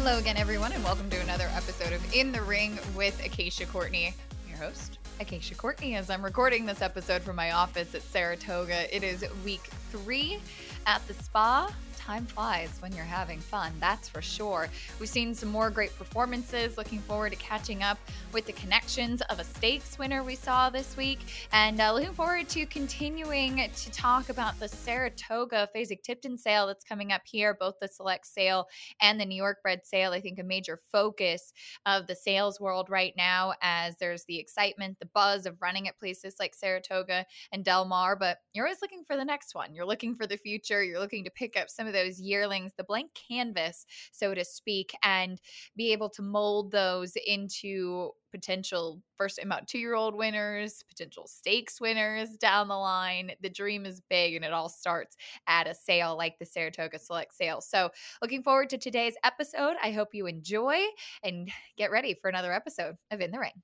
Hello 0.00 0.16
again, 0.16 0.36
everyone, 0.36 0.70
and 0.70 0.82
welcome 0.84 1.10
to 1.10 1.20
another 1.22 1.50
episode 1.54 1.92
of 1.92 2.14
In 2.14 2.30
the 2.30 2.40
Ring 2.40 2.78
with 2.94 3.20
Acacia 3.26 3.66
Courtney, 3.66 4.14
I'm 4.30 4.48
your 4.48 4.56
host. 4.56 4.96
Acacia 5.18 5.56
Courtney, 5.56 5.96
as 5.96 6.08
I'm 6.08 6.24
recording 6.24 6.64
this 6.64 6.82
episode 6.82 7.20
from 7.20 7.34
my 7.34 7.50
office 7.50 7.96
at 7.96 8.02
Saratoga. 8.02 8.94
It 8.94 9.02
is 9.02 9.24
week 9.44 9.68
three 9.90 10.38
at 10.86 11.04
the 11.08 11.14
spa 11.14 11.74
time 12.08 12.24
flies 12.24 12.70
when 12.80 12.90
you're 12.94 13.04
having 13.04 13.38
fun, 13.38 13.70
that's 13.80 14.08
for 14.08 14.22
sure. 14.22 14.66
We've 14.98 15.10
seen 15.10 15.34
some 15.34 15.50
more 15.50 15.68
great 15.68 15.94
performances. 15.98 16.78
Looking 16.78 17.00
forward 17.00 17.32
to 17.32 17.36
catching 17.36 17.82
up 17.82 17.98
with 18.32 18.46
the 18.46 18.54
connections 18.54 19.20
of 19.28 19.40
a 19.40 19.44
stakes 19.44 19.98
winner 19.98 20.22
we 20.22 20.34
saw 20.34 20.70
this 20.70 20.96
week, 20.96 21.18
and 21.52 21.78
uh, 21.78 21.92
looking 21.92 22.14
forward 22.14 22.48
to 22.48 22.64
continuing 22.64 23.68
to 23.76 23.90
talk 23.90 24.30
about 24.30 24.58
the 24.58 24.68
Saratoga 24.68 25.68
Fasig-Tipton 25.76 26.38
sale 26.38 26.66
that's 26.66 26.82
coming 26.82 27.12
up 27.12 27.20
here, 27.26 27.52
both 27.52 27.74
the 27.78 27.88
select 27.88 28.26
sale 28.26 28.68
and 29.02 29.20
the 29.20 29.26
New 29.26 29.36
York 29.36 29.58
bred 29.62 29.84
sale. 29.84 30.12
I 30.12 30.22
think 30.22 30.38
a 30.38 30.44
major 30.44 30.80
focus 30.90 31.52
of 31.84 32.06
the 32.06 32.16
sales 32.16 32.58
world 32.58 32.88
right 32.88 33.12
now, 33.18 33.52
as 33.60 33.96
there's 34.00 34.24
the 34.24 34.38
excitement, 34.38 34.98
the 34.98 35.10
buzz 35.12 35.44
of 35.44 35.60
running 35.60 35.88
at 35.88 35.98
places 35.98 36.36
like 36.40 36.54
Saratoga 36.54 37.26
and 37.52 37.66
Del 37.66 37.84
Mar, 37.84 38.16
but 38.16 38.38
you're 38.54 38.64
always 38.64 38.80
looking 38.80 39.04
for 39.04 39.14
the 39.14 39.26
next 39.26 39.54
one. 39.54 39.74
You're 39.74 39.84
looking 39.84 40.14
for 40.14 40.26
the 40.26 40.38
future. 40.38 40.82
You're 40.82 41.00
looking 41.00 41.24
to 41.24 41.30
pick 41.30 41.60
up 41.60 41.68
some 41.68 41.86
of 41.86 41.92
the 41.92 41.97
those 41.98 42.20
yearlings, 42.20 42.72
the 42.76 42.84
blank 42.84 43.10
canvas, 43.14 43.86
so 44.12 44.34
to 44.34 44.44
speak, 44.44 44.92
and 45.02 45.40
be 45.76 45.92
able 45.92 46.08
to 46.10 46.22
mold 46.22 46.70
those 46.70 47.14
into 47.26 48.10
potential 48.30 49.02
first 49.16 49.38
about 49.42 49.66
two 49.66 49.78
year 49.78 49.94
old 49.94 50.14
winners, 50.14 50.84
potential 50.88 51.26
stakes 51.26 51.80
winners 51.80 52.30
down 52.36 52.68
the 52.68 52.76
line. 52.76 53.32
The 53.42 53.48
dream 53.48 53.86
is 53.86 54.02
big 54.08 54.34
and 54.34 54.44
it 54.44 54.52
all 54.52 54.68
starts 54.68 55.16
at 55.46 55.66
a 55.66 55.74
sale 55.74 56.16
like 56.16 56.38
the 56.38 56.46
Saratoga 56.46 56.98
Select 56.98 57.34
Sale. 57.34 57.60
So, 57.60 57.90
looking 58.22 58.42
forward 58.42 58.70
to 58.70 58.78
today's 58.78 59.14
episode. 59.24 59.76
I 59.82 59.92
hope 59.92 60.14
you 60.14 60.26
enjoy 60.26 60.78
and 61.22 61.50
get 61.76 61.90
ready 61.90 62.14
for 62.14 62.28
another 62.28 62.52
episode 62.52 62.96
of 63.10 63.20
In 63.20 63.30
the 63.30 63.38
Ring. 63.38 63.62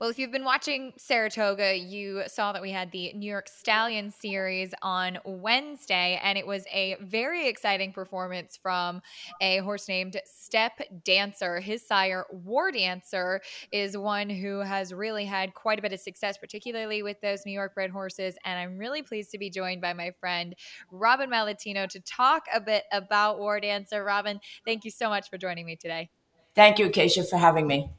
Well, 0.00 0.10
if 0.10 0.18
you've 0.20 0.30
been 0.30 0.44
watching 0.44 0.92
Saratoga, 0.96 1.76
you 1.76 2.22
saw 2.28 2.52
that 2.52 2.62
we 2.62 2.70
had 2.70 2.92
the 2.92 3.12
New 3.14 3.28
York 3.28 3.48
Stallion 3.48 4.12
series 4.12 4.72
on 4.80 5.18
Wednesday, 5.24 6.20
and 6.22 6.38
it 6.38 6.46
was 6.46 6.64
a 6.72 6.96
very 7.00 7.48
exciting 7.48 7.92
performance 7.92 8.56
from 8.56 9.02
a 9.40 9.58
horse 9.58 9.88
named 9.88 10.20
Step 10.24 10.78
Dancer. 11.02 11.58
His 11.58 11.84
sire, 11.84 12.26
War 12.30 12.70
Dancer, 12.70 13.40
is 13.72 13.98
one 13.98 14.30
who 14.30 14.60
has 14.60 14.94
really 14.94 15.24
had 15.24 15.54
quite 15.54 15.80
a 15.80 15.82
bit 15.82 15.92
of 15.92 15.98
success, 15.98 16.38
particularly 16.38 17.02
with 17.02 17.20
those 17.20 17.44
New 17.44 17.50
York 17.50 17.74
bred 17.74 17.90
horses. 17.90 18.36
And 18.44 18.56
I'm 18.56 18.78
really 18.78 19.02
pleased 19.02 19.32
to 19.32 19.38
be 19.38 19.50
joined 19.50 19.80
by 19.80 19.94
my 19.94 20.12
friend 20.20 20.54
Robin 20.92 21.28
Malatino 21.28 21.88
to 21.88 21.98
talk 21.98 22.44
a 22.54 22.60
bit 22.60 22.84
about 22.92 23.40
War 23.40 23.58
Dancer. 23.58 24.04
Robin, 24.04 24.38
thank 24.64 24.84
you 24.84 24.92
so 24.92 25.08
much 25.08 25.28
for 25.28 25.38
joining 25.38 25.66
me 25.66 25.74
today. 25.74 26.08
Thank 26.54 26.78
you, 26.78 26.86
Acacia, 26.86 27.24
for 27.24 27.36
having 27.36 27.66
me. 27.66 27.90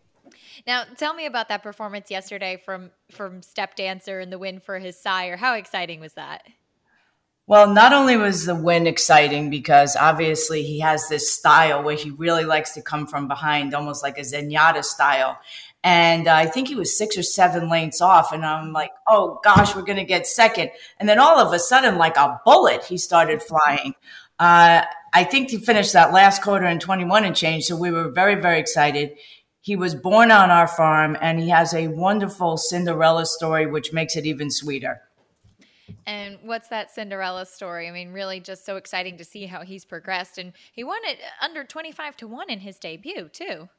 Now, 0.67 0.83
tell 0.97 1.13
me 1.13 1.25
about 1.25 1.49
that 1.49 1.63
performance 1.63 2.09
yesterday 2.11 2.61
from 2.63 2.91
from 3.11 3.41
Step 3.41 3.75
Dancer 3.75 4.19
and 4.19 4.31
the 4.31 4.39
win 4.39 4.59
for 4.59 4.79
his 4.79 4.99
sire. 4.99 5.37
How 5.37 5.55
exciting 5.55 5.99
was 5.99 6.13
that? 6.13 6.43
Well, 7.49 7.67
not 7.67 7.93
only 7.93 8.15
was 8.15 8.45
the 8.45 8.53
win 8.53 8.85
exciting 8.85 9.49
because 9.49 9.95
obviously 9.95 10.61
he 10.61 10.81
has 10.81 11.09
this 11.09 11.33
style 11.33 11.81
where 11.81 11.95
he 11.95 12.11
really 12.11 12.45
likes 12.45 12.75
to 12.75 12.81
come 12.83 13.07
from 13.07 13.27
behind, 13.27 13.73
almost 13.73 14.03
like 14.03 14.19
a 14.19 14.21
Zenyatta 14.21 14.83
style. 14.83 15.39
And 15.83 16.27
uh, 16.27 16.35
I 16.35 16.45
think 16.45 16.67
he 16.67 16.75
was 16.75 16.95
six 16.95 17.17
or 17.17 17.23
seven 17.23 17.67
lengths 17.67 18.01
off. 18.01 18.31
And 18.33 18.45
I'm 18.45 18.71
like, 18.71 18.91
oh 19.07 19.39
gosh, 19.43 19.75
we're 19.75 19.81
going 19.81 19.97
to 19.97 20.03
get 20.03 20.27
second. 20.27 20.69
And 20.99 21.09
then 21.09 21.19
all 21.19 21.39
of 21.39 21.51
a 21.51 21.57
sudden, 21.57 21.97
like 21.97 22.17
a 22.17 22.39
bullet, 22.45 22.83
he 22.83 22.99
started 22.99 23.41
flying. 23.41 23.95
Uh, 24.37 24.83
I 25.11 25.23
think 25.23 25.49
he 25.49 25.57
finished 25.57 25.93
that 25.93 26.13
last 26.13 26.43
quarter 26.43 26.67
in 26.67 26.79
21 26.79 27.25
and 27.25 27.35
change. 27.35 27.65
So 27.65 27.75
we 27.75 27.89
were 27.89 28.09
very, 28.09 28.35
very 28.35 28.59
excited. 28.59 29.17
He 29.61 29.75
was 29.75 29.93
born 29.93 30.31
on 30.31 30.49
our 30.49 30.67
farm 30.67 31.17
and 31.21 31.39
he 31.39 31.49
has 31.49 31.73
a 31.73 31.87
wonderful 31.87 32.57
Cinderella 32.57 33.25
story, 33.25 33.65
which 33.65 33.91
makes 33.91 34.15
it 34.15 34.25
even 34.25 34.49
sweeter. 34.49 35.01
And 36.05 36.39
what's 36.43 36.69
that 36.69 36.91
Cinderella 36.91 37.45
story? 37.45 37.87
I 37.87 37.91
mean, 37.91 38.11
really 38.11 38.39
just 38.39 38.65
so 38.65 38.77
exciting 38.77 39.17
to 39.17 39.23
see 39.23 39.45
how 39.45 39.61
he's 39.61 39.85
progressed. 39.85 40.37
And 40.37 40.53
he 40.71 40.83
won 40.83 40.99
it 41.03 41.19
under 41.41 41.63
25 41.63 42.17
to 42.17 42.27
1 42.27 42.49
in 42.49 42.59
his 42.59 42.77
debut, 42.77 43.29
too. 43.31 43.69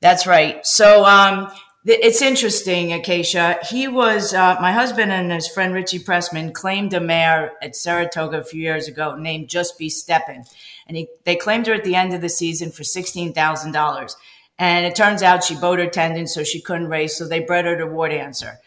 That's 0.00 0.26
right. 0.26 0.64
So 0.66 1.04
um, 1.04 1.50
th- 1.86 2.00
it's 2.02 2.22
interesting, 2.22 2.92
Acacia. 2.92 3.58
He 3.68 3.88
was, 3.88 4.34
uh, 4.34 4.56
my 4.60 4.72
husband 4.72 5.10
and 5.10 5.32
his 5.32 5.48
friend 5.48 5.72
Richie 5.72 6.00
Pressman 6.00 6.52
claimed 6.52 6.92
a 6.92 7.00
mare 7.00 7.52
at 7.62 7.76
Saratoga 7.76 8.40
a 8.40 8.44
few 8.44 8.60
years 8.60 8.88
ago 8.88 9.16
named 9.16 9.48
Just 9.48 9.78
Be 9.78 9.88
Steppin'. 9.88 10.44
And 10.86 10.96
he, 10.96 11.08
they 11.24 11.36
claimed 11.36 11.66
her 11.66 11.74
at 11.74 11.84
the 11.84 11.94
end 11.94 12.12
of 12.12 12.20
the 12.20 12.28
season 12.28 12.70
for 12.70 12.82
$16,000. 12.82 14.14
And 14.58 14.86
it 14.86 14.94
turns 14.94 15.22
out 15.22 15.44
she 15.44 15.54
bowed 15.54 15.78
her 15.78 15.86
tendon, 15.86 16.26
so 16.26 16.42
she 16.42 16.60
couldn't 16.60 16.88
race. 16.88 17.16
So 17.16 17.28
they 17.28 17.40
bred 17.40 17.66
her 17.66 17.76
to 17.76 17.86
War 17.86 18.08
Dancer. 18.08 18.58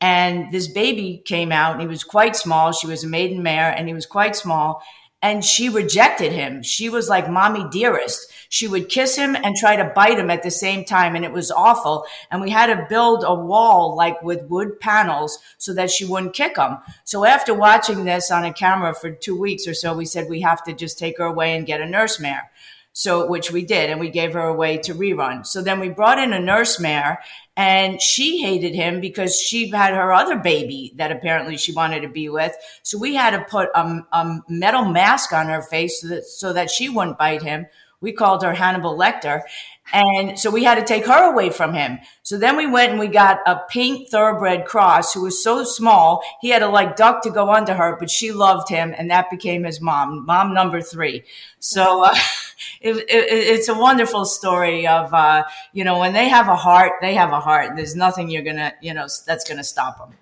And 0.00 0.52
this 0.52 0.68
baby 0.68 1.22
came 1.24 1.52
out, 1.52 1.72
and 1.72 1.80
he 1.80 1.86
was 1.86 2.04
quite 2.04 2.36
small. 2.36 2.72
She 2.72 2.86
was 2.86 3.04
a 3.04 3.08
maiden 3.08 3.42
mare, 3.42 3.70
and 3.70 3.88
he 3.88 3.94
was 3.94 4.06
quite 4.06 4.36
small. 4.36 4.82
And 5.22 5.44
she 5.44 5.68
rejected 5.68 6.32
him. 6.32 6.62
She 6.62 6.88
was 6.88 7.08
like 7.08 7.30
mommy 7.30 7.66
dearest. 7.70 8.30
She 8.48 8.68
would 8.68 8.88
kiss 8.88 9.16
him 9.16 9.34
and 9.34 9.56
try 9.56 9.74
to 9.74 9.92
bite 9.94 10.18
him 10.18 10.30
at 10.30 10.42
the 10.42 10.50
same 10.50 10.84
time. 10.84 11.16
And 11.16 11.24
it 11.24 11.32
was 11.32 11.50
awful. 11.50 12.04
And 12.30 12.40
we 12.40 12.50
had 12.50 12.66
to 12.66 12.86
build 12.88 13.24
a 13.26 13.34
wall 13.34 13.96
like 13.96 14.22
with 14.22 14.44
wood 14.44 14.78
panels 14.78 15.38
so 15.58 15.72
that 15.74 15.90
she 15.90 16.04
wouldn't 16.04 16.34
kick 16.34 16.56
him. 16.58 16.78
So 17.04 17.24
after 17.24 17.54
watching 17.54 18.04
this 18.04 18.30
on 18.30 18.44
a 18.44 18.52
camera 18.52 18.94
for 18.94 19.10
two 19.10 19.36
weeks 19.36 19.66
or 19.66 19.74
so, 19.74 19.94
we 19.94 20.04
said 20.04 20.28
we 20.28 20.42
have 20.42 20.62
to 20.64 20.74
just 20.74 20.98
take 20.98 21.18
her 21.18 21.24
away 21.24 21.56
and 21.56 21.66
get 21.66 21.80
a 21.80 21.86
nurse 21.86 22.20
mare. 22.20 22.50
So, 22.98 23.26
which 23.26 23.52
we 23.52 23.62
did, 23.62 23.90
and 23.90 24.00
we 24.00 24.08
gave 24.08 24.32
her 24.32 24.48
away 24.48 24.78
to 24.78 24.94
rerun. 24.94 25.46
So 25.46 25.60
then 25.60 25.80
we 25.80 25.90
brought 25.90 26.18
in 26.18 26.32
a 26.32 26.40
nurse 26.40 26.80
mare, 26.80 27.22
and 27.54 28.00
she 28.00 28.40
hated 28.40 28.74
him 28.74 29.02
because 29.02 29.38
she 29.38 29.68
had 29.68 29.92
her 29.92 30.14
other 30.14 30.38
baby 30.38 30.94
that 30.96 31.12
apparently 31.12 31.58
she 31.58 31.74
wanted 31.74 32.00
to 32.00 32.08
be 32.08 32.30
with. 32.30 32.56
So 32.82 32.96
we 32.96 33.14
had 33.14 33.36
to 33.36 33.44
put 33.50 33.68
a, 33.74 34.00
a 34.12 34.40
metal 34.48 34.86
mask 34.86 35.34
on 35.34 35.48
her 35.48 35.60
face 35.60 36.00
so 36.00 36.08
that, 36.08 36.24
so 36.24 36.52
that 36.54 36.70
she 36.70 36.88
wouldn't 36.88 37.18
bite 37.18 37.42
him. 37.42 37.66
We 38.00 38.12
called 38.12 38.42
her 38.42 38.54
Hannibal 38.54 38.96
Lecter. 38.96 39.42
And 39.92 40.38
so 40.38 40.50
we 40.50 40.64
had 40.64 40.76
to 40.76 40.84
take 40.84 41.06
her 41.06 41.30
away 41.30 41.50
from 41.50 41.72
him. 41.72 41.98
So 42.22 42.38
then 42.38 42.56
we 42.56 42.66
went 42.66 42.90
and 42.90 43.00
we 43.00 43.06
got 43.06 43.38
a 43.46 43.60
pink 43.70 44.08
thoroughbred 44.08 44.64
cross 44.64 45.14
who 45.14 45.22
was 45.22 45.42
so 45.42 45.62
small, 45.62 46.22
he 46.40 46.48
had 46.48 46.58
to 46.58 46.68
like 46.68 46.96
duck 46.96 47.22
to 47.22 47.30
go 47.30 47.50
under 47.50 47.74
her, 47.74 47.96
but 47.98 48.10
she 48.10 48.32
loved 48.32 48.68
him 48.68 48.94
and 48.96 49.10
that 49.10 49.30
became 49.30 49.64
his 49.64 49.80
mom, 49.80 50.26
mom 50.26 50.52
number 50.52 50.80
three. 50.80 51.22
So 51.60 52.04
uh, 52.04 52.14
it, 52.80 52.96
it, 52.96 53.06
it's 53.08 53.68
a 53.68 53.74
wonderful 53.74 54.24
story 54.24 54.86
of, 54.86 55.14
uh, 55.14 55.44
you 55.72 55.84
know, 55.84 55.98
when 55.98 56.12
they 56.12 56.28
have 56.28 56.48
a 56.48 56.56
heart, 56.56 56.94
they 57.00 57.14
have 57.14 57.32
a 57.32 57.40
heart. 57.40 57.76
There's 57.76 57.94
nothing 57.94 58.28
you're 58.28 58.42
going 58.42 58.56
to, 58.56 58.74
you 58.80 58.92
know, 58.92 59.06
that's 59.26 59.44
going 59.44 59.58
to 59.58 59.64
stop 59.64 59.98
them. 59.98 60.16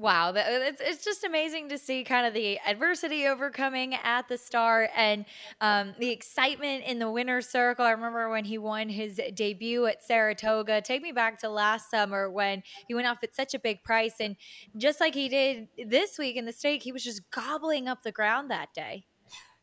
Wow, 0.00 0.32
it's 0.34 0.80
it's 0.80 1.04
just 1.04 1.24
amazing 1.24 1.68
to 1.68 1.76
see 1.76 2.04
kind 2.04 2.26
of 2.26 2.32
the 2.32 2.58
adversity 2.66 3.26
overcoming 3.26 3.94
at 3.94 4.28
the 4.28 4.38
start 4.38 4.88
and 4.96 5.26
um, 5.60 5.94
the 5.98 6.08
excitement 6.08 6.84
in 6.84 6.98
the 6.98 7.10
winner's 7.10 7.46
circle. 7.46 7.84
I 7.84 7.90
remember 7.90 8.30
when 8.30 8.46
he 8.46 8.56
won 8.56 8.88
his 8.88 9.20
debut 9.34 9.84
at 9.84 10.02
Saratoga. 10.02 10.80
Take 10.80 11.02
me 11.02 11.12
back 11.12 11.38
to 11.40 11.50
last 11.50 11.90
summer 11.90 12.30
when 12.30 12.62
he 12.88 12.94
went 12.94 13.08
off 13.08 13.18
at 13.22 13.34
such 13.34 13.52
a 13.52 13.58
big 13.58 13.84
price, 13.84 14.14
and 14.20 14.36
just 14.78 15.00
like 15.00 15.14
he 15.14 15.28
did 15.28 15.68
this 15.86 16.16
week 16.18 16.36
in 16.36 16.46
the 16.46 16.52
stake, 16.52 16.82
he 16.82 16.92
was 16.92 17.04
just 17.04 17.30
gobbling 17.30 17.86
up 17.86 18.02
the 18.02 18.12
ground 18.12 18.50
that 18.50 18.72
day. 18.72 19.04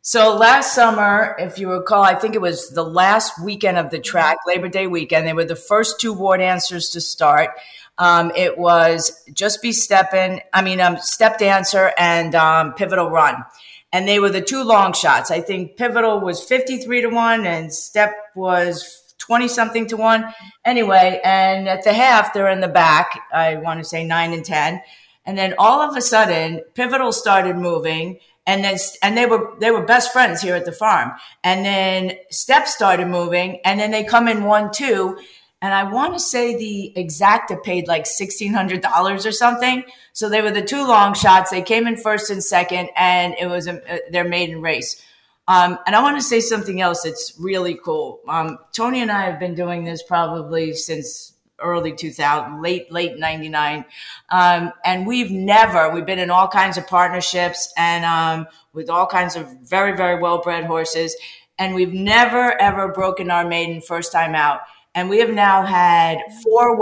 So 0.08 0.38
last 0.38 0.74
summer, 0.74 1.36
if 1.38 1.60
you 1.60 1.70
recall, 1.70 2.02
I 2.02 2.16
think 2.16 2.34
it 2.34 2.40
was 2.40 2.70
the 2.70 2.86
last 2.86 3.44
weekend 3.44 3.78
of 3.78 3.90
the 3.90 4.00
track, 4.00 4.38
Labor 4.48 4.70
Day 4.70 4.88
weekend. 4.88 5.28
They 5.28 5.34
were 5.34 5.44
the 5.44 5.54
first 5.54 6.00
two 6.00 6.14
War 6.14 6.38
Dancers 6.38 6.92
to 6.92 7.02
start. 7.02 7.50
Um, 7.98 8.32
it 8.34 8.58
was 8.58 9.22
Just 9.34 9.62
Be 9.62 9.74
Steppin', 9.74 10.40
I 10.54 10.62
mean, 10.62 10.80
um, 10.80 10.96
Step 10.96 11.40
Dancer 11.40 11.92
and 11.98 12.36
um, 12.36 12.72
Pivotal 12.76 13.10
Run. 13.10 13.44
And 13.92 14.08
they 14.08 14.22
were 14.22 14.30
the 14.30 14.40
two 14.40 14.64
long 14.64 14.94
shots. 14.94 15.30
I 15.30 15.42
think 15.42 15.76
Pivotal 15.76 16.22
was 16.22 16.42
53 16.42 17.02
to 17.02 17.10
1 17.10 17.46
and 17.46 17.74
Step 17.74 18.16
was 18.34 19.14
20 19.18 19.50
something 19.50 19.88
to 19.88 19.98
1. 19.98 20.34
Anyway, 20.64 21.20
and 21.22 21.68
at 21.68 21.84
the 21.84 21.92
half, 21.92 22.34
they're 22.34 22.48
in 22.48 22.62
the 22.62 22.70
back. 22.70 23.24
I 23.34 23.58
want 23.58 23.82
to 23.82 23.84
say 23.84 24.06
9 24.06 24.32
and 24.32 24.46
10. 24.46 24.82
And 25.26 25.38
then 25.38 25.54
all 25.58 25.82
of 25.82 25.98
a 25.98 26.02
sudden, 26.02 26.62
Pivotal 26.76 27.12
started 27.12 27.58
moving 27.58 28.20
and 28.48 28.64
then 28.64 28.78
and 29.04 29.16
they 29.16 29.28
were 29.28 29.54
they 29.60 29.70
were 29.70 29.84
best 29.84 30.12
friends 30.12 30.42
here 30.42 30.56
at 30.56 30.66
the 30.66 30.72
farm 30.72 31.12
and 31.44 31.64
then 31.64 32.18
step 32.32 32.68
started 32.68 33.08
moving 33.08 33.60
and 33.64 33.80
then 33.80 33.92
they 33.92 34.04
come 34.04 34.28
in 34.28 34.46
one 34.46 34.72
two 34.74 35.18
and 35.62 35.74
I 35.74 35.92
want 35.92 36.14
to 36.14 36.20
say 36.20 36.56
the 36.56 36.94
exacta 36.96 37.62
paid 37.64 37.88
like 37.88 38.04
$1,600 38.04 39.26
or 39.26 39.32
something. 39.32 39.84
So 40.14 40.30
they 40.30 40.42
were 40.42 40.52
the 40.52 40.62
two 40.62 40.86
long 40.86 41.16
shots. 41.16 41.50
They 41.50 41.64
came 41.64 41.88
in 41.88 41.98
first 41.98 42.30
and 42.30 42.44
second, 42.44 42.90
and 42.96 43.34
it 43.40 43.48
was 43.48 43.66
a, 43.66 43.82
a, 43.92 44.12
their 44.12 44.24
maiden 44.24 44.62
race. 44.62 45.04
Um, 45.48 45.80
and 45.88 45.96
I 45.96 46.04
want 46.04 46.18
to 46.18 46.22
say 46.22 46.42
something 46.42 46.80
else 46.80 47.04
that's 47.04 47.34
really 47.40 47.74
cool. 47.84 48.20
Um, 48.28 48.60
Tony 48.72 49.02
and 49.02 49.12
I 49.12 49.24
have 49.24 49.40
been 49.40 49.56
doing 49.56 49.84
this 49.84 50.04
probably 50.04 50.74
since 50.74 51.34
early 51.60 51.94
2000, 51.94 52.62
late, 52.62 52.92
late 52.92 53.18
99. 53.18 53.86
Um, 54.30 54.72
and 54.86 55.08
we've 55.08 55.32
never, 55.32 55.90
we've 55.92 56.06
been 56.06 56.20
in 56.20 56.30
all 56.30 56.48
kinds 56.48 56.78
of 56.78 56.88
partnerships 56.88 57.74
and 57.78 58.06
um, 58.06 58.48
with 58.74 58.90
all 58.90 59.08
kinds 59.08 59.36
of 59.36 59.48
very, 59.62 59.96
very 59.96 60.22
well 60.22 60.42
bred 60.42 60.66
horses 60.66 61.16
and 61.60 61.74
we've 61.74 61.94
never 61.94 62.60
ever 62.62 62.88
broken 62.90 63.32
our 63.32 63.48
maiden 63.48 63.82
first 63.82 64.12
time 64.12 64.36
out. 64.36 64.62
And 64.96 65.10
we 65.10 65.20
have 65.20 65.30
now 65.30 65.64
had 65.64 66.20
four 66.44 66.78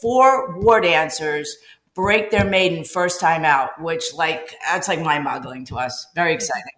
four 0.00 0.60
war 0.60 0.80
dancers 0.80 1.56
break 1.94 2.30
their 2.30 2.44
maiden 2.44 2.84
first 2.84 3.20
time 3.20 3.44
out, 3.44 3.80
which 3.80 4.14
like 4.14 4.54
that's 4.66 4.88
like 4.88 5.00
mind 5.00 5.24
boggling 5.24 5.64
to 5.66 5.78
us. 5.78 6.06
Very 6.14 6.34
exciting. 6.34 6.72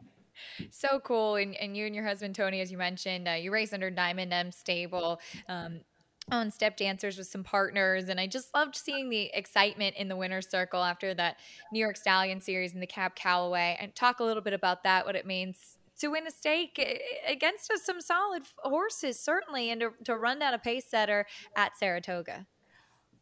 So 0.70 1.00
cool. 1.00 1.36
And, 1.36 1.54
and 1.56 1.76
you 1.76 1.86
and 1.86 1.94
your 1.94 2.06
husband, 2.06 2.34
Tony, 2.34 2.60
as 2.60 2.70
you 2.70 2.78
mentioned, 2.78 3.28
uh, 3.28 3.32
you 3.32 3.50
race 3.50 3.72
under 3.72 3.90
Diamond 3.90 4.32
M 4.32 4.50
Stable. 4.50 5.20
Um, 5.48 5.80
on 6.32 6.50
step 6.50 6.76
dancers 6.76 7.16
with 7.16 7.28
some 7.28 7.44
partners 7.44 8.08
and 8.08 8.18
i 8.18 8.26
just 8.26 8.52
loved 8.52 8.74
seeing 8.74 9.08
the 9.08 9.30
excitement 9.32 9.94
in 9.96 10.08
the 10.08 10.16
winner's 10.16 10.48
circle 10.50 10.82
after 10.82 11.14
that 11.14 11.36
new 11.72 11.78
york 11.78 11.96
stallion 11.96 12.40
series 12.40 12.74
and 12.74 12.82
the 12.82 12.86
cab 12.86 13.14
calloway 13.14 13.76
and 13.80 13.94
talk 13.94 14.18
a 14.18 14.24
little 14.24 14.42
bit 14.42 14.52
about 14.52 14.82
that 14.82 15.06
what 15.06 15.14
it 15.14 15.24
means 15.24 15.76
to 15.98 16.08
win 16.08 16.26
a 16.26 16.30
stake 16.30 16.78
eh, 16.78 16.98
against 17.30 17.70
some 17.84 18.00
solid 18.00 18.42
horses 18.58 19.18
certainly 19.18 19.70
and 19.70 19.80
to, 19.80 19.90
to 20.04 20.16
run 20.16 20.38
down 20.38 20.54
a 20.54 20.58
pace 20.58 20.84
setter 20.88 21.26
at 21.56 21.76
saratoga. 21.76 22.46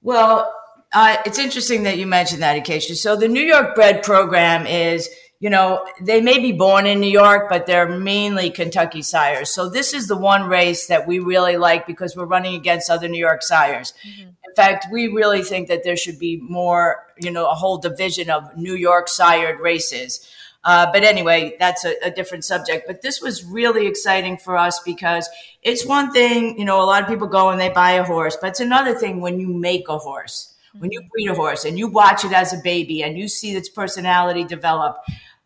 Well 0.03 0.53
uh, 0.95 1.17
it's 1.27 1.39
interesting 1.39 1.83
that 1.83 1.99
you 1.99 2.07
mentioned 2.07 2.43
that 2.43 2.57
Acacia. 2.57 2.95
so 2.95 3.17
the 3.17 3.29
new 3.29 3.43
york 3.43 3.75
bred 3.75 4.03
program 4.03 4.67
is 4.67 5.09
you 5.45 5.51
know, 5.51 5.85
they 6.01 6.23
may 6.23 6.39
be 6.39 6.53
born 6.53 6.87
in 6.87 7.01
New 7.01 7.11
York, 7.11 7.51
but 7.51 7.67
they're 7.67 7.87
mainly 7.87 8.49
Kentucky 8.49 9.03
sires. 9.03 9.51
So 9.51 9.69
this 9.69 9.93
is 9.93 10.07
the 10.09 10.17
one 10.17 10.45
race 10.45 10.87
that 10.87 11.07
we 11.07 11.19
really 11.19 11.59
like 11.59 11.87
because 11.87 12.17
we're 12.17 12.25
running 12.25 12.55
against 12.55 12.89
other 12.89 13.09
New 13.09 13.19
York 13.19 13.43
sires. 13.43 13.93
Mm-hmm. 14.09 14.29
In 14.29 14.55
fact, 14.57 14.87
we 14.91 15.09
really 15.09 15.43
think 15.43 15.69
that 15.69 15.85
there 15.85 15.99
should 15.99 16.19
be 16.19 16.39
more, 16.41 17.05
you 17.19 17.31
know, 17.31 17.45
a 17.45 17.55
whole 17.55 17.77
division 17.77 18.31
of 18.31 18.57
New 18.57 18.75
York 18.75 19.07
sired 19.07 19.61
races. 19.61 20.27
Uh, 20.65 20.91
but 20.91 21.03
anyway, 21.05 21.57
that's 21.59 21.85
a, 21.85 21.95
a, 22.03 22.11
different 22.11 22.43
subject. 22.43 22.87
But 22.87 23.03
this 23.03 23.21
was 23.21 23.45
really 23.45 23.87
exciting 23.87 24.39
for 24.39 24.57
us 24.57 24.81
because 24.81 25.29
it's 25.61 25.85
one 25.85 26.11
thing, 26.11 26.59
you 26.59 26.65
know, 26.65 26.81
a 26.81 26.87
lot 26.87 27.03
of 27.03 27.09
people 27.11 27.27
go 27.27 27.51
and 27.51 27.61
they 27.61 27.69
buy 27.69 27.93
a 27.93 28.05
horse, 28.05 28.39
but 28.41 28.49
it's 28.49 28.61
another 28.61 28.95
thing 28.95 29.21
when 29.21 29.39
you 29.39 29.49
make 29.49 29.91
a 29.91 29.99
horse, 29.99 30.54
when 30.79 30.91
you 30.93 31.03
breed 31.11 31.29
a 31.29 31.35
horse 31.35 31.65
and 31.65 31.79
you 31.79 31.89
watch 31.89 32.25
it 32.25 32.33
as 32.33 32.53
a 32.53 32.59
baby 32.59 33.03
and 33.03 33.19
you 33.19 33.29
see 33.29 33.55
its 33.55 33.69
personality 33.69 34.45
develop. 34.45 34.99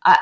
I, 0.05 0.17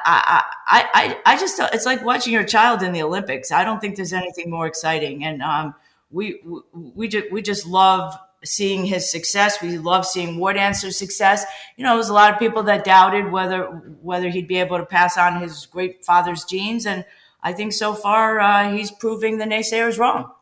I, 0.67 0.89
I, 0.95 1.19
I 1.27 1.39
just, 1.39 1.61
it's 1.61 1.87
like 1.87 2.05
watching 2.05 2.33
your 2.33 2.45
child 2.45 2.83
in 2.83 2.93
the 2.93 3.03
Olympics. 3.03 3.53
I 3.53 3.65
don't 3.65 3.81
think 3.81 3.97
there's 3.97 4.13
anything 4.13 4.51
more 4.51 4.67
exciting. 4.67 5.25
And 5.25 5.43
um, 5.43 5.75
we, 6.11 6.41
we, 6.45 6.61
we, 6.95 7.09
just, 7.09 7.31
we 7.31 7.43
just 7.43 7.67
love 7.67 8.19
seeing 8.45 8.85
his 8.85 9.11
success. 9.11 9.63
We 9.63 9.79
love 9.79 10.07
seeing 10.07 10.39
War 10.39 10.53
Dancer's 10.53 10.99
success. 10.99 11.45
You 11.77 11.85
know, 11.85 11.95
there's 11.95 12.09
a 12.09 12.15
lot 12.15 12.33
of 12.33 12.39
people 12.39 12.65
that 12.65 12.85
doubted 12.85 13.31
whether, 13.31 13.65
whether 14.03 14.29
he'd 14.29 14.49
be 14.49 14.57
able 14.57 14.79
to 14.79 14.87
pass 14.87 15.17
on 15.17 15.41
his 15.41 15.67
great 15.67 16.05
father's 16.05 16.45
genes. 16.45 16.87
And 16.87 17.05
I 17.43 17.53
think 17.53 17.73
so 17.73 17.95
far 17.95 18.41
uh, 18.41 18.73
he's 18.73 18.91
proving 18.91 19.39
the 19.39 19.45
naysayers 19.45 19.99
wrong 19.99 20.33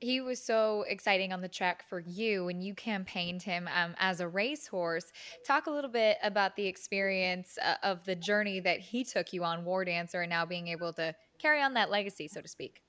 he 0.00 0.20
was 0.20 0.42
so 0.42 0.84
exciting 0.88 1.32
on 1.32 1.40
the 1.40 1.48
track 1.48 1.84
for 1.88 2.00
you 2.00 2.48
and 2.48 2.62
you 2.62 2.74
campaigned 2.74 3.42
him 3.42 3.68
um, 3.74 3.94
as 3.98 4.20
a 4.20 4.28
racehorse. 4.28 5.12
Talk 5.46 5.66
a 5.66 5.70
little 5.70 5.90
bit 5.90 6.18
about 6.22 6.56
the 6.56 6.66
experience 6.66 7.58
uh, 7.62 7.74
of 7.82 8.04
the 8.04 8.14
journey 8.14 8.60
that 8.60 8.80
he 8.80 9.04
took 9.04 9.32
you 9.32 9.44
on, 9.44 9.64
War 9.64 9.84
Dancer, 9.84 10.22
and 10.22 10.30
now 10.30 10.44
being 10.46 10.68
able 10.68 10.92
to 10.94 11.14
carry 11.38 11.60
on 11.60 11.74
that 11.74 11.90
legacy, 11.90 12.28
so 12.28 12.40
to 12.40 12.48
speak. 12.48 12.82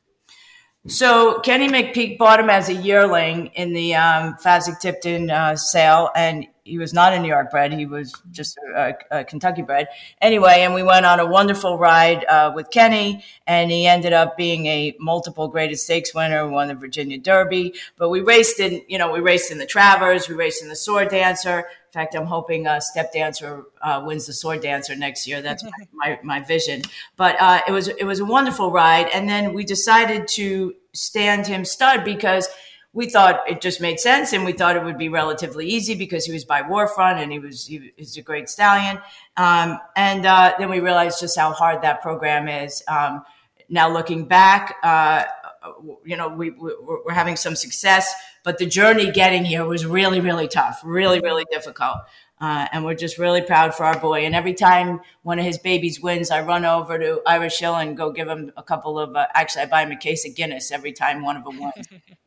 So 0.88 1.40
Kenny 1.42 1.68
McPeek 1.68 2.18
bought 2.18 2.40
him 2.40 2.50
as 2.50 2.70
a 2.70 2.74
yearling 2.74 3.48
in 3.48 3.74
the 3.74 3.96
um, 3.96 4.36
Fasig-Tipton 4.36 5.30
uh, 5.30 5.56
sale, 5.58 6.10
and 6.16 6.48
he 6.68 6.78
was 6.78 6.94
not 6.94 7.14
a 7.14 7.20
New 7.20 7.30
York 7.30 7.50
bred. 7.50 7.72
He 7.72 7.86
was 7.86 8.14
just 8.32 8.58
a, 8.76 8.94
a, 9.10 9.24
Kentucky 9.24 9.62
bred. 9.62 9.88
Anyway, 10.22 10.58
and 10.60 10.74
we 10.74 10.84
went 10.84 11.06
on 11.06 11.20
a 11.20 11.26
wonderful 11.26 11.78
ride 11.78 12.26
uh, 12.26 12.52
with 12.54 12.70
Kenny, 12.70 13.24
and 13.48 13.72
he 13.72 13.88
ended 13.88 14.14
up 14.14 14.36
being 14.36 14.66
a 14.66 14.96
multiple 15.00 15.48
graded 15.48 15.80
stakes 15.80 16.14
winner, 16.14 16.48
won 16.48 16.68
the 16.68 16.76
Virginia 16.76 17.18
Derby. 17.18 17.74
But 17.96 18.10
we 18.10 18.22
raced 18.22 18.60
in, 18.60 18.84
you 18.88 18.98
know, 18.98 19.12
we 19.12 19.22
raced 19.22 19.52
in 19.52 19.58
the 19.58 19.66
Travers, 19.66 20.28
we 20.28 20.36
raced 20.36 20.62
in 20.62 20.70
the 20.70 20.76
Sword 20.76 21.10
Dancer. 21.10 21.60
In 21.60 21.92
fact, 21.94 22.16
I'm 22.16 22.26
hoping 22.26 22.68
uh, 22.68 22.82
Step 22.82 23.14
Dancer 23.14 23.64
uh, 23.82 24.04
wins 24.06 24.28
the 24.28 24.34
Sword 24.34 24.62
Dancer 24.62 24.96
next 24.96 25.26
year. 25.26 25.42
That's 25.42 25.64
my, 25.64 25.72
my, 25.94 26.20
my 26.22 26.40
vision. 26.42 26.82
But 27.16 27.42
uh, 27.42 27.62
it 27.68 27.72
was 27.72 27.88
it 27.88 28.04
was 28.04 28.20
a 28.20 28.26
wonderful 28.26 28.72
ride, 28.72 29.08
and 29.14 29.30
then 29.30 29.54
we 29.54 29.64
decided 29.64 30.28
to 30.30 30.76
stand 30.94 31.48
him 31.48 31.64
stud 31.64 32.04
because– 32.04 32.50
we 32.98 33.08
thought 33.08 33.42
it 33.48 33.62
just 33.62 33.80
made 33.80 34.00
sense 34.00 34.34
and 34.34 34.44
we 34.44 34.52
thought 34.52 34.76
it 34.76 34.84
would 34.84 34.98
be 34.98 35.08
relatively 35.08 35.68
easy 35.68 35.94
because 35.94 36.26
he 36.26 36.32
was 36.32 36.44
by 36.44 36.64
War 36.64 36.88
Front 36.88 37.20
and 37.20 37.32
he 37.32 37.38
was 37.38 37.68
he, 37.68 37.94
a 38.18 38.22
great 38.24 38.50
stallion. 38.50 38.98
Um, 39.38 39.78
and 39.96 40.26
uh, 40.26 40.56
then 40.58 40.68
we 40.68 40.80
realized 40.80 41.20
just 41.20 41.38
how 41.38 41.52
hard 41.52 41.84
that 41.84 42.02
program 42.02 42.48
is. 42.48 42.82
Um, 42.88 43.24
now 43.70 43.88
looking 43.88 44.26
back, 44.26 44.78
uh, 44.82 45.26
you 46.06 46.18
know, 46.18 46.28
we, 46.30 46.50
we're 46.50 47.14
having 47.14 47.36
some 47.36 47.56
success, 47.56 48.12
but 48.44 48.58
the 48.58 48.66
journey 48.66 49.12
getting 49.12 49.46
here 49.46 49.64
was 49.64 49.86
really, 49.86 50.20
really 50.20 50.48
tough, 50.48 50.82
really, 50.84 51.20
really 51.20 51.46
difficult. 51.52 51.98
Uh, 52.42 52.68
and 52.72 52.84
we're 52.84 52.96
just 52.96 53.20
really 53.20 53.44
proud 53.44 53.76
for 53.76 53.86
our 53.86 54.00
boy. 54.00 54.26
And 54.26 54.34
every 54.34 54.56
time 54.56 55.02
one 55.22 55.38
of 55.38 55.46
his 55.46 55.60
babies 55.60 56.02
wins, 56.02 56.32
I 56.32 56.42
run 56.42 56.66
over 56.66 56.98
to 56.98 57.22
Irish 57.28 57.60
Hill 57.60 57.76
and 57.76 57.96
go 57.96 58.12
give 58.12 58.28
him 58.28 58.52
a 58.58 58.64
couple 58.64 58.98
of. 58.98 59.16
Uh, 59.16 59.28
actually, 59.36 59.64
I 59.64 59.66
buy 59.68 59.84
him 59.84 59.92
a 59.92 59.98
case 59.98 60.28
of 60.28 60.36
Guinness 60.36 60.72
every 60.72 60.94
time 60.94 61.22
one 61.22 61.38
of 61.38 61.44
them 61.44 61.60
wins. 61.60 61.88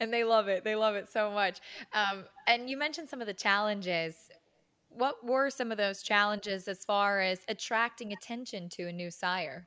and 0.00 0.12
they 0.12 0.24
love 0.24 0.48
it. 0.48 0.64
They 0.64 0.74
love 0.74 0.94
it 0.94 1.10
so 1.10 1.30
much. 1.30 1.60
Um, 1.92 2.24
and 2.46 2.68
you 2.68 2.76
mentioned 2.76 3.08
some 3.08 3.20
of 3.20 3.26
the 3.26 3.34
challenges. 3.34 4.14
What 4.88 5.24
were 5.24 5.50
some 5.50 5.72
of 5.72 5.78
those 5.78 6.02
challenges 6.02 6.68
as 6.68 6.84
far 6.84 7.20
as 7.20 7.40
attracting 7.48 8.12
attention 8.12 8.68
to 8.70 8.88
a 8.88 8.92
new 8.92 9.10
sire? 9.10 9.66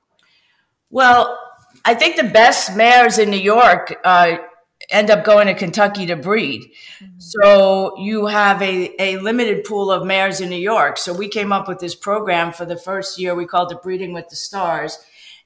Well, 0.89 1.37
I 1.83 1.93
think 1.95 2.15
the 2.15 2.23
best 2.23 2.75
mares 2.75 3.17
in 3.17 3.29
New 3.29 3.37
York 3.37 3.95
uh, 4.03 4.37
end 4.89 5.09
up 5.09 5.23
going 5.25 5.47
to 5.47 5.53
Kentucky 5.53 6.05
to 6.05 6.15
breed. 6.15 6.61
Mm-hmm. 7.01 7.19
So 7.19 7.97
you 7.97 8.27
have 8.27 8.61
a, 8.61 8.93
a 9.01 9.17
limited 9.17 9.63
pool 9.63 9.91
of 9.91 10.05
mares 10.05 10.41
in 10.41 10.49
New 10.49 10.57
York. 10.57 10.97
So 10.97 11.13
we 11.13 11.27
came 11.27 11.51
up 11.51 11.67
with 11.67 11.79
this 11.79 11.95
program 11.95 12.53
for 12.53 12.65
the 12.65 12.77
first 12.77 13.19
year. 13.19 13.35
We 13.35 13.45
called 13.45 13.71
it 13.71 13.81
Breeding 13.81 14.13
with 14.13 14.29
the 14.29 14.35
Stars 14.35 14.99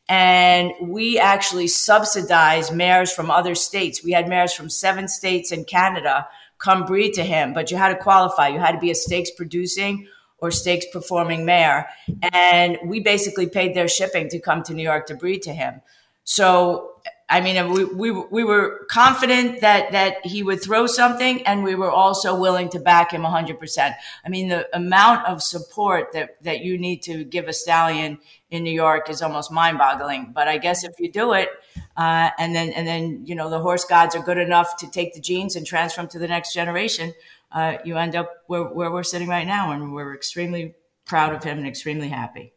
and 0.09 0.73
we 0.81 1.19
actually 1.19 1.67
subsidized 1.67 2.73
mares 2.73 3.13
from 3.13 3.29
other 3.29 3.53
states. 3.53 4.03
We 4.03 4.11
had 4.11 4.27
mares 4.27 4.53
from 4.53 4.67
seven 4.67 5.07
states 5.07 5.51
and 5.51 5.67
Canada 5.67 6.27
come 6.57 6.85
breed 6.85 7.13
to 7.13 7.23
him, 7.23 7.53
but 7.53 7.69
you 7.69 7.77
had 7.77 7.89
to 7.89 7.95
qualify. 7.95 8.47
You 8.47 8.59
had 8.59 8.71
to 8.71 8.79
be 8.79 8.89
a 8.89 8.95
stakes 8.95 9.29
producing 9.29 10.07
or 10.39 10.49
stakes 10.49 10.87
performing 10.91 11.45
mare. 11.45 11.89
And 12.33 12.79
we 12.83 13.01
basically 13.01 13.47
paid 13.47 13.75
their 13.75 13.87
shipping 13.87 14.29
to 14.29 14.39
come 14.39 14.63
to 14.63 14.73
New 14.73 14.83
York 14.83 15.05
to 15.07 15.15
breed 15.15 15.43
to 15.43 15.53
him. 15.53 15.81
So 16.23 16.88
I 17.29 17.41
mean, 17.41 17.71
we, 17.71 17.85
we, 17.85 18.11
we 18.11 18.43
were 18.43 18.87
confident 18.89 19.61
that, 19.61 19.91
that 19.91 20.25
he 20.25 20.41
would 20.41 20.63
throw 20.63 20.87
something 20.87 21.45
and 21.45 21.63
we 21.63 21.75
were 21.75 21.91
also 21.91 22.35
willing 22.35 22.69
to 22.69 22.79
back 22.79 23.11
him 23.11 23.21
100%. 23.21 23.95
I 24.25 24.29
mean, 24.29 24.49
the 24.49 24.67
amount 24.75 25.27
of 25.27 25.43
support 25.43 26.11
that, 26.13 26.41
that 26.43 26.61
you 26.61 26.79
need 26.79 27.03
to 27.03 27.23
give 27.23 27.47
a 27.47 27.53
stallion 27.53 28.17
in 28.49 28.63
New 28.63 28.71
York 28.71 29.11
is 29.11 29.21
almost 29.21 29.51
mind 29.51 29.77
boggling. 29.77 30.31
But 30.33 30.47
I 30.47 30.57
guess 30.57 30.83
if 30.83 30.99
you 30.99 31.11
do 31.11 31.33
it, 31.33 31.49
uh, 31.95 32.31
and 32.39 32.55
then, 32.55 32.69
and 32.69 32.87
then, 32.87 33.25
you 33.27 33.35
know, 33.35 33.49
the 33.49 33.59
horse 33.59 33.85
gods 33.85 34.15
are 34.15 34.23
good 34.23 34.39
enough 34.39 34.77
to 34.77 34.89
take 34.89 35.13
the 35.13 35.21
genes 35.21 35.55
and 35.55 35.67
transfer 35.67 36.01
them 36.01 36.09
to 36.09 36.19
the 36.19 36.27
next 36.27 36.53
generation, 36.53 37.13
uh, 37.51 37.77
you 37.85 37.97
end 37.97 38.15
up 38.15 38.43
where, 38.47 38.63
where 38.63 38.89
we're 38.89 39.03
sitting 39.03 39.27
right 39.27 39.45
now. 39.45 39.71
And 39.71 39.93
we're 39.93 40.15
extremely 40.15 40.73
proud 41.05 41.35
of 41.35 41.43
him 41.43 41.59
and 41.59 41.67
extremely 41.67 42.09
happy 42.09 42.53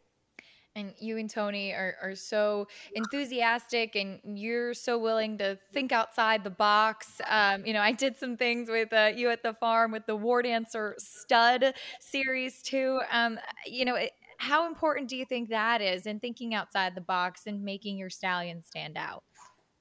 and 0.75 0.93
you 0.99 1.17
and 1.17 1.29
Tony 1.29 1.71
are, 1.71 1.95
are 2.01 2.15
so 2.15 2.67
enthusiastic 2.95 3.95
and 3.95 4.19
you're 4.25 4.73
so 4.73 4.97
willing 4.97 5.37
to 5.37 5.57
think 5.71 5.91
outside 5.91 6.43
the 6.43 6.49
box. 6.49 7.21
Um, 7.29 7.65
you 7.65 7.73
know, 7.73 7.81
I 7.81 7.91
did 7.91 8.17
some 8.17 8.37
things 8.37 8.69
with 8.69 8.91
uh, 8.91 9.11
you 9.15 9.29
at 9.29 9.43
the 9.43 9.53
farm 9.53 9.91
with 9.91 10.05
the 10.07 10.15
War 10.15 10.41
Dancer 10.41 10.95
Stud 10.97 11.73
series 11.99 12.61
too. 12.61 13.01
Um, 13.11 13.39
you 13.67 13.85
know, 13.85 13.95
it, 13.95 14.11
how 14.37 14.67
important 14.67 15.09
do 15.09 15.15
you 15.15 15.25
think 15.25 15.49
that 15.49 15.81
is 15.81 16.05
in 16.05 16.19
thinking 16.19 16.53
outside 16.53 16.95
the 16.95 17.01
box 17.01 17.43
and 17.45 17.63
making 17.63 17.97
your 17.97 18.09
stallion 18.09 18.63
stand 18.63 18.97
out? 18.97 19.23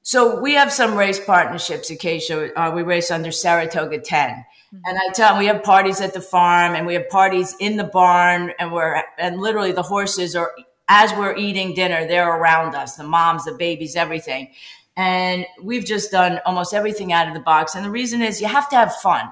So 0.05 0.41
we 0.41 0.55
have 0.55 0.73
some 0.73 0.97
race 0.97 1.25
partnerships. 1.25 1.91
Acacia, 1.91 2.53
uh, 2.59 2.73
we 2.73 2.83
race 2.83 3.11
under 3.11 3.31
Saratoga 3.31 4.01
10. 4.01 4.31
Mm-hmm. 4.31 4.77
And 4.85 4.99
I 4.99 5.13
tell 5.13 5.31
them 5.31 5.39
we 5.39 5.47
have 5.47 5.63
parties 5.63 6.01
at 6.01 6.13
the 6.13 6.21
farm 6.21 6.75
and 6.75 6.87
we 6.87 6.95
have 6.95 7.09
parties 7.09 7.55
in 7.61 7.77
the 7.77 7.85
barn 7.85 8.53
and 8.59 8.73
we're, 8.73 9.03
and 9.17 9.41
literally 9.41 9.71
the 9.73 9.83
horses 9.83 10.35
are 10.35 10.53
as 10.89 11.13
we're 11.13 11.37
eating 11.37 11.75
dinner, 11.75 12.07
they're 12.07 12.37
around 12.37 12.75
us, 12.75 12.97
the 12.97 13.05
moms, 13.05 13.45
the 13.45 13.55
babies, 13.55 13.97
everything. 13.97 14.51
And 14.97 15.47
we've 15.63 15.85
just 15.85 16.11
done 16.11 16.41
almost 16.45 16.75
everything 16.75 17.13
out 17.13 17.29
of 17.29 17.35
the 17.35 17.41
box. 17.41 17.75
And 17.75 17.85
the 17.85 17.91
reason 17.91 18.21
is 18.21 18.41
you 18.41 18.49
have 18.49 18.69
to 18.71 18.77
have 18.77 18.95
fun. 18.97 19.31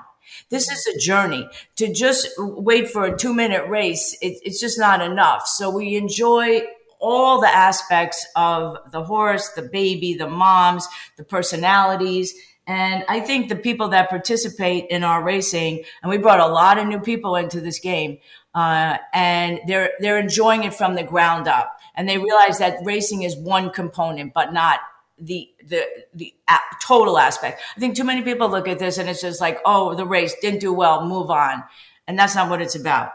This 0.48 0.70
is 0.70 0.86
a 0.86 0.98
journey. 0.98 1.48
To 1.76 1.92
just 1.92 2.28
wait 2.38 2.88
for 2.88 3.04
a 3.04 3.16
two 3.16 3.34
minute 3.34 3.68
race, 3.68 4.16
it, 4.22 4.38
it's 4.42 4.60
just 4.60 4.78
not 4.78 5.02
enough. 5.02 5.46
So 5.46 5.70
we 5.70 5.96
enjoy 5.96 6.62
all 7.00 7.40
the 7.40 7.48
aspects 7.48 8.24
of 8.36 8.76
the 8.92 9.02
horse, 9.02 9.48
the 9.50 9.62
baby, 9.62 10.14
the 10.14 10.28
moms, 10.28 10.86
the 11.16 11.24
personalities. 11.24 12.32
And 12.70 13.04
I 13.08 13.18
think 13.18 13.48
the 13.48 13.56
people 13.56 13.88
that 13.88 14.08
participate 14.10 14.86
in 14.90 15.02
our 15.02 15.20
racing, 15.24 15.82
and 16.02 16.10
we 16.10 16.18
brought 16.18 16.38
a 16.38 16.46
lot 16.46 16.78
of 16.78 16.86
new 16.86 17.00
people 17.00 17.34
into 17.34 17.60
this 17.60 17.80
game, 17.80 18.18
uh, 18.54 18.96
and 19.12 19.60
they're 19.66 19.90
they're 19.98 20.20
enjoying 20.20 20.62
it 20.62 20.74
from 20.74 20.94
the 20.94 21.02
ground 21.02 21.48
up. 21.48 21.68
and 21.96 22.08
they 22.08 22.18
realize 22.18 22.58
that 22.58 22.78
racing 22.84 23.22
is 23.24 23.36
one 23.36 23.70
component, 23.70 24.32
but 24.32 24.52
not 24.52 24.78
the 25.18 25.50
the 25.66 25.82
the 26.14 26.32
total 26.82 27.18
aspect. 27.18 27.60
I 27.76 27.80
think 27.80 27.96
too 27.96 28.04
many 28.04 28.22
people 28.22 28.48
look 28.48 28.68
at 28.68 28.78
this 28.78 28.98
and 28.98 29.08
it's 29.08 29.20
just 29.20 29.40
like, 29.40 29.58
oh, 29.64 29.94
the 29.94 30.06
race 30.06 30.34
didn't 30.40 30.60
do 30.60 30.72
well, 30.72 31.04
move 31.06 31.30
on, 31.30 31.64
and 32.06 32.18
that's 32.18 32.34
not 32.34 32.48
what 32.48 32.62
it's 32.62 32.76
about. 32.76 33.12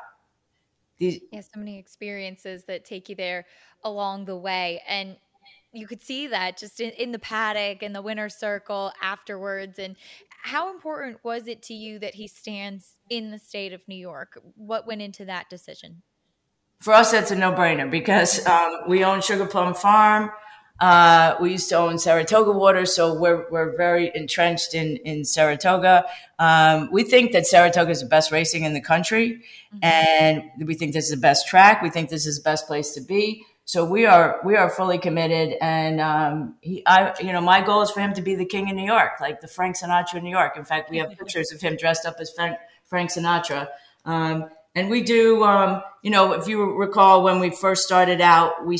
These- 0.98 1.22
yeah, 1.32 1.42
so 1.42 1.60
many 1.60 1.80
experiences 1.80 2.66
that 2.66 2.86
take 2.86 3.10
you 3.10 3.16
there 3.16 3.46
along 3.84 4.26
the 4.26 4.36
way, 4.36 4.82
and 4.88 5.18
you 5.76 5.88
could 5.88 6.02
see 6.02 6.28
that 6.28 6.58
just 6.58 6.80
in, 6.80 6.92
in 6.92 7.12
the 7.12 7.20
paddock 7.20 7.84
and 7.84 7.94
the 7.94 8.02
winner's 8.02 8.36
circle 8.36 8.94
afterwards. 9.02 9.78
And 9.78 9.96
how 10.44 10.72
important 10.72 11.24
was 11.24 11.48
it 11.48 11.62
to 11.64 11.74
you 11.74 12.00
that 12.00 12.16
he 12.16 12.28
stands 12.28 12.96
in 13.10 13.32
the 13.32 13.40
state 13.40 13.74
of 13.74 13.88
New 13.88 13.96
York? 13.96 14.40
What 14.56 14.88
went 14.88 15.02
into 15.02 15.26
that 15.26 15.50
decision? 15.50 16.02
For 16.80 16.94
us, 16.94 17.12
that's 17.12 17.32
a 17.32 17.36
no-brainer 17.36 17.90
because 17.90 18.46
um, 18.48 18.82
we 18.88 19.04
own 19.04 19.22
Sugar 19.22 19.46
Plum 19.46 19.74
Farm. 19.74 20.32
Uh, 20.80 21.36
we 21.40 21.52
used 21.52 21.70
to 21.70 21.78
own 21.78 21.98
Saratoga 21.98 22.52
Water, 22.52 22.86
so 22.86 23.14
we're 23.14 23.50
we're 23.50 23.78
very 23.78 24.12
entrenched 24.14 24.74
in 24.74 24.98
in 24.98 25.24
Saratoga. 25.24 26.04
Um, 26.38 26.90
we 26.92 27.04
think 27.04 27.32
that 27.32 27.48
Saratoga 27.48 27.92
is 27.92 28.02
the 28.02 28.08
best 28.08 28.30
racing 28.30 28.66
in 28.66 28.74
the 28.74 28.82
country, 28.82 29.42
mm-hmm. 29.74 29.80
and 29.82 30.68
we 30.68 30.74
think 30.74 30.92
this 30.92 31.06
is 31.06 31.12
the 31.12 31.18
best 31.18 31.48
track. 31.48 31.82
We 31.82 31.90
think 31.90 32.10
this 32.10 32.26
is 32.26 32.40
the 32.40 32.44
best 32.44 32.68
place 32.68 32.92
to 32.92 33.02
be. 33.02 33.46
So 33.68 33.84
we 33.84 34.06
are 34.06 34.40
we 34.46 34.56
are 34.56 34.70
fully 34.70 35.00
committed, 35.00 35.58
and 35.60 36.00
um, 36.00 36.56
he, 36.62 36.84
I, 36.86 37.16
you 37.20 37.34
know, 37.34 37.42
my 37.42 37.62
goal 37.62 37.82
is 37.82 37.90
for 37.90 38.00
him 38.00 38.14
to 38.14 38.22
be 38.22 38.36
the 38.36 38.46
king 38.46 38.70
of 38.70 38.76
New 38.76 38.86
York, 38.86 39.14
like 39.20 39.42
the 39.42 39.48
Frank 39.48 39.76
Sinatra 39.76 40.18
of 40.18 40.24
New 40.24 40.30
York. 40.30 40.56
In 40.56 40.64
fact, 40.64 40.92
we 40.92 40.98
have 41.00 41.10
pictures 41.18 41.52
of 41.52 41.62
him 41.62 41.76
dressed 41.76 42.06
up 42.06 42.18
as 42.20 42.32
Frank, 42.32 43.10
Sinatra. 43.10 43.68
Um, 44.06 44.52
and 44.76 44.90
we 44.90 45.02
do, 45.02 45.44
um, 45.44 45.82
you 46.04 46.12
know, 46.12 46.34
if 46.34 46.48
you 46.48 46.76
recall 46.76 47.24
when 47.24 47.40
we 47.40 47.50
first 47.50 47.84
started 47.84 48.22
out, 48.22 48.68
we 48.68 48.78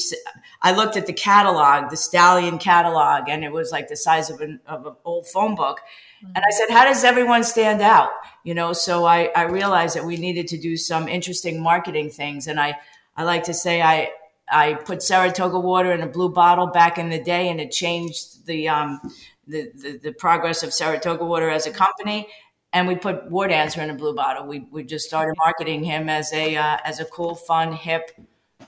I 0.62 0.76
looked 0.76 0.98
at 0.98 1.08
the 1.08 1.14
catalog, 1.14 1.90
the 1.90 1.98
Stallion 1.98 2.60
catalog, 2.60 3.28
and 3.28 3.44
it 3.44 3.52
was 3.52 3.72
like 3.72 3.88
the 3.88 3.96
size 3.96 4.30
of 4.30 4.40
an, 4.42 4.60
of 4.68 4.86
an 4.86 4.94
old 5.04 5.26
phone 5.26 5.56
book. 5.56 5.80
And 6.22 6.44
I 6.46 6.52
said, 6.52 6.70
how 6.70 6.86
does 6.86 7.04
everyone 7.04 7.44
stand 7.44 7.82
out? 7.82 8.10
You 8.44 8.54
know, 8.54 8.74
so 8.74 9.06
I, 9.06 9.32
I 9.36 9.44
realized 9.44 9.96
that 9.96 10.06
we 10.06 10.18
needed 10.18 10.48
to 10.50 10.58
do 10.58 10.78
some 10.78 11.08
interesting 11.08 11.62
marketing 11.62 12.10
things. 12.10 12.48
And 12.48 12.60
I, 12.60 12.76
I 13.16 13.24
like 13.24 13.46
to 13.46 13.54
say 13.54 13.82
I, 13.82 14.10
I 14.50 14.76
put 14.76 15.02
Saratoga 15.02 15.60
water 15.60 15.92
in 15.92 16.02
a 16.02 16.08
blue 16.08 16.30
bottle 16.30 16.68
back 16.68 16.98
in 16.98 17.10
the 17.10 17.20
day, 17.20 17.50
and 17.50 17.60
it 17.60 17.72
changed 17.72 18.46
the, 18.46 18.70
um, 18.70 19.02
the, 19.48 19.72
the, 19.74 20.00
the 20.04 20.12
progress 20.12 20.64
of 20.64 20.74
Saratoga 20.74 21.26
water 21.26 21.50
as 21.50 21.66
a 21.66 21.72
company 21.72 22.28
and 22.76 22.90
we 22.90 22.96
put 22.96 23.32
War 23.32 23.48
Dancer 23.48 23.82
in 23.82 23.90
a 23.90 23.94
blue 23.94 24.14
bottle. 24.14 24.46
We 24.46 24.68
we 24.70 24.84
just 24.84 25.08
started 25.08 25.34
marketing 25.38 25.86
him 25.86 26.10
as 26.10 26.32
a 26.34 26.58
uh, 26.58 26.78
as 26.84 27.00
a 27.00 27.06
cool, 27.06 27.34
fun, 27.34 27.72
hip 27.72 28.12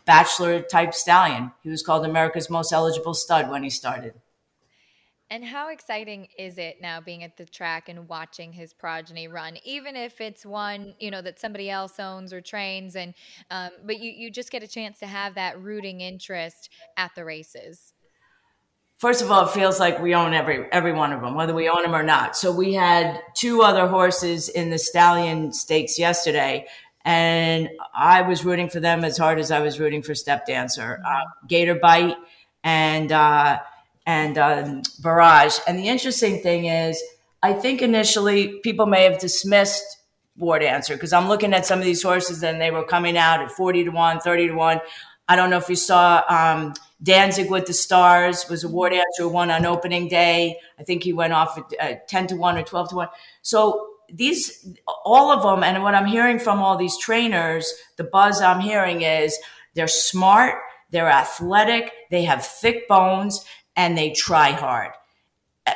bachelor 0.05 0.61
type 0.61 0.93
stallion. 0.93 1.51
He 1.61 1.69
was 1.69 1.83
called 1.83 2.05
America's 2.05 2.49
most 2.49 2.71
eligible 2.71 3.13
stud 3.13 3.51
when 3.51 3.63
he 3.63 3.69
started. 3.69 4.13
And 5.29 5.43
how 5.43 5.69
exciting 5.69 6.29
is 6.37 6.57
it 6.57 6.77
now 6.81 7.01
being 7.01 7.21
at 7.21 7.35
the 7.35 7.45
track 7.45 7.89
and 7.89 8.07
watching 8.07 8.53
his 8.53 8.73
progeny 8.73 9.27
run, 9.27 9.57
even 9.65 9.97
if 9.97 10.21
it's 10.21 10.45
one 10.45 10.95
you 10.99 11.11
know 11.11 11.21
that 11.21 11.39
somebody 11.39 11.69
else 11.69 11.99
owns 11.99 12.31
or 12.31 12.39
trains, 12.39 12.95
and 12.95 13.13
um, 13.51 13.71
but 13.83 13.99
you 13.99 14.11
you 14.11 14.31
just 14.31 14.51
get 14.51 14.63
a 14.63 14.67
chance 14.67 14.99
to 14.99 15.05
have 15.05 15.35
that 15.35 15.61
rooting 15.61 15.99
interest 15.99 16.69
at 16.95 17.11
the 17.15 17.25
races? 17.25 17.93
First 18.99 19.21
of 19.21 19.29
all, 19.29 19.45
it 19.45 19.51
feels 19.51 19.81
like 19.81 20.01
we 20.01 20.15
own 20.15 20.33
every 20.33 20.65
every 20.71 20.93
one 20.93 21.11
of 21.11 21.19
them, 21.19 21.35
whether 21.35 21.53
we 21.53 21.67
own 21.67 21.81
them 21.81 21.93
or 21.93 22.03
not. 22.03 22.37
So 22.37 22.51
we 22.51 22.73
had 22.73 23.21
two 23.35 23.63
other 23.63 23.87
horses 23.87 24.47
in 24.47 24.69
the 24.69 24.79
stallion 24.79 25.51
stakes 25.51 25.99
yesterday, 25.99 26.67
and 27.03 27.69
I 27.93 28.21
was 28.21 28.45
rooting 28.45 28.69
for 28.69 28.79
them 28.79 29.03
as 29.03 29.17
hard 29.17 29.39
as 29.39 29.51
I 29.51 29.59
was 29.59 29.77
rooting 29.77 30.03
for 30.03 30.15
Step 30.15 30.47
Dancer, 30.47 31.01
uh, 31.05 31.19
Gator 31.49 31.75
Bite, 31.75 32.15
and 32.63 33.11
uh, 33.11 33.59
and 34.07 34.37
um, 34.37 34.81
Barrage. 35.03 35.59
And 35.67 35.77
the 35.77 35.89
interesting 35.89 36.41
thing 36.41 36.65
is, 36.65 36.99
I 37.43 37.53
think 37.53 37.83
initially 37.83 38.59
people 38.63 38.87
may 38.87 39.03
have 39.03 39.19
dismissed 39.19 39.83
War 40.37 40.57
Dancer 40.57 40.95
because 40.95 41.13
I'm 41.13 41.27
looking 41.27 41.53
at 41.53 41.65
some 41.65 41.77
of 41.77 41.85
these 41.85 42.01
horses 42.01 42.41
and 42.41 42.59
they 42.59 42.71
were 42.71 42.83
coming 42.83 43.17
out 43.17 43.41
at 43.41 43.51
40 43.51 43.83
to 43.83 43.89
1, 43.91 44.19
30 44.21 44.47
to 44.47 44.53
1. 44.53 44.79
I 45.27 45.35
don't 45.35 45.49
know 45.49 45.57
if 45.57 45.69
you 45.69 45.75
saw 45.75 46.23
um, 46.29 46.73
Danzig 47.03 47.51
with 47.51 47.65
the 47.67 47.73
Stars 47.73 48.47
was 48.49 48.63
a 48.63 48.69
war 48.69 48.89
dancer 48.89 49.27
one 49.27 49.51
on 49.51 49.65
opening 49.65 50.07
day. 50.07 50.57
I 50.79 50.83
think 50.83 51.03
he 51.03 51.11
went 51.11 51.33
off 51.33 51.57
at 51.57 51.65
uh, 51.79 51.99
10 52.07 52.27
to 52.27 52.35
1 52.37 52.57
or 52.57 52.63
12 52.63 52.89
to 52.89 52.95
1. 52.95 53.07
So 53.41 53.87
these, 54.09 54.73
all 55.03 55.31
of 55.31 55.43
them, 55.43 55.63
and 55.63 55.83
what 55.83 55.95
I'm 55.95 56.05
hearing 56.05 56.39
from 56.39 56.59
all 56.59 56.77
these 56.77 56.97
trainers, 56.97 57.71
the 57.97 58.05
buzz 58.05 58.41
I'm 58.41 58.61
hearing 58.61 59.01
is 59.01 59.37
they're 59.75 59.89
smart, 59.89 60.55
they're 60.91 61.09
athletic, 61.09 61.91
they 62.09 62.23
have 62.23 62.45
thick 62.45 62.87
bones, 62.87 63.43
and 63.77 63.97
they 63.97 64.11
try 64.11 64.51
hard. 64.51 64.91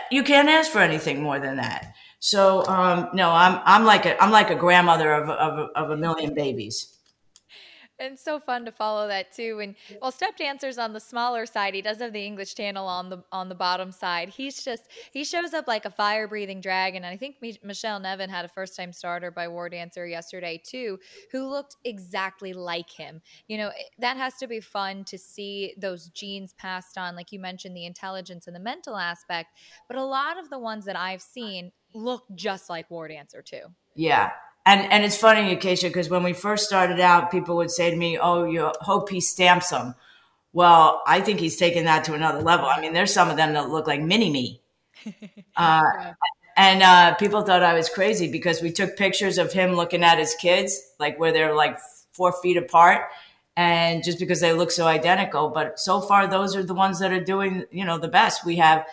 You 0.10 0.24
can't 0.24 0.50
ask 0.50 0.72
for 0.72 0.80
anything 0.80 1.22
more 1.22 1.40
than 1.40 1.58
that. 1.58 1.94
So 2.20 2.66
um, 2.68 3.10
no, 3.14 3.32
I'm 3.32 3.60
I'm 3.66 3.84
like 3.84 4.06
a 4.06 4.22
I'm 4.24 4.32
like 4.32 4.50
a 4.50 4.56
grandmother 4.56 5.12
of 5.14 5.30
of, 5.30 5.70
of 5.76 5.90
a 5.92 5.98
million 5.98 6.34
babies 6.34 6.96
and 8.02 8.18
so 8.18 8.40
fun 8.40 8.66
to 8.66 8.72
follow 8.72 9.08
that 9.08 9.32
too. 9.32 9.60
And 9.62 9.76
well, 10.02 10.12
Step 10.12 10.36
Dancer's 10.38 10.78
on 10.78 10.94
the 10.94 11.00
smaller 11.00 11.46
side. 11.46 11.74
He 11.74 11.82
does 11.82 12.00
have 12.00 12.14
the 12.14 12.26
English 12.26 12.56
Channel 12.56 12.88
on 12.88 13.10
the 13.10 13.24
on 13.32 13.50
the 13.50 13.56
bottom 13.56 13.92
side. 13.92 14.30
He's 14.30 14.64
just 14.64 14.90
he 15.12 15.24
shows 15.24 15.54
up 15.54 15.68
like 15.68 15.86
a 15.86 15.92
fire 15.92 16.28
breathing 16.28 16.62
dragon. 16.62 17.04
And 17.04 17.14
I 17.14 17.18
think 17.18 17.38
Michelle 17.64 18.00
Nevin 18.00 18.30
had 18.30 18.46
a 18.46 18.50
first 18.50 18.76
time 18.76 18.92
starter 18.92 19.32
by 19.32 19.48
War 19.48 19.70
Dancer 19.70 20.06
yesterday 20.08 20.62
too, 20.64 21.00
who 21.32 21.48
looked 21.48 21.78
exactly 21.86 22.54
like 22.54 22.90
him. 22.90 23.22
You 23.48 23.58
know 23.58 23.72
that 24.00 24.18
has 24.18 24.36
to 24.38 24.48
be 24.48 24.60
fun 24.60 25.04
to 25.06 25.18
see 25.18 25.74
those 25.78 26.10
genes 26.10 26.54
passed 26.54 26.98
on, 26.98 27.16
like 27.16 27.32
you 27.32 27.40
mentioned, 27.40 27.76
the 27.78 27.86
intelligence 27.86 28.48
and 28.48 28.56
the 28.56 28.60
mental 28.60 28.98
aspect. 28.98 29.50
But 29.88 29.98
a 29.98 30.04
lot 30.04 30.40
of 30.40 30.50
the 30.50 30.60
ones 30.60 30.86
that 30.86 30.98
I've 30.98 31.22
seen 31.22 31.72
look 31.94 32.24
just 32.36 32.70
like 32.70 32.90
War 32.90 33.08
Dancer 33.08 33.42
too. 33.42 33.64
Yeah, 33.96 34.32
and 34.66 34.92
and 34.92 35.04
it's 35.04 35.18
funny, 35.18 35.52
Acacia, 35.52 35.88
because 35.88 36.10
when 36.10 36.24
we 36.24 36.34
first 36.34 36.66
started 36.66 37.00
out, 37.00 37.32
people 37.32 37.56
would 37.58 37.72
say 37.72 37.90
to 37.90 37.96
me, 37.98 38.18
"Oh, 38.18 38.44
you 38.44 38.72
hope 38.82 39.10
he 39.10 39.20
stamps 39.22 39.70
them." 39.70 39.96
Well, 40.54 41.02
I 41.08 41.22
think 41.22 41.40
he's 41.40 41.58
taken 41.58 41.86
that 41.86 42.04
to 42.06 42.14
another 42.14 42.42
level. 42.42 42.66
I 42.68 42.82
mean, 42.82 42.94
there's 42.94 43.14
some 43.14 43.30
of 43.30 43.38
them 43.38 43.54
that 43.54 43.70
look 43.70 43.88
like 43.88 44.02
mini 44.02 44.30
me. 44.30 44.62
Uh, 45.58 46.14
and 46.58 46.82
uh, 46.82 47.14
people 47.16 47.42
thought 47.42 47.62
I 47.62 47.74
was 47.74 47.90
crazy 47.90 48.32
because 48.32 48.62
we 48.62 48.72
took 48.72 48.98
pictures 48.98 49.38
of 49.38 49.52
him 49.52 49.74
looking 49.74 50.04
at 50.04 50.18
his 50.18 50.34
kids, 50.36 50.82
like 51.00 51.20
where 51.20 51.32
they're 51.32 51.54
like 51.54 51.78
four 52.14 52.32
feet 52.42 52.58
apart, 52.58 53.10
and 53.56 54.04
just 54.04 54.18
because 54.18 54.40
they 54.40 54.54
look 54.54 54.72
so 54.72 54.88
identical. 54.88 55.50
But 55.50 55.80
so 55.80 56.02
far, 56.02 56.28
those 56.28 56.56
are 56.56 56.64
the 56.64 56.74
ones 56.74 57.00
that 57.00 57.12
are 57.12 57.24
doing, 57.24 57.66
you 57.70 57.86
know, 57.86 57.98
the 57.98 58.08
best. 58.08 58.46
We 58.46 58.56
have 58.58 58.86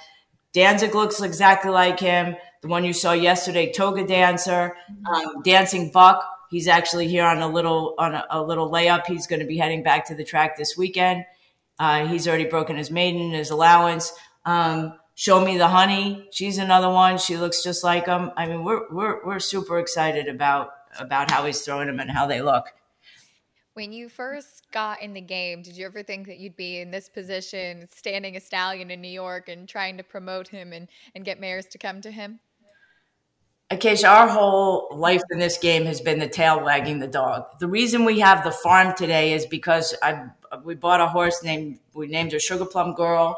Danzig 0.53 0.95
looks 0.95 1.21
exactly 1.21 1.71
like 1.71 2.01
him 2.01 2.37
the 2.61 2.69
one 2.69 2.85
you 2.85 2.93
saw 2.93 3.13
yesterday, 3.13 3.73
Toga 3.73 4.07
Dancer, 4.07 4.77
um, 5.13 5.43
Dancing 5.43 5.91
Buck. 5.91 6.25
He's 6.51 6.69
actually 6.69 7.09
here 7.09 7.25
on 7.25 7.39
a 7.39 7.49
little 7.49 7.95
on 7.99 8.15
a, 8.15 8.25
a 8.31 8.43
little 8.43 8.71
layup. 8.71 9.07
He's 9.07 9.27
going 9.27 9.41
to 9.41 9.47
be 9.47 9.59
heading 9.59 9.83
back 9.83 10.07
to 10.07 10.15
the 10.15 10.25
track 10.25 10.57
this 10.57 10.77
weekend. 10.77 11.25
Uh, 11.79 12.07
he's 12.07 12.27
already 12.27 12.47
broken 12.47 12.77
his 12.77 12.91
maiden, 12.91 13.33
his 13.33 13.51
allowance. 13.51 14.13
Um, 14.45 14.95
Show 15.19 15.45
me 15.45 15.59
the 15.59 15.67
honey. 15.67 16.29
She's 16.31 16.59
another 16.59 16.89
one. 16.89 17.19
She 17.19 17.37
looks 17.37 17.61
just 17.65 17.83
like 17.83 18.07
him. 18.07 18.31
I 18.37 18.47
mean, 18.47 18.63
we're 18.63 18.89
we're 18.89 19.27
we're 19.27 19.41
super 19.41 19.81
excited 19.81 20.29
about 20.29 20.71
about 20.97 21.29
how 21.29 21.45
he's 21.45 21.61
throwing 21.61 21.89
them 21.89 21.99
and 21.99 22.09
how 22.09 22.29
they 22.29 22.41
look. 22.41 22.67
When 23.75 23.93
you 23.93 24.09
first 24.09 24.71
got 24.71 25.03
in 25.03 25.15
the 25.15 25.21
game, 25.21 25.63
did 25.63 25.77
you 25.77 25.87
ever 25.87 26.05
think 26.05 26.29
that 26.29 26.39
you'd 26.39 26.55
be 26.55 26.79
in 26.79 26.93
this 26.93 27.09
position, 27.09 27.89
standing 27.91 28.37
a 28.37 28.41
stallion 28.41 28.93
in 28.93 29.01
New 29.01 29.09
York 29.09 29.49
and 29.49 29.69
trying 29.69 29.97
to 29.97 30.05
promote 30.05 30.47
him 30.47 30.73
and, 30.73 30.87
and 31.17 31.25
get 31.25 31.41
mares 31.41 31.67
to 31.67 31.79
come 31.79 32.01
to 32.03 32.13
him? 32.13 32.39
Acacia, 33.71 34.07
our 34.07 34.29
whole 34.29 34.89
life 34.93 35.21
in 35.31 35.39
this 35.39 35.59
game 35.59 35.85
has 35.85 36.01
been 36.01 36.19
the 36.19 36.29
tail 36.29 36.65
wagging 36.65 37.01
the 37.01 37.07
dog. 37.07 37.45
The 37.61 37.69
reason 37.69 38.07
we 38.07 38.21
have 38.21 38.43
the 38.43 38.51
farm 38.51 38.95
today 38.97 39.35
is 39.35 39.45
because 39.45 39.95
I 40.03 40.25
we 40.65 40.75
bought 40.75 41.03
a 41.03 41.07
horse 41.07 41.43
named 41.43 41.79
we 41.93 42.07
named 42.07 42.33
her 42.33 42.41
Sugar 42.41 42.65
Plum 42.65 42.95
Girl, 42.95 43.37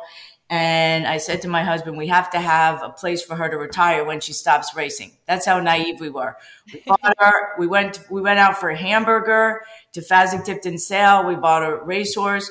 and 0.49 1.05
I 1.05 1.19
said 1.19 1.43
to 1.43 1.49
my 1.49 1.65
husband, 1.65 1.99
we 1.99 2.07
have 2.07 2.31
to 2.31 2.39
have 2.39 2.81
a 2.81 2.91
place 2.91 3.25
for 3.25 3.35
her 3.35 3.49
to 3.49 3.57
retire 3.57 4.05
when 4.05 4.21
she 4.21 4.33
stops 4.33 4.73
racing. 4.77 5.17
That's 5.27 5.47
how 5.47 5.59
naive 5.59 5.99
we 5.99 6.11
were. 6.11 6.37
We 6.73 6.81
bought 6.87 7.15
her. 7.19 7.59
We 7.59 7.67
went 7.67 7.99
we 8.09 8.21
went 8.21 8.39
out 8.39 8.57
for 8.57 8.71
a 8.71 8.77
hamburger 8.77 9.63
to 9.95 10.01
Fasig 10.01 10.45
Tipton 10.45 10.79
Sale. 10.79 11.27
We 11.27 11.35
bought 11.35 11.65
a 11.65 11.83
racehorse 11.83 12.49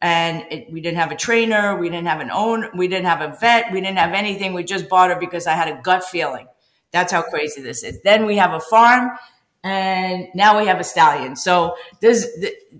and 0.00 0.44
it, 0.50 0.72
we 0.72 0.80
didn't 0.80 0.98
have 0.98 1.12
a 1.12 1.16
trainer. 1.16 1.76
We 1.76 1.88
didn't 1.88 2.08
have 2.08 2.20
an 2.20 2.32
own. 2.32 2.68
We 2.76 2.88
didn't 2.88 3.06
have 3.06 3.20
a 3.20 3.36
vet. 3.38 3.72
We 3.72 3.80
didn't 3.80 3.98
have 3.98 4.12
anything. 4.12 4.54
We 4.54 4.64
just 4.64 4.88
bought 4.88 5.10
her 5.10 5.20
because 5.20 5.46
I 5.46 5.52
had 5.52 5.68
a 5.68 5.80
gut 5.80 6.02
feeling 6.02 6.48
that's 6.92 7.12
how 7.12 7.22
crazy 7.22 7.60
this 7.60 7.82
is. 7.82 8.00
Then 8.02 8.26
we 8.26 8.36
have 8.36 8.52
a 8.52 8.60
farm 8.60 9.10
and 9.64 10.28
now 10.34 10.58
we 10.58 10.66
have 10.66 10.80
a 10.80 10.84
stallion. 10.84 11.36
So 11.36 11.76
this 12.00 12.28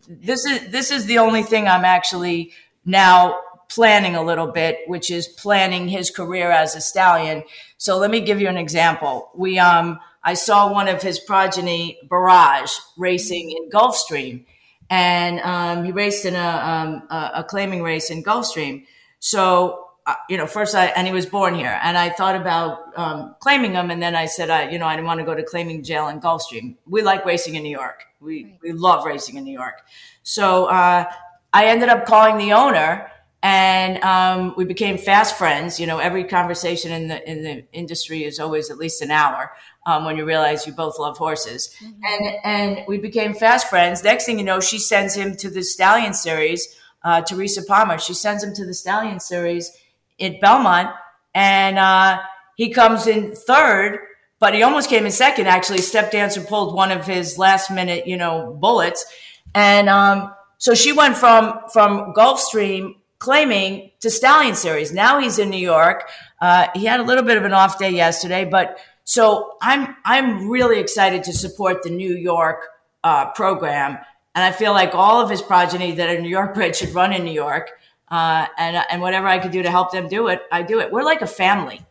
this 0.09 0.45
is 0.45 0.69
this 0.71 0.91
is 0.91 1.07
the 1.07 1.19
only 1.19 1.43
thing 1.43 1.69
I'm 1.69 1.85
actually 1.85 2.53
now 2.85 3.39
planning 3.69 4.17
a 4.17 4.23
little 4.23 4.49
bit, 4.49 4.81
which 4.87 5.11
is 5.11 5.27
planning 5.27 5.89
his 5.89 6.11
career 6.11 6.51
as 6.51 6.75
a 6.77 6.81
stallion. 6.81 7.45
So 7.79 7.99
let 7.99 8.11
me 8.11 8.21
give 8.21 8.41
you 8.41 8.49
an 8.49 8.57
example. 8.57 9.31
We 9.35 9.59
um 9.59 9.99
I 10.25 10.35
saw 10.35 10.73
one 10.73 10.89
of 10.89 11.03
his 11.03 11.19
progeny 11.19 11.99
Barrage 12.09 12.73
racing 12.97 13.51
in 13.51 13.71
Gulfstream 13.71 14.45
and 14.89 15.41
um, 15.41 15.85
he 15.85 15.91
raced 15.91 16.27
in 16.27 16.37
a, 16.37 16.39
um, 16.39 17.03
a, 17.11 17.31
a 17.37 17.45
claiming 17.45 17.83
race 17.83 18.11
in 18.11 18.23
Gulfstream. 18.23 18.85
So 19.21 19.82
uh, 20.07 20.15
you 20.29 20.37
know, 20.37 20.47
first 20.47 20.75
I 20.75 20.87
and 20.87 21.07
he 21.07 21.13
was 21.13 21.27
born 21.27 21.55
here, 21.55 21.79
and 21.83 21.97
I 21.97 22.11
thought 22.11 22.35
about 22.35 22.97
um, 22.99 23.37
claiming 23.39 23.73
him, 23.73 23.91
and 23.91 24.03
then 24.03 24.17
I 24.17 24.27
said, 24.27 24.51
I 24.51 24.71
you 24.71 24.79
know, 24.79 24.87
I 24.87 24.97
didn't 24.97 25.07
want 25.07 25.21
to 25.21 25.25
go 25.25 25.35
to 25.35 25.43
claiming 25.45 25.83
jail 25.85 26.09
in 26.09 26.21
Gulfstream. 26.21 26.77
We 26.87 27.03
like 27.03 27.25
racing 27.25 27.55
in 27.55 27.63
New 27.63 27.71
York. 27.71 28.05
We 28.21 28.45
right. 28.45 28.59
we 28.63 28.73
love 28.73 29.05
racing 29.05 29.37
in 29.37 29.45
New 29.45 29.53
York. 29.53 29.83
So 30.23 30.67
uh, 30.67 31.05
I 31.53 31.67
ended 31.67 31.89
up 31.89 32.05
calling 32.07 32.39
the 32.39 32.53
owner 32.53 33.11
and 33.43 34.03
um, 34.05 34.55
we 34.57 34.65
became 34.65 34.97
fast 34.97 35.37
friends. 35.37 35.81
You 35.81 35.87
know, 35.87 35.99
every 35.99 36.25
conversation 36.25 36.93
in 36.93 37.09
the 37.09 37.31
in 37.31 37.43
the 37.43 37.65
industry 37.73 38.25
is 38.25 38.39
always 38.39 38.71
at 38.71 38.79
least 38.79 39.03
an 39.03 39.11
hour 39.11 39.53
um, 39.85 40.05
when 40.05 40.17
you 40.17 40.25
realize 40.25 40.67
you 40.67 40.73
both 40.73 40.99
love 40.99 41.19
horses, 41.19 41.75
mm-hmm. 41.83 42.01
and 42.05 42.37
and 42.45 42.85
we 42.87 42.99
became 42.99 43.35
fast 43.35 43.69
friends. 43.69 44.05
Next 44.05 44.27
thing 44.27 44.39
you 44.39 44.45
know, 44.45 44.61
she 44.61 44.79
sends 44.79 45.15
him 45.15 45.37
to 45.37 45.51
the 45.51 45.63
Stallion 45.63 46.15
Series. 46.15 46.79
Uh, 47.05 47.21
Teresa 47.21 47.65
Palmer, 47.65 47.99
she 47.99 48.15
sends 48.15 48.45
him 48.45 48.55
to 48.55 48.65
the 48.65 48.75
Stallion 48.75 49.19
Series 49.19 49.73
at 50.21 50.41
Belmont, 50.41 50.91
and 51.35 51.79
uh, 51.79 52.21
he 52.57 52.71
comes 52.71 53.07
in 53.07 53.35
third. 53.35 53.99
But 54.39 54.55
he 54.55 54.65
almost 54.65 54.89
came 54.89 55.07
in 55.07 55.13
second. 55.13 55.47
Actually, 55.47 55.79
Step 55.79 56.11
Dancer 56.11 56.41
pulled 56.41 56.75
one 56.75 56.91
of 56.91 57.07
his 57.07 57.39
last 57.39 57.71
minute, 57.71 58.09
you 58.09 58.17
know, 58.17 58.57
bullets, 58.61 59.07
and 59.55 59.89
um, 59.89 60.35
so 60.59 60.75
she 60.75 60.93
went 60.93 61.17
from 61.17 61.61
from 61.73 62.13
Gulfstream 62.15 62.97
claiming 63.19 63.93
to 64.01 64.11
Stallion 64.11 64.57
Series. 64.57 64.93
Now 64.93 65.21
he's 65.21 65.39
in 65.39 65.49
New 65.49 65.61
York. 65.61 66.09
Uh, 66.41 66.67
he 66.75 66.85
had 66.87 66.99
a 66.99 67.05
little 67.05 67.23
bit 67.23 67.37
of 67.37 67.45
an 67.45 67.53
off 67.53 67.79
day 67.79 67.91
yesterday, 67.91 68.45
but 68.45 68.79
so 69.05 69.57
I'm 69.63 69.95
I'm 70.05 70.49
really 70.49 70.81
excited 70.81 71.23
to 71.25 71.33
support 71.33 71.83
the 71.83 71.91
New 71.91 72.15
York 72.15 72.67
uh, 73.05 73.31
program, 73.31 73.99
and 74.35 74.45
I 74.45 74.51
feel 74.51 74.73
like 74.73 74.95
all 74.95 75.21
of 75.23 75.31
his 75.31 75.41
progeny 75.41 75.93
that 75.93 76.09
are 76.09 76.21
New 76.21 76.29
York 76.29 76.55
bred 76.55 76.75
should 76.75 76.95
run 76.95 77.13
in 77.13 77.25
New 77.25 77.33
York. 77.33 77.71
Uh, 78.13 78.47
and 78.59 78.77
and 78.91 79.01
whatever 79.01 79.27
I 79.27 79.39
could 79.39 79.53
do 79.53 79.63
to 79.63 79.71
help 79.71 79.91
them 79.91 80.07
do 80.07 80.29
it, 80.29 80.43
I 80.53 80.63
do 80.63 80.81
it. 80.81 80.93
We're 80.93 81.03
like 81.03 81.23
a 81.23 81.27
family. 81.27 81.85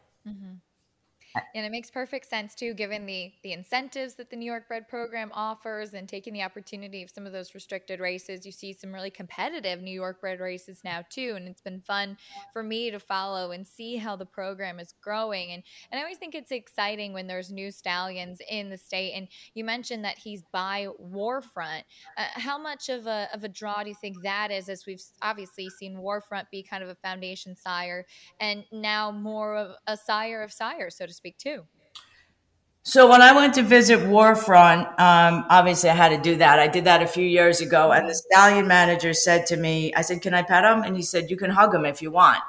And 1.55 1.65
it 1.65 1.71
makes 1.71 1.89
perfect 1.89 2.29
sense 2.29 2.55
too, 2.55 2.73
given 2.73 3.05
the 3.05 3.31
the 3.43 3.53
incentives 3.53 4.15
that 4.15 4.29
the 4.29 4.35
New 4.35 4.45
York 4.45 4.67
Bred 4.67 4.87
program 4.87 5.31
offers, 5.33 5.93
and 5.93 6.07
taking 6.07 6.33
the 6.33 6.43
opportunity 6.43 7.03
of 7.03 7.09
some 7.09 7.25
of 7.25 7.31
those 7.31 7.53
restricted 7.53 7.99
races. 7.99 8.45
You 8.45 8.51
see 8.51 8.73
some 8.73 8.93
really 8.93 9.09
competitive 9.09 9.81
New 9.81 9.91
York 9.91 10.19
Bred 10.19 10.39
races 10.39 10.81
now 10.83 11.03
too, 11.09 11.33
and 11.35 11.47
it's 11.47 11.61
been 11.61 11.81
fun 11.81 12.17
for 12.51 12.63
me 12.63 12.91
to 12.91 12.99
follow 12.99 13.51
and 13.51 13.65
see 13.65 13.95
how 13.95 14.15
the 14.15 14.25
program 14.25 14.79
is 14.79 14.93
growing. 15.01 15.51
And 15.51 15.63
and 15.91 15.99
I 15.99 16.03
always 16.03 16.17
think 16.17 16.35
it's 16.35 16.51
exciting 16.51 17.13
when 17.13 17.27
there's 17.27 17.51
new 17.51 17.71
stallions 17.71 18.39
in 18.49 18.69
the 18.69 18.77
state. 18.77 19.13
And 19.13 19.27
you 19.53 19.63
mentioned 19.63 20.03
that 20.03 20.17
he's 20.17 20.43
by 20.51 20.87
War 20.99 21.41
Front. 21.41 21.85
Uh, 22.17 22.25
how 22.33 22.57
much 22.57 22.89
of 22.89 23.07
a 23.07 23.29
of 23.33 23.43
a 23.43 23.49
draw 23.49 23.83
do 23.83 23.89
you 23.89 23.95
think 23.95 24.21
that 24.23 24.51
is? 24.51 24.67
As 24.67 24.85
we've 24.85 25.01
obviously 25.21 25.69
seen 25.69 25.99
War 25.99 26.19
Front 26.19 26.49
be 26.51 26.61
kind 26.61 26.83
of 26.83 26.89
a 26.89 26.95
foundation 26.95 27.55
sire, 27.55 28.05
and 28.39 28.65
now 28.71 29.11
more 29.11 29.55
of 29.55 29.75
a 29.87 29.95
sire 29.95 30.41
of 30.41 30.51
sires, 30.51 30.97
so 30.97 31.05
to 31.05 31.13
speak 31.13 31.20
speak 31.21 31.37
too. 31.37 31.63
So 32.81 33.07
when 33.07 33.21
I 33.21 33.31
went 33.33 33.53
to 33.53 33.61
visit 33.61 34.07
War 34.07 34.35
Front, 34.35 34.87
um, 34.99 35.45
obviously 35.49 35.91
I 35.91 35.93
had 35.93 36.09
to 36.09 36.17
do 36.17 36.37
that. 36.37 36.57
I 36.57 36.67
did 36.67 36.85
that 36.85 37.03
a 37.03 37.07
few 37.07 37.23
years 37.23 37.61
ago, 37.61 37.91
and 37.91 38.09
the 38.09 38.15
stallion 38.15 38.67
manager 38.67 39.13
said 39.13 39.45
to 39.47 39.55
me, 39.55 39.93
"I 39.93 40.01
said, 40.01 40.23
can 40.23 40.33
I 40.33 40.41
pet 40.41 40.63
him?" 40.63 40.81
And 40.81 40.95
he 40.95 41.03
said, 41.03 41.29
"You 41.29 41.37
can 41.37 41.51
hug 41.51 41.75
him 41.75 41.85
if 41.85 42.01
you 42.01 42.09
want." 42.09 42.39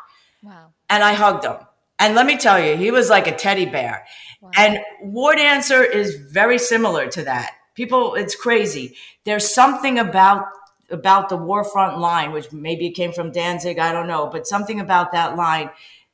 Wow. 0.43 0.73
And 0.89 1.05
I 1.05 1.13
hugged 1.13 1.45
him, 1.45 1.59
and 1.99 2.15
let 2.15 2.25
me 2.25 2.39
tell 2.39 2.59
you, 2.59 2.77
he 2.77 2.91
was 2.91 3.11
like 3.11 3.27
a 3.27 3.37
teddy 3.37 3.67
bear. 3.67 4.07
Wow. 4.41 4.51
And 4.57 4.79
War 5.03 5.35
Dancer 5.35 5.83
is 5.83 6.15
very 6.15 6.59
similar 6.59 7.09
to 7.09 7.25
that. 7.25 7.51
People, 7.75 8.15
it's 8.15 8.35
crazy. 8.35 8.97
There's 9.25 9.53
something 9.53 9.99
about 9.99 10.47
about 10.91 11.29
the 11.29 11.37
War 11.37 11.63
Front 11.63 11.99
line, 11.99 12.33
which 12.33 12.51
maybe 12.53 12.87
it 12.87 12.93
came 12.93 13.13
from 13.13 13.33
Danzig, 13.33 13.79
I 13.79 13.93
don't 13.93 14.07
know, 14.07 14.29
but 14.33 14.47
something 14.47 14.81
about 14.81 15.13
that 15.13 15.37
line 15.37 15.69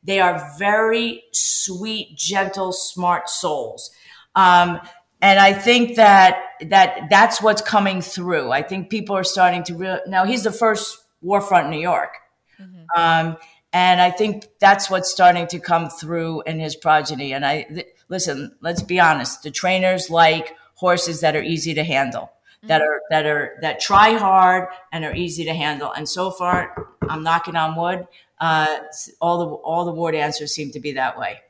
they 0.05 0.21
are 0.21 0.53
very 0.59 1.25
sweet, 1.33 2.17
gentle, 2.17 2.73
smart 2.73 3.29
souls. 3.29 3.91
Um, 4.35 4.81
and 5.21 5.41
I 5.41 5.53
think 5.53 5.97
that 5.97 6.45
that 6.69 7.09
that's 7.11 7.43
what's 7.43 7.63
coming 7.63 8.01
through. 8.01 8.53
I 8.53 8.63
think 8.63 8.91
people 8.91 9.17
are 9.17 9.25
starting 9.25 9.65
to 9.65 9.75
real. 9.75 10.01
Now 10.07 10.25
he's 10.25 10.45
the 10.45 10.53
first 10.53 10.97
War 11.21 11.41
Front 11.41 11.67
in 11.67 11.71
New 11.73 11.81
York, 11.81 12.15
mm-hmm. 12.61 13.01
um, 13.01 13.37
and 13.73 14.01
I 14.01 14.11
think 14.11 14.47
that's 14.61 14.89
what's 14.89 15.11
starting 15.11 15.49
to 15.49 15.59
come 15.59 15.89
through 15.91 16.43
in 16.43 16.61
his 16.61 16.77
progeny. 16.77 17.33
And 17.33 17.45
I 17.45 17.63
th- 17.63 17.89
listen. 18.09 18.57
Let's 18.61 18.83
be 18.83 19.01
honest. 19.01 19.43
The 19.43 19.51
trainers 19.51 20.09
like 20.09 20.57
horses 20.75 21.21
that 21.23 21.35
are 21.35 21.43
easy 21.43 21.75
to 21.75 21.83
handle, 21.83 22.31
mm-hmm. 22.59 22.69
that 22.69 22.81
are 22.81 23.03
that 23.11 23.27
are 23.27 23.59
that 23.63 23.81
try 23.81 24.13
hard 24.13 24.69
and 24.93 25.05
are 25.05 25.15
easy 25.15 25.45
to 25.47 25.55
handle. 25.55 25.93
And 25.93 26.09
so 26.09 26.31
far, 26.31 26.95
I'm 27.09 27.25
knocking 27.25 27.57
on 27.57 27.75
wood 27.75 28.07
uh, 28.41 28.79
all 29.21 29.39
the 29.39 29.47
all 29.47 29.85
the 29.85 29.93
war 29.93 30.13
dancers 30.13 30.55
seem 30.55 30.71
to 30.73 30.81
be 30.81 30.93
that 30.93 31.19
way. 31.19 31.41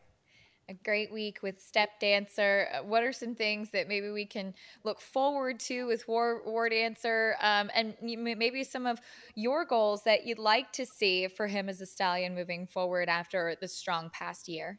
A 0.70 0.74
great 0.74 1.10
week 1.10 1.38
with 1.42 1.58
Step 1.62 1.98
Dancer. 1.98 2.68
Uh, 2.74 2.84
what 2.84 3.02
are 3.02 3.12
some 3.12 3.34
things 3.34 3.70
that 3.70 3.88
maybe 3.88 4.10
we 4.10 4.26
can 4.26 4.52
look 4.84 5.00
forward 5.00 5.60
to 5.60 5.86
with 5.86 6.06
War 6.06 6.42
War 6.44 6.68
Dancer, 6.68 7.36
um, 7.40 7.70
and 7.74 7.94
maybe 8.02 8.64
some 8.64 8.86
of 8.86 9.00
your 9.34 9.64
goals 9.64 10.02
that 10.04 10.26
you'd 10.26 10.38
like 10.38 10.70
to 10.72 10.84
see 10.84 11.26
for 11.28 11.46
him 11.46 11.68
as 11.68 11.80
a 11.80 11.86
stallion 11.86 12.34
moving 12.34 12.66
forward 12.66 13.08
after 13.08 13.56
the 13.60 13.68
strong 13.68 14.10
past 14.12 14.48
year? 14.48 14.78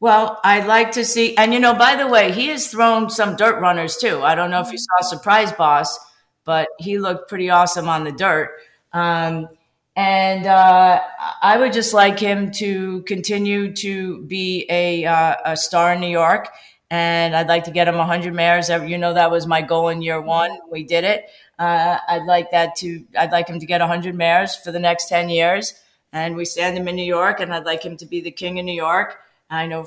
Well, 0.00 0.40
I'd 0.44 0.66
like 0.66 0.92
to 0.92 1.04
see, 1.04 1.36
and 1.36 1.54
you 1.54 1.60
know, 1.60 1.74
by 1.74 1.96
the 1.96 2.06
way, 2.06 2.32
he 2.32 2.48
has 2.48 2.66
thrown 2.66 3.08
some 3.10 3.36
dirt 3.36 3.60
runners 3.60 3.96
too. 3.96 4.22
I 4.22 4.34
don't 4.34 4.50
know 4.50 4.60
if 4.60 4.66
you 4.72 4.78
mm-hmm. 4.78 5.04
saw 5.04 5.16
Surprise 5.16 5.52
Boss, 5.52 5.98
but 6.44 6.68
he 6.78 6.98
looked 6.98 7.28
pretty 7.28 7.50
awesome 7.50 7.88
on 7.88 8.04
the 8.04 8.12
dirt. 8.12 8.50
Um, 8.92 9.48
and 9.96 10.46
uh, 10.46 11.00
I 11.40 11.56
would 11.56 11.72
just 11.72 11.94
like 11.94 12.18
him 12.18 12.50
to 12.52 13.02
continue 13.02 13.72
to 13.74 14.22
be 14.22 14.66
a, 14.68 15.04
uh, 15.04 15.36
a 15.44 15.56
star 15.56 15.92
in 15.92 16.00
New 16.00 16.08
York. 16.08 16.48
And 16.90 17.34
I'd 17.34 17.48
like 17.48 17.64
to 17.64 17.70
get 17.70 17.88
him 17.88 17.96
100 17.96 18.34
mares. 18.34 18.68
You 18.68 18.98
know, 18.98 19.14
that 19.14 19.30
was 19.30 19.46
my 19.46 19.62
goal 19.62 19.88
in 19.88 20.02
year 20.02 20.20
one. 20.20 20.58
We 20.70 20.84
did 20.84 21.04
it. 21.04 21.26
Uh, 21.58 21.98
I'd 22.08 22.24
like 22.24 22.50
that 22.50 22.76
to. 22.76 23.04
I'd 23.16 23.32
like 23.32 23.48
him 23.48 23.58
to 23.58 23.66
get 23.66 23.80
100 23.80 24.14
mares 24.14 24.56
for 24.56 24.70
the 24.70 24.78
next 24.78 25.08
10 25.08 25.28
years, 25.28 25.74
and 26.12 26.36
we 26.36 26.44
stand 26.44 26.76
him 26.76 26.88
in 26.88 26.96
New 26.96 27.04
York. 27.04 27.40
And 27.40 27.54
I'd 27.54 27.64
like 27.64 27.82
him 27.82 27.96
to 27.98 28.06
be 28.06 28.20
the 28.20 28.30
king 28.30 28.58
of 28.58 28.64
New 28.64 28.74
York. 28.74 29.18
I 29.50 29.66
know 29.66 29.86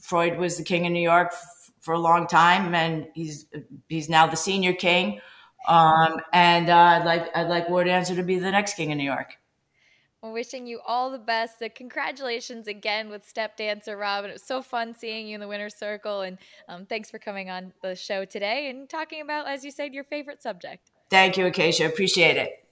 Freud 0.00 0.38
was 0.38 0.56
the 0.56 0.64
king 0.64 0.86
of 0.86 0.92
New 0.92 1.02
York 1.02 1.28
f- 1.32 1.70
for 1.80 1.94
a 1.94 1.98
long 1.98 2.26
time, 2.26 2.74
and 2.74 3.08
he's 3.14 3.46
he's 3.88 4.08
now 4.08 4.26
the 4.26 4.36
senior 4.36 4.72
king. 4.72 5.20
Um, 5.66 6.20
and 6.32 6.68
uh, 6.68 6.76
I'd 6.76 7.04
like 7.04 7.36
I'd 7.36 7.48
like 7.48 7.68
War 7.68 7.84
Dancer 7.84 8.14
to 8.16 8.22
be 8.22 8.38
the 8.38 8.50
next 8.50 8.74
king 8.74 8.92
of 8.92 8.98
New 8.98 9.04
York. 9.04 9.36
Well, 10.22 10.32
wishing 10.32 10.66
you 10.66 10.80
all 10.86 11.10
the 11.10 11.18
best. 11.18 11.62
Uh, 11.62 11.68
congratulations 11.74 12.68
again 12.68 13.10
with 13.10 13.26
Step 13.28 13.56
Dancer, 13.56 13.96
Robin. 13.96 14.30
It 14.30 14.34
was 14.34 14.42
so 14.42 14.62
fun 14.62 14.94
seeing 14.94 15.28
you 15.28 15.34
in 15.34 15.40
the 15.40 15.48
winner's 15.48 15.76
circle, 15.76 16.22
and 16.22 16.38
um, 16.68 16.86
thanks 16.86 17.10
for 17.10 17.18
coming 17.18 17.50
on 17.50 17.72
the 17.82 17.94
show 17.94 18.24
today 18.24 18.70
and 18.70 18.88
talking 18.88 19.20
about, 19.20 19.46
as 19.46 19.64
you 19.64 19.70
said, 19.70 19.92
your 19.92 20.04
favorite 20.04 20.42
subject. 20.42 20.90
Thank 21.10 21.36
you, 21.36 21.46
Acacia. 21.46 21.86
Appreciate 21.86 22.36
it. 22.36 22.65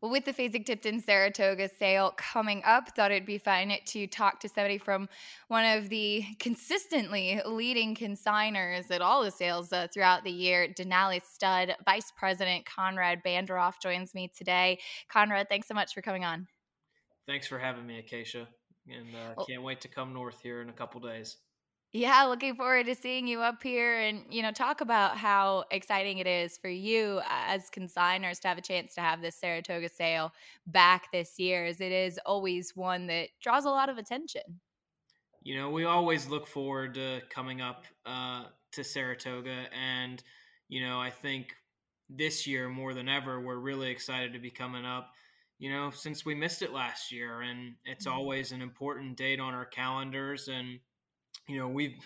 Well, 0.00 0.12
with 0.12 0.24
the 0.24 0.32
Fasig-Tipton 0.32 1.00
Saratoga 1.00 1.68
sale 1.68 2.12
coming 2.16 2.62
up, 2.64 2.94
thought 2.94 3.10
it'd 3.10 3.26
be 3.26 3.38
fun 3.38 3.72
to 3.84 4.06
talk 4.06 4.38
to 4.40 4.48
somebody 4.48 4.78
from 4.78 5.08
one 5.48 5.64
of 5.64 5.88
the 5.88 6.24
consistently 6.38 7.40
leading 7.44 7.96
consigners 7.96 8.92
at 8.92 9.02
all 9.02 9.24
the 9.24 9.32
sales 9.32 9.72
uh, 9.72 9.88
throughout 9.92 10.22
the 10.22 10.30
year. 10.30 10.68
Denali 10.68 11.20
Stud 11.24 11.74
Vice 11.84 12.12
President 12.16 12.64
Conrad 12.64 13.24
Bandoroff 13.24 13.80
joins 13.82 14.14
me 14.14 14.30
today. 14.36 14.78
Conrad, 15.08 15.48
thanks 15.48 15.66
so 15.66 15.74
much 15.74 15.94
for 15.94 16.00
coming 16.00 16.24
on. 16.24 16.46
Thanks 17.26 17.48
for 17.48 17.58
having 17.58 17.84
me, 17.84 17.98
Acacia, 17.98 18.46
and 18.88 19.08
uh, 19.14 19.34
well, 19.36 19.46
can't 19.46 19.62
wait 19.64 19.80
to 19.80 19.88
come 19.88 20.14
north 20.14 20.40
here 20.40 20.62
in 20.62 20.68
a 20.68 20.72
couple 20.72 21.00
days. 21.00 21.38
Yeah, 21.92 22.24
looking 22.24 22.54
forward 22.54 22.84
to 22.86 22.94
seeing 22.94 23.26
you 23.26 23.40
up 23.40 23.62
here 23.62 23.98
and, 23.98 24.22
you 24.28 24.42
know, 24.42 24.52
talk 24.52 24.82
about 24.82 25.16
how 25.16 25.64
exciting 25.70 26.18
it 26.18 26.26
is 26.26 26.58
for 26.58 26.68
you 26.68 27.22
as 27.30 27.70
consigners 27.70 28.40
to 28.40 28.48
have 28.48 28.58
a 28.58 28.62
chance 28.62 28.94
to 28.96 29.00
have 29.00 29.22
this 29.22 29.36
Saratoga 29.36 29.88
sale 29.88 30.32
back 30.66 31.10
this 31.12 31.38
year, 31.38 31.64
as 31.64 31.80
it 31.80 31.90
is 31.90 32.20
always 32.26 32.76
one 32.76 33.06
that 33.06 33.30
draws 33.40 33.64
a 33.64 33.70
lot 33.70 33.88
of 33.88 33.96
attention. 33.96 34.42
You 35.42 35.56
know, 35.56 35.70
we 35.70 35.84
always 35.84 36.28
look 36.28 36.46
forward 36.46 36.92
to 36.94 37.22
coming 37.30 37.62
up 37.62 37.84
uh, 38.04 38.44
to 38.72 38.84
Saratoga. 38.84 39.64
And, 39.72 40.22
you 40.68 40.86
know, 40.86 41.00
I 41.00 41.08
think 41.08 41.54
this 42.10 42.46
year 42.46 42.68
more 42.68 42.92
than 42.92 43.08
ever, 43.08 43.40
we're 43.40 43.56
really 43.56 43.90
excited 43.90 44.34
to 44.34 44.38
be 44.38 44.50
coming 44.50 44.84
up 44.84 45.12
you 45.58 45.72
know, 45.72 45.90
since 45.90 46.24
we 46.24 46.34
missed 46.34 46.62
it 46.62 46.72
last 46.72 47.10
year. 47.10 47.40
And 47.40 47.74
it's 47.84 48.06
mm-hmm. 48.06 48.16
always 48.16 48.52
an 48.52 48.62
important 48.62 49.16
date 49.16 49.40
on 49.40 49.54
our 49.54 49.64
calendars. 49.64 50.48
And 50.48 50.78
you 51.48 51.58
know 51.58 51.68
we've 51.68 51.98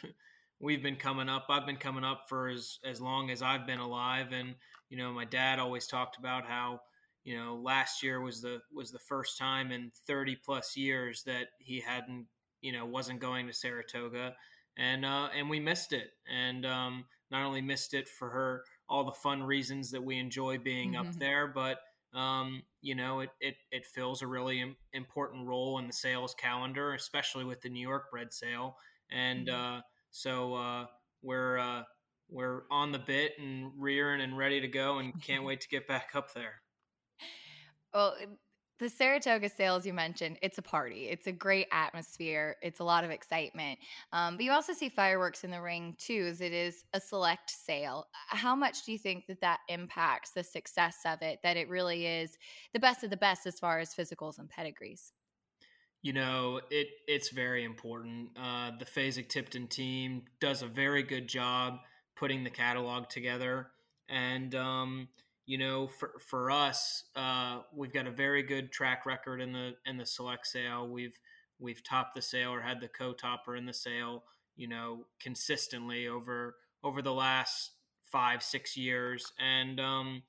we've 0.60 0.82
been 0.82 0.96
coming 0.96 1.28
up 1.28 1.46
i've 1.48 1.66
been 1.66 1.76
coming 1.76 2.04
up 2.04 2.24
for 2.28 2.48
as 2.48 2.78
as 2.84 3.00
long 3.00 3.30
as 3.30 3.42
i've 3.42 3.66
been 3.66 3.80
alive 3.80 4.32
and 4.32 4.54
you 4.88 4.96
know 4.96 5.12
my 5.12 5.24
dad 5.24 5.58
always 5.58 5.86
talked 5.86 6.18
about 6.18 6.46
how 6.46 6.80
you 7.24 7.36
know 7.36 7.60
last 7.62 8.02
year 8.02 8.20
was 8.20 8.40
the 8.40 8.60
was 8.72 8.90
the 8.90 8.98
first 8.98 9.38
time 9.38 9.70
in 9.70 9.90
30 10.06 10.36
plus 10.44 10.76
years 10.76 11.22
that 11.24 11.48
he 11.58 11.80
hadn't 11.80 12.26
you 12.60 12.72
know 12.72 12.86
wasn't 12.86 13.20
going 13.20 13.46
to 13.46 13.52
saratoga 13.52 14.34
and 14.76 15.04
uh 15.04 15.28
and 15.36 15.50
we 15.50 15.60
missed 15.60 15.92
it 15.92 16.10
and 16.32 16.64
um 16.64 17.04
not 17.30 17.44
only 17.44 17.62
missed 17.62 17.94
it 17.94 18.08
for 18.08 18.28
her 18.28 18.62
all 18.92 19.04
the 19.04 19.12
fun 19.12 19.42
reasons 19.42 19.90
that 19.90 20.04
we 20.04 20.18
enjoy 20.18 20.58
being 20.58 20.92
mm-hmm. 20.92 21.08
up 21.08 21.14
there, 21.18 21.46
but 21.48 21.78
um, 22.14 22.62
you 22.82 22.94
know, 22.94 23.20
it, 23.20 23.30
it, 23.40 23.54
it 23.70 23.86
fills 23.86 24.20
a 24.20 24.26
really 24.26 24.62
important 24.92 25.46
role 25.46 25.78
in 25.78 25.86
the 25.86 25.94
sales 25.94 26.34
calendar, 26.34 26.92
especially 26.92 27.44
with 27.44 27.62
the 27.62 27.70
New 27.70 27.80
York 27.80 28.10
bred 28.10 28.34
sale. 28.34 28.76
And 29.16 29.48
mm-hmm. 29.48 29.76
uh, 29.76 29.80
so 30.10 30.54
uh, 30.54 30.86
we're 31.22 31.58
uh, 31.58 31.82
we're 32.28 32.62
on 32.70 32.92
the 32.92 32.98
bit 32.98 33.32
and 33.38 33.70
rearing 33.76 34.20
and 34.20 34.36
ready 34.36 34.60
to 34.60 34.68
go, 34.68 34.98
and 34.98 35.12
can't 35.22 35.44
wait 35.44 35.60
to 35.62 35.68
get 35.68 35.86
back 35.86 36.10
up 36.14 36.32
there. 36.34 36.54
Well, 37.94 38.14
the 38.82 38.88
Saratoga 38.88 39.48
sales 39.48 39.86
you 39.86 39.92
mentioned, 39.94 40.38
it's 40.42 40.58
a 40.58 40.62
party. 40.62 41.08
It's 41.08 41.28
a 41.28 41.32
great 41.32 41.68
atmosphere. 41.70 42.56
It's 42.62 42.80
a 42.80 42.84
lot 42.84 43.04
of 43.04 43.10
excitement. 43.10 43.78
Um, 44.12 44.36
but 44.36 44.44
you 44.44 44.50
also 44.50 44.72
see 44.72 44.88
fireworks 44.88 45.44
in 45.44 45.52
the 45.52 45.60
ring 45.60 45.94
too, 45.98 46.26
as 46.28 46.40
it 46.40 46.52
is 46.52 46.84
a 46.92 47.00
select 47.00 47.48
sale. 47.48 48.08
How 48.26 48.56
much 48.56 48.84
do 48.84 48.90
you 48.90 48.98
think 48.98 49.26
that 49.28 49.40
that 49.40 49.60
impacts 49.68 50.30
the 50.32 50.42
success 50.42 50.96
of 51.06 51.22
it? 51.22 51.38
That 51.44 51.56
it 51.56 51.68
really 51.68 52.06
is 52.06 52.36
the 52.72 52.80
best 52.80 53.04
of 53.04 53.10
the 53.10 53.16
best 53.16 53.46
as 53.46 53.60
far 53.60 53.78
as 53.78 53.94
physicals 53.94 54.40
and 54.40 54.48
pedigrees. 54.48 55.12
You 56.02 56.12
know, 56.12 56.60
it 56.70 56.88
it's 57.06 57.28
very 57.30 57.64
important. 57.64 58.30
Uh, 58.36 58.72
the 58.76 58.84
Fasig-Tipton 58.84 59.68
team 59.68 60.22
does 60.40 60.62
a 60.62 60.66
very 60.66 61.04
good 61.04 61.28
job 61.28 61.78
putting 62.16 62.42
the 62.42 62.50
catalog 62.50 63.08
together, 63.08 63.68
and 64.08 64.52
um, 64.56 65.08
you 65.46 65.58
know, 65.58 65.86
for 65.86 66.12
for 66.18 66.50
us, 66.50 67.04
uh, 67.14 67.60
we've 67.72 67.92
got 67.92 68.08
a 68.08 68.10
very 68.10 68.42
good 68.42 68.72
track 68.72 69.06
record 69.06 69.40
in 69.40 69.52
the 69.52 69.74
in 69.86 69.96
the 69.96 70.06
select 70.06 70.46
sale. 70.46 70.88
We've 70.88 71.18
we've 71.60 71.84
topped 71.84 72.16
the 72.16 72.22
sale 72.22 72.50
or 72.50 72.60
had 72.60 72.80
the 72.80 72.88
co-topper 72.88 73.54
in 73.54 73.66
the 73.66 73.72
sale, 73.72 74.24
you 74.56 74.66
know, 74.66 75.06
consistently 75.20 76.08
over 76.08 76.56
over 76.82 77.00
the 77.00 77.12
last 77.12 77.70
five 78.10 78.42
six 78.42 78.76
years, 78.76 79.32
and 79.38 79.78
um, 79.78 80.22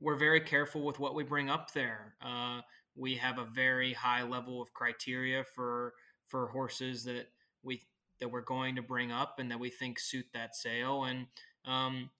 we're 0.00 0.16
very 0.16 0.40
careful 0.40 0.82
with 0.82 0.98
what 0.98 1.14
we 1.14 1.24
bring 1.24 1.48
up 1.48 1.72
there. 1.72 2.14
Uh, 2.22 2.60
we 2.96 3.16
have 3.16 3.38
a 3.38 3.44
very 3.44 3.92
high 3.92 4.22
level 4.22 4.60
of 4.60 4.72
criteria 4.72 5.44
for 5.54 5.94
for 6.26 6.48
horses 6.48 7.04
that 7.04 7.26
we 7.62 7.82
that 8.20 8.30
we're 8.30 8.40
going 8.40 8.76
to 8.76 8.82
bring 8.82 9.12
up 9.12 9.38
and 9.38 9.50
that 9.50 9.60
we 9.60 9.70
think 9.70 9.98
suit 9.98 10.26
that 10.32 10.56
sale 10.56 11.04
and 11.04 11.26
um, 11.66 12.10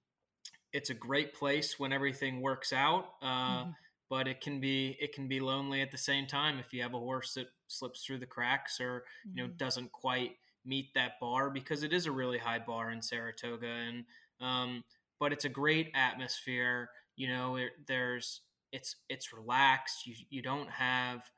it's 0.72 0.90
a 0.90 0.94
great 0.94 1.32
place 1.32 1.78
when 1.78 1.92
everything 1.92 2.42
works 2.42 2.72
out. 2.72 3.06
Uh, 3.22 3.62
mm-hmm. 3.62 3.70
But 4.08 4.28
it 4.28 4.40
can 4.40 4.60
be 4.60 4.96
it 5.00 5.12
can 5.12 5.26
be 5.26 5.40
lonely 5.40 5.80
at 5.80 5.90
the 5.90 5.98
same 5.98 6.26
time 6.26 6.60
if 6.60 6.72
you 6.72 6.82
have 6.82 6.94
a 6.94 6.98
horse 6.98 7.34
that 7.34 7.48
slips 7.66 8.04
through 8.04 8.18
the 8.18 8.26
cracks 8.26 8.80
or 8.80 9.00
mm-hmm. 9.00 9.36
you 9.36 9.42
know 9.42 9.48
mm-hmm. 9.48 9.56
doesn't 9.56 9.90
quite 9.90 10.32
meet 10.64 10.94
that 10.94 11.12
bar 11.20 11.50
because 11.50 11.82
it 11.82 11.92
is 11.92 12.06
a 12.06 12.12
really 12.12 12.38
high 12.38 12.58
bar 12.58 12.90
in 12.90 13.02
Saratoga 13.02 13.66
and 13.66 14.04
um, 14.40 14.84
but 15.18 15.32
it's 15.32 15.44
a 15.44 15.48
great 15.48 15.90
atmosphere. 15.94 16.90
You 17.16 17.28
know, 17.28 17.56
it, 17.56 17.70
there's 17.88 18.42
it's 18.72 18.96
it's 19.08 19.32
relaxed. 19.32 20.06
You 20.06 20.14
you 20.30 20.42
don't 20.42 20.70
have 20.70 21.30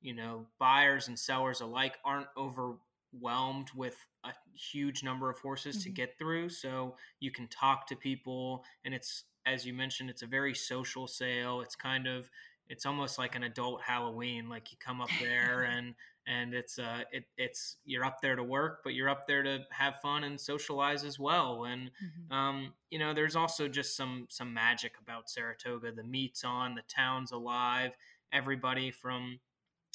you 0.00 0.14
know 0.14 0.46
buyers 0.58 1.08
and 1.08 1.18
sellers 1.18 1.60
alike 1.60 1.98
aren't 2.04 2.28
overwhelmed 2.36 3.68
with 3.74 3.96
a 4.24 4.32
huge 4.54 5.02
number 5.02 5.30
of 5.30 5.38
horses 5.38 5.76
mm-hmm. 5.76 5.84
to 5.84 5.90
get 5.90 6.18
through. 6.18 6.48
So 6.48 6.96
you 7.20 7.30
can 7.30 7.48
talk 7.48 7.86
to 7.88 7.96
people, 7.96 8.64
and 8.84 8.94
it's 8.94 9.24
as 9.46 9.66
you 9.66 9.72
mentioned, 9.72 10.10
it's 10.10 10.22
a 10.22 10.26
very 10.26 10.54
social 10.54 11.06
sale. 11.06 11.60
It's 11.60 11.76
kind 11.76 12.06
of 12.06 12.30
it's 12.68 12.86
almost 12.86 13.18
like 13.18 13.34
an 13.34 13.42
adult 13.42 13.82
Halloween. 13.82 14.48
Like 14.48 14.70
you 14.70 14.78
come 14.80 15.00
up 15.00 15.10
there 15.20 15.62
and 15.76 15.94
and 16.26 16.54
it's 16.54 16.78
uh 16.78 17.02
it, 17.10 17.24
it's 17.36 17.76
you're 17.84 18.04
up 18.04 18.20
there 18.20 18.36
to 18.36 18.44
work, 18.44 18.80
but 18.84 18.94
you're 18.94 19.08
up 19.08 19.26
there 19.26 19.42
to 19.42 19.60
have 19.70 19.94
fun 20.00 20.24
and 20.24 20.40
socialize 20.40 21.04
as 21.04 21.18
well. 21.18 21.64
And 21.64 21.90
mm-hmm. 21.90 22.32
um, 22.32 22.72
you 22.90 22.98
know, 22.98 23.14
there's 23.14 23.36
also 23.36 23.68
just 23.68 23.96
some 23.96 24.26
some 24.28 24.54
magic 24.54 24.94
about 25.00 25.30
Saratoga. 25.30 25.92
The 25.92 26.04
meet's 26.04 26.44
on, 26.44 26.74
the 26.74 26.82
town's 26.88 27.32
alive. 27.32 27.92
Everybody 28.32 28.90
from 28.90 29.40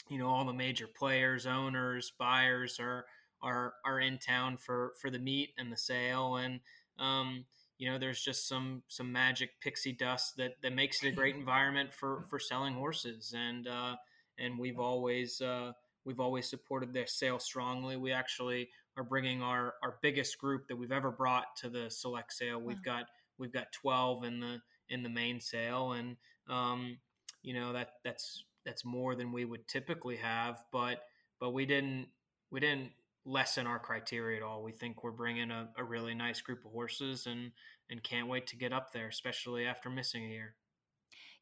you 0.09 0.17
know 0.17 0.27
all 0.27 0.45
the 0.45 0.53
major 0.53 0.87
players, 0.87 1.45
owners, 1.45 2.11
buyers 2.17 2.79
are 2.79 3.05
are 3.41 3.73
are 3.85 3.99
in 3.99 4.17
town 4.17 4.57
for 4.57 4.93
for 4.99 5.09
the 5.09 5.19
meet 5.19 5.49
and 5.57 5.71
the 5.71 5.77
sale, 5.77 6.35
and 6.35 6.59
um, 6.99 7.45
you 7.77 7.89
know 7.89 7.97
there's 7.97 8.21
just 8.21 8.47
some 8.47 8.83
some 8.87 9.11
magic 9.11 9.61
pixie 9.61 9.93
dust 9.93 10.37
that 10.37 10.53
that 10.61 10.73
makes 10.73 11.03
it 11.03 11.09
a 11.09 11.11
great 11.11 11.35
environment 11.37 11.93
for 11.93 12.25
for 12.29 12.39
selling 12.39 12.73
horses, 12.73 13.33
and 13.35 13.67
uh, 13.67 13.95
and 14.37 14.59
we've 14.59 14.79
always 14.79 15.41
uh, 15.41 15.71
we've 16.07 16.21
always 16.21 16.49
supported 16.49 16.93
their 16.93 17.05
sale 17.05 17.37
strongly. 17.37 17.97
We 17.97 18.13
actually 18.13 18.69
are 18.95 19.03
bringing 19.03 19.43
our 19.43 19.75
our 19.83 19.97
biggest 20.01 20.37
group 20.37 20.67
that 20.69 20.75
we've 20.77 20.91
ever 20.91 21.11
brought 21.11 21.55
to 21.57 21.69
the 21.69 21.91
select 21.91 22.33
sale. 22.33 22.59
We've 22.59 22.81
got 22.81 23.05
we've 23.37 23.51
got 23.51 23.71
12 23.73 24.23
in 24.23 24.39
the 24.39 24.61
in 24.89 25.03
the 25.03 25.09
main 25.09 25.39
sale 25.39 25.91
and 25.91 26.15
um, 26.49 26.97
you 27.43 27.53
know 27.53 27.73
that 27.73 27.89
that's 28.03 28.45
that's 28.65 28.85
more 28.85 29.15
than 29.15 29.33
we 29.33 29.45
would 29.45 29.67
typically 29.67 30.15
have 30.15 30.63
but 30.71 31.03
but 31.39 31.51
we 31.51 31.65
didn't 31.65 32.07
we 32.51 32.59
didn't 32.59 32.91
lessen 33.25 33.67
our 33.67 33.79
criteria 33.79 34.37
at 34.37 34.43
all 34.43 34.63
we 34.63 34.71
think 34.71 35.03
we're 35.03 35.11
bringing 35.11 35.51
a, 35.51 35.67
a 35.77 35.83
really 35.83 36.15
nice 36.15 36.39
group 36.39 36.63
of 36.65 36.71
horses 36.71 37.27
and 37.27 37.51
and 37.89 38.01
can't 38.01 38.29
wait 38.29 38.47
to 38.47 38.55
get 38.55 38.71
up 38.71 38.93
there 38.93 39.09
especially 39.09 39.65
after 39.65 39.89
missing 39.89 40.23
a 40.23 40.29
year 40.29 40.55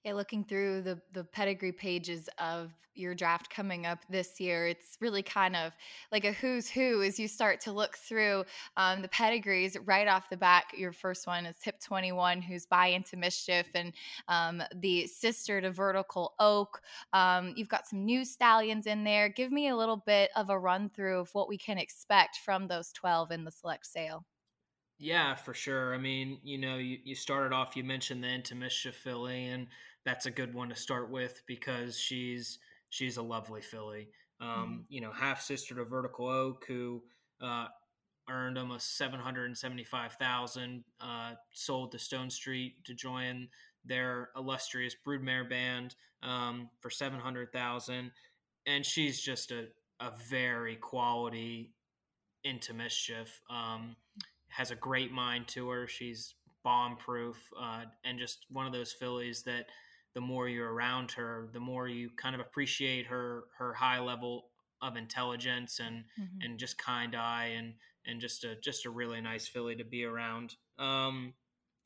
yeah, 0.05 0.13
looking 0.13 0.43
through 0.43 0.83
the 0.83 1.01
the 1.13 1.23
pedigree 1.23 1.71
pages 1.71 2.29
of 2.37 2.71
your 2.93 3.15
draft 3.15 3.49
coming 3.49 3.87
up 3.87 3.99
this 4.07 4.39
year, 4.39 4.67
it's 4.67 4.97
really 5.01 5.23
kind 5.23 5.55
of 5.55 5.73
like 6.11 6.23
a 6.23 6.31
who's 6.31 6.69
who 6.69 7.01
as 7.01 7.19
you 7.19 7.27
start 7.27 7.59
to 7.61 7.71
look 7.71 7.97
through 7.97 8.45
um, 8.77 9.01
the 9.01 9.07
pedigrees 9.07 9.75
right 9.85 10.07
off 10.07 10.29
the 10.29 10.37
back. 10.37 10.65
Your 10.77 10.91
first 10.91 11.25
one 11.25 11.47
is 11.47 11.55
Hip 11.63 11.81
21, 11.81 12.41
who's 12.43 12.67
by 12.67 12.87
into 12.87 13.17
mischief, 13.17 13.65
and 13.73 13.93
um, 14.27 14.61
the 14.75 15.07
sister 15.07 15.59
to 15.59 15.71
Vertical 15.71 16.35
Oak. 16.39 16.81
Um, 17.11 17.53
you've 17.57 17.67
got 17.67 17.87
some 17.87 18.05
new 18.05 18.23
stallions 18.23 18.85
in 18.85 19.03
there. 19.03 19.27
Give 19.27 19.51
me 19.51 19.69
a 19.69 19.75
little 19.75 20.03
bit 20.05 20.29
of 20.35 20.51
a 20.51 20.59
run 20.59 20.89
through 20.89 21.19
of 21.19 21.33
what 21.33 21.49
we 21.49 21.57
can 21.57 21.79
expect 21.79 22.37
from 22.45 22.67
those 22.67 22.91
12 22.91 23.31
in 23.31 23.43
the 23.43 23.51
select 23.51 23.87
sale. 23.87 24.23
Yeah, 24.97 25.35
for 25.35 25.53
sure. 25.53 25.93
I 25.93 25.97
mean, 25.97 26.39
you 26.43 26.57
know, 26.57 26.77
you, 26.77 26.99
you 27.03 27.15
started 27.15 27.53
off, 27.53 27.75
you 27.75 27.83
mentioned 27.83 28.23
the 28.23 28.29
Into 28.29 28.55
Mischief 28.55 28.95
filly, 28.95 29.47
and 29.47 29.67
that's 30.05 30.25
a 30.25 30.31
good 30.31 30.53
one 30.53 30.69
to 30.69 30.75
start 30.75 31.09
with 31.09 31.41
because 31.47 31.97
she's 31.97 32.59
she's 32.89 33.17
a 33.17 33.21
lovely 33.21 33.61
filly. 33.61 34.09
Um, 34.39 34.49
mm-hmm. 34.49 34.81
You 34.89 35.01
know, 35.01 35.11
half 35.11 35.41
sister 35.41 35.75
to 35.75 35.85
Vertical 35.85 36.27
Oak, 36.27 36.65
who 36.67 37.01
uh, 37.41 37.67
earned 38.29 38.57
almost 38.57 38.97
seven 38.97 39.19
hundred 39.19 39.45
and 39.45 39.57
seventy 39.57 39.83
five 39.83 40.13
thousand. 40.13 40.83
Uh, 40.99 41.33
sold 41.51 41.91
to 41.91 41.97
Stonestreet 41.97 42.83
to 42.85 42.93
join 42.93 43.47
their 43.83 44.29
illustrious 44.35 44.95
broodmare 45.05 45.49
band 45.49 45.95
um, 46.23 46.69
for 46.79 46.89
seven 46.89 47.19
hundred 47.19 47.51
thousand, 47.51 48.11
and 48.65 48.85
she's 48.85 49.21
just 49.21 49.51
a 49.51 49.67
a 49.99 50.11
very 50.29 50.75
quality 50.75 51.71
into 52.43 52.73
mischief. 52.73 53.41
Um, 53.49 53.95
has 54.49 54.71
a 54.71 54.75
great 54.75 55.11
mind 55.11 55.47
to 55.49 55.69
her. 55.69 55.87
She's 55.87 56.35
bomb 56.63 56.97
proof 56.97 57.37
uh, 57.61 57.83
and 58.03 58.17
just 58.17 58.45
one 58.49 58.65
of 58.65 58.73
those 58.73 58.91
fillies 58.91 59.43
that 59.43 59.65
the 60.15 60.21
more 60.21 60.47
you're 60.47 60.73
around 60.73 61.11
her, 61.11 61.49
the 61.53 61.59
more 61.59 61.87
you 61.87 62.09
kind 62.17 62.33
of 62.33 62.41
appreciate 62.41 63.05
her 63.05 63.43
her 63.57 63.73
high 63.73 63.99
level 63.99 64.45
of 64.81 64.95
intelligence 64.95 65.79
and 65.79 66.05
mm-hmm. 66.19 66.41
and 66.41 66.57
just 66.57 66.77
kind 66.77 67.15
eye 67.15 67.53
and 67.57 67.73
and 68.07 68.21
just 68.21 68.43
a 68.43 68.55
just 68.55 68.85
a 68.85 68.89
really 68.89 69.21
nice 69.21 69.47
filly 69.47 69.75
to 69.75 69.83
be 69.83 70.05
around. 70.05 70.55
Um, 70.79 71.33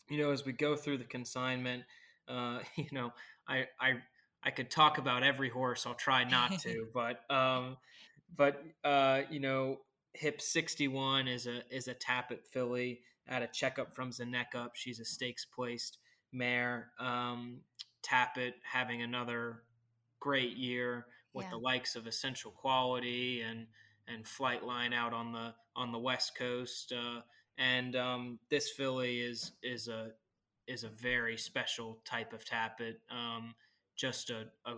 you 0.10 0.20
know, 0.20 0.32
as 0.32 0.46
we 0.46 0.54
go 0.54 0.76
through 0.76 1.00
the 1.00 1.06
consignment, 1.06 1.84
uh, 2.28 2.60
you 2.76 2.88
know, 2.92 3.12
I 3.48 3.66
I 3.80 3.96
I 4.44 4.52
could 4.52 4.70
talk 4.70 5.00
about 5.00 5.24
every 5.24 5.50
horse. 5.50 5.86
I'll 5.86 5.96
try 5.96 6.24
not 6.24 6.60
to, 6.60 6.88
but 6.94 7.22
um, 7.34 7.78
but 8.36 8.64
uh, 8.84 9.22
you 9.30 9.40
know, 9.40 9.78
Hip 10.14 10.40
sixty 10.40 10.88
one 10.88 11.28
is 11.28 11.48
a 11.48 11.62
is 11.76 11.88
a 11.88 11.96
Tapit 11.96 12.46
filly 12.52 13.02
at 13.28 13.42
a 13.42 13.48
checkup 13.48 13.96
from 13.96 14.12
Up. 14.56 14.72
She's 14.76 15.00
a 15.00 15.06
stakes 15.06 15.46
placed 15.46 15.98
mare. 16.32 16.92
Um, 17.00 17.62
Tapit 18.02 18.54
having 18.64 19.02
another 19.02 19.64
great 20.20 20.58
year 20.58 21.06
with 21.34 21.46
yeah. 21.46 21.52
the 21.52 21.58
likes 21.58 21.96
of 21.96 22.08
Essential 22.08 22.52
Quality 22.52 23.42
and 23.42 23.68
and 24.08 24.26
Flightline 24.26 24.94
out 24.94 25.14
on 25.14 25.32
the 25.32 25.54
on 25.76 25.92
the 25.92 26.00
West 26.00 26.38
Coast. 26.38 26.94
Uh, 26.94 27.22
and 27.58 27.96
um, 27.96 28.40
this 28.50 28.72
filly 28.72 29.20
is 29.20 29.52
is 29.62 29.88
a 29.88 30.12
is 30.68 30.84
a 30.84 30.90
very 30.90 31.38
special 31.38 32.00
type 32.06 32.34
of 32.34 32.46
Tapit. 32.46 32.96
Um, 33.10 33.56
just 33.96 34.30
a, 34.30 34.48
a 34.66 34.76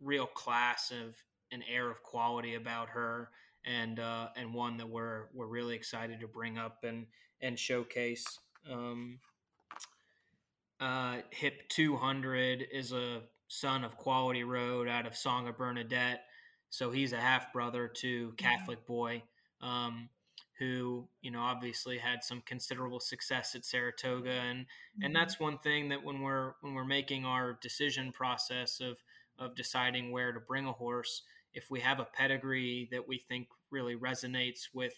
real 0.00 0.26
class 0.26 0.90
of 0.90 1.16
an 1.52 1.62
air 1.70 1.90
of 1.90 2.02
quality 2.02 2.54
about 2.54 2.88
her, 2.90 3.30
and 3.64 3.98
uh, 3.98 4.28
and 4.36 4.54
one 4.54 4.76
that 4.76 4.88
we're 4.88 5.24
we're 5.34 5.46
really 5.46 5.74
excited 5.74 6.20
to 6.20 6.28
bring 6.28 6.58
up 6.58 6.84
and 6.84 7.06
and 7.40 7.58
showcase. 7.58 8.38
Um, 8.70 9.18
uh, 10.80 11.16
Hip 11.30 11.68
200 11.68 12.66
is 12.72 12.92
a 12.92 13.22
son 13.48 13.84
of 13.84 13.96
Quality 13.96 14.44
Road 14.44 14.88
out 14.88 15.06
of 15.06 15.16
Song 15.16 15.48
of 15.48 15.56
Bernadette. 15.56 16.24
So 16.70 16.90
he's 16.90 17.12
a 17.12 17.20
half 17.20 17.52
brother 17.52 17.88
to 17.98 18.32
Catholic 18.36 18.86
Boy, 18.86 19.22
um, 19.60 20.08
who 20.58 21.08
you 21.20 21.30
know 21.30 21.40
obviously 21.40 21.98
had 21.98 22.24
some 22.24 22.42
considerable 22.44 23.00
success 23.00 23.54
at 23.54 23.64
Saratoga 23.64 24.30
and 24.30 24.60
mm-hmm. 24.60 25.04
and 25.04 25.14
that's 25.14 25.38
one 25.38 25.58
thing 25.58 25.90
that 25.90 26.02
when 26.02 26.20
we're 26.20 26.52
when 26.60 26.74
we're 26.74 26.84
making 26.84 27.24
our 27.24 27.58
decision 27.62 28.10
process 28.12 28.80
of 28.80 28.96
of 29.38 29.54
deciding 29.54 30.10
where 30.10 30.32
to 30.32 30.40
bring 30.40 30.66
a 30.66 30.72
horse 30.72 31.22
if 31.54 31.70
we 31.70 31.80
have 31.80 32.00
a 32.00 32.08
pedigree 32.16 32.88
that 32.90 33.06
we 33.06 33.18
think 33.18 33.48
really 33.70 33.96
resonates 33.96 34.68
with 34.74 34.94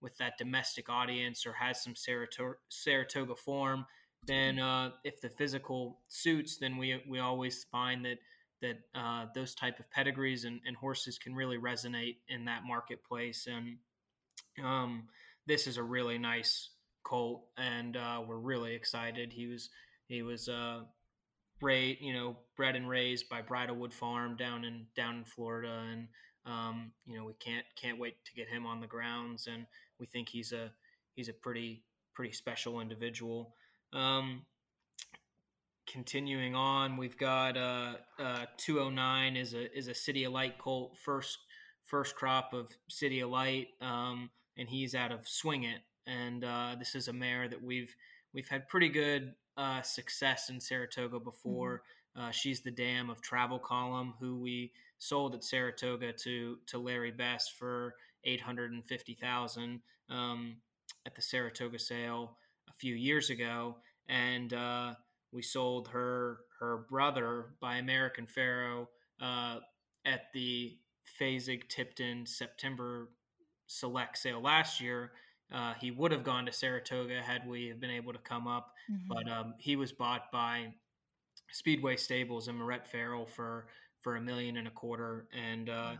with 0.00 0.16
that 0.18 0.38
domestic 0.38 0.88
audience 0.88 1.46
or 1.46 1.52
has 1.54 1.82
some 1.82 1.96
Saratoga, 1.96 2.56
Saratoga 2.68 3.34
form 3.34 3.86
then 4.26 4.58
uh, 4.58 4.90
if 5.04 5.20
the 5.20 5.30
physical 5.30 6.00
suits 6.08 6.58
then 6.58 6.76
we 6.76 7.02
we 7.08 7.18
always 7.18 7.64
find 7.64 8.04
that 8.04 8.18
that 8.62 8.76
uh, 8.94 9.26
those 9.34 9.54
type 9.54 9.78
of 9.78 9.90
pedigrees 9.90 10.44
and, 10.44 10.60
and 10.66 10.76
horses 10.76 11.18
can 11.18 11.34
really 11.34 11.58
resonate 11.58 12.16
in 12.28 12.46
that 12.46 12.62
marketplace 12.66 13.46
and 13.46 13.76
um, 14.64 15.08
this 15.46 15.66
is 15.66 15.76
a 15.76 15.82
really 15.82 16.18
nice 16.18 16.70
colt, 17.04 17.44
and 17.56 17.96
uh, 17.96 18.20
we're 18.26 18.38
really 18.38 18.74
excited. 18.74 19.32
He 19.32 19.46
was 19.46 19.70
he 20.08 20.22
was 20.22 20.48
uh, 20.48 20.80
raised, 21.62 22.00
you 22.00 22.12
know, 22.12 22.36
bred 22.56 22.76
and 22.76 22.88
raised 22.88 23.28
by 23.28 23.42
Bridlewood 23.42 23.94
Farm 23.94 24.36
down 24.36 24.64
in 24.64 24.86
down 24.96 25.16
in 25.16 25.24
Florida, 25.24 25.84
and 25.90 26.08
um, 26.44 26.92
you 27.06 27.16
know 27.16 27.24
we 27.24 27.34
can't 27.34 27.64
can't 27.80 27.98
wait 27.98 28.16
to 28.24 28.34
get 28.34 28.48
him 28.48 28.66
on 28.66 28.80
the 28.80 28.86
grounds, 28.86 29.46
and 29.46 29.66
we 30.00 30.06
think 30.06 30.28
he's 30.28 30.52
a 30.52 30.72
he's 31.14 31.28
a 31.28 31.32
pretty 31.32 31.84
pretty 32.14 32.32
special 32.32 32.80
individual. 32.80 33.54
Um, 33.92 34.42
continuing 35.86 36.54
on, 36.54 36.96
we've 36.96 37.16
got 37.16 37.56
uh, 37.56 37.94
uh, 38.18 38.46
209 38.56 39.36
is 39.36 39.54
a 39.54 39.76
is 39.76 39.88
a 39.88 39.94
City 39.94 40.24
of 40.24 40.32
Light 40.32 40.58
colt 40.58 40.96
first 40.96 41.38
first 41.84 42.16
crop 42.16 42.52
of 42.52 42.70
City 42.88 43.20
of 43.20 43.30
Light. 43.30 43.68
Um, 43.80 44.30
and 44.56 44.68
he's 44.68 44.94
out 44.94 45.12
of 45.12 45.28
Swing 45.28 45.64
It. 45.64 45.80
And 46.06 46.44
uh, 46.44 46.76
this 46.78 46.94
is 46.94 47.08
a 47.08 47.12
mare 47.12 47.48
that 47.48 47.62
we've 47.62 47.94
we've 48.32 48.48
had 48.48 48.68
pretty 48.68 48.88
good 48.88 49.34
uh, 49.56 49.82
success 49.82 50.50
in 50.50 50.60
Saratoga 50.60 51.18
before. 51.18 51.82
Mm-hmm. 52.16 52.28
Uh, 52.28 52.30
she's 52.30 52.60
the 52.60 52.70
dam 52.70 53.10
of 53.10 53.20
Travel 53.20 53.58
Column, 53.58 54.14
who 54.20 54.36
we 54.36 54.72
sold 54.98 55.34
at 55.34 55.44
Saratoga 55.44 56.12
to 56.12 56.58
to 56.66 56.78
Larry 56.78 57.10
Best 57.10 57.52
for 57.58 57.94
eight 58.24 58.40
hundred 58.40 58.72
and 58.72 58.84
fifty 58.84 59.14
thousand 59.14 59.80
um, 60.08 60.56
at 61.04 61.14
the 61.14 61.22
Saratoga 61.22 61.78
sale 61.78 62.36
few 62.78 62.94
years 62.94 63.30
ago, 63.30 63.76
and 64.08 64.52
uh, 64.52 64.94
we 65.32 65.42
sold 65.42 65.88
her 65.88 66.38
her 66.60 66.86
brother 66.88 67.54
by 67.60 67.76
American 67.76 68.26
Pharoah 68.26 68.86
uh, 69.20 69.58
at 70.04 70.32
the 70.32 70.78
Fasig 71.20 71.68
Tipton 71.68 72.26
September 72.26 73.10
select 73.66 74.18
sale 74.18 74.40
last 74.40 74.80
year. 74.80 75.12
Uh, 75.52 75.74
he 75.80 75.90
would 75.90 76.10
have 76.10 76.24
gone 76.24 76.46
to 76.46 76.52
Saratoga 76.52 77.22
had 77.22 77.46
we 77.46 77.68
have 77.68 77.80
been 77.80 77.90
able 77.90 78.12
to 78.12 78.18
come 78.18 78.48
up, 78.48 78.72
mm-hmm. 78.90 79.06
but 79.08 79.30
um, 79.30 79.54
he 79.58 79.76
was 79.76 79.92
bought 79.92 80.32
by 80.32 80.72
Speedway 81.52 81.96
Stables 81.96 82.48
and 82.48 82.58
Moret 82.58 82.86
Farrell 82.86 83.26
for 83.26 83.68
for 84.00 84.16
a 84.16 84.20
million 84.20 84.56
and 84.56 84.68
a 84.68 84.70
quarter. 84.70 85.28
And 85.32 85.68
uh, 85.68 85.72
wow. 85.72 85.98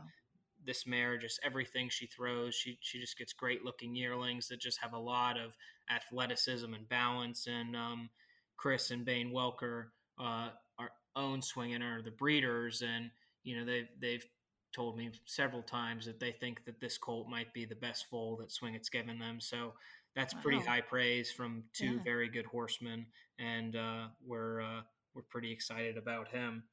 This 0.66 0.86
mare, 0.86 1.16
just 1.16 1.40
everything 1.44 1.88
she 1.88 2.06
throws, 2.06 2.54
she 2.54 2.78
she 2.80 3.00
just 3.00 3.16
gets 3.16 3.32
great 3.32 3.64
looking 3.64 3.94
yearlings 3.94 4.48
that 4.48 4.60
just 4.60 4.80
have 4.80 4.92
a 4.92 4.98
lot 4.98 5.38
of 5.38 5.52
athleticism 5.90 6.72
and 6.72 6.88
balance. 6.88 7.46
And 7.46 7.76
um, 7.76 8.10
Chris 8.56 8.90
and 8.90 9.04
Bain 9.04 9.32
Welker 9.32 9.86
uh, 10.18 10.50
are 10.78 10.90
own 11.14 11.42
swinging 11.42 11.82
are 11.82 12.02
the 12.02 12.10
breeders, 12.10 12.82
and 12.82 13.10
you 13.44 13.58
know 13.58 13.64
they've 13.64 13.88
they've 14.00 14.26
told 14.74 14.98
me 14.98 15.10
several 15.24 15.62
times 15.62 16.04
that 16.04 16.20
they 16.20 16.32
think 16.32 16.64
that 16.66 16.80
this 16.80 16.98
colt 16.98 17.28
might 17.28 17.52
be 17.54 17.64
the 17.64 17.74
best 17.74 18.06
foal 18.10 18.36
that 18.36 18.52
Swing 18.52 18.74
It's 18.74 18.90
given 18.90 19.18
them. 19.18 19.40
So 19.40 19.72
that's 20.14 20.34
wow. 20.34 20.40
pretty 20.42 20.60
high 20.60 20.82
praise 20.82 21.30
from 21.30 21.64
two 21.72 21.94
yeah. 21.94 22.02
very 22.04 22.28
good 22.28 22.46
horsemen, 22.46 23.06
and 23.38 23.76
uh, 23.76 24.06
we're 24.24 24.60
uh, 24.60 24.80
we're 25.14 25.22
pretty 25.22 25.52
excited 25.52 25.96
about 25.96 26.28
him. 26.28 26.64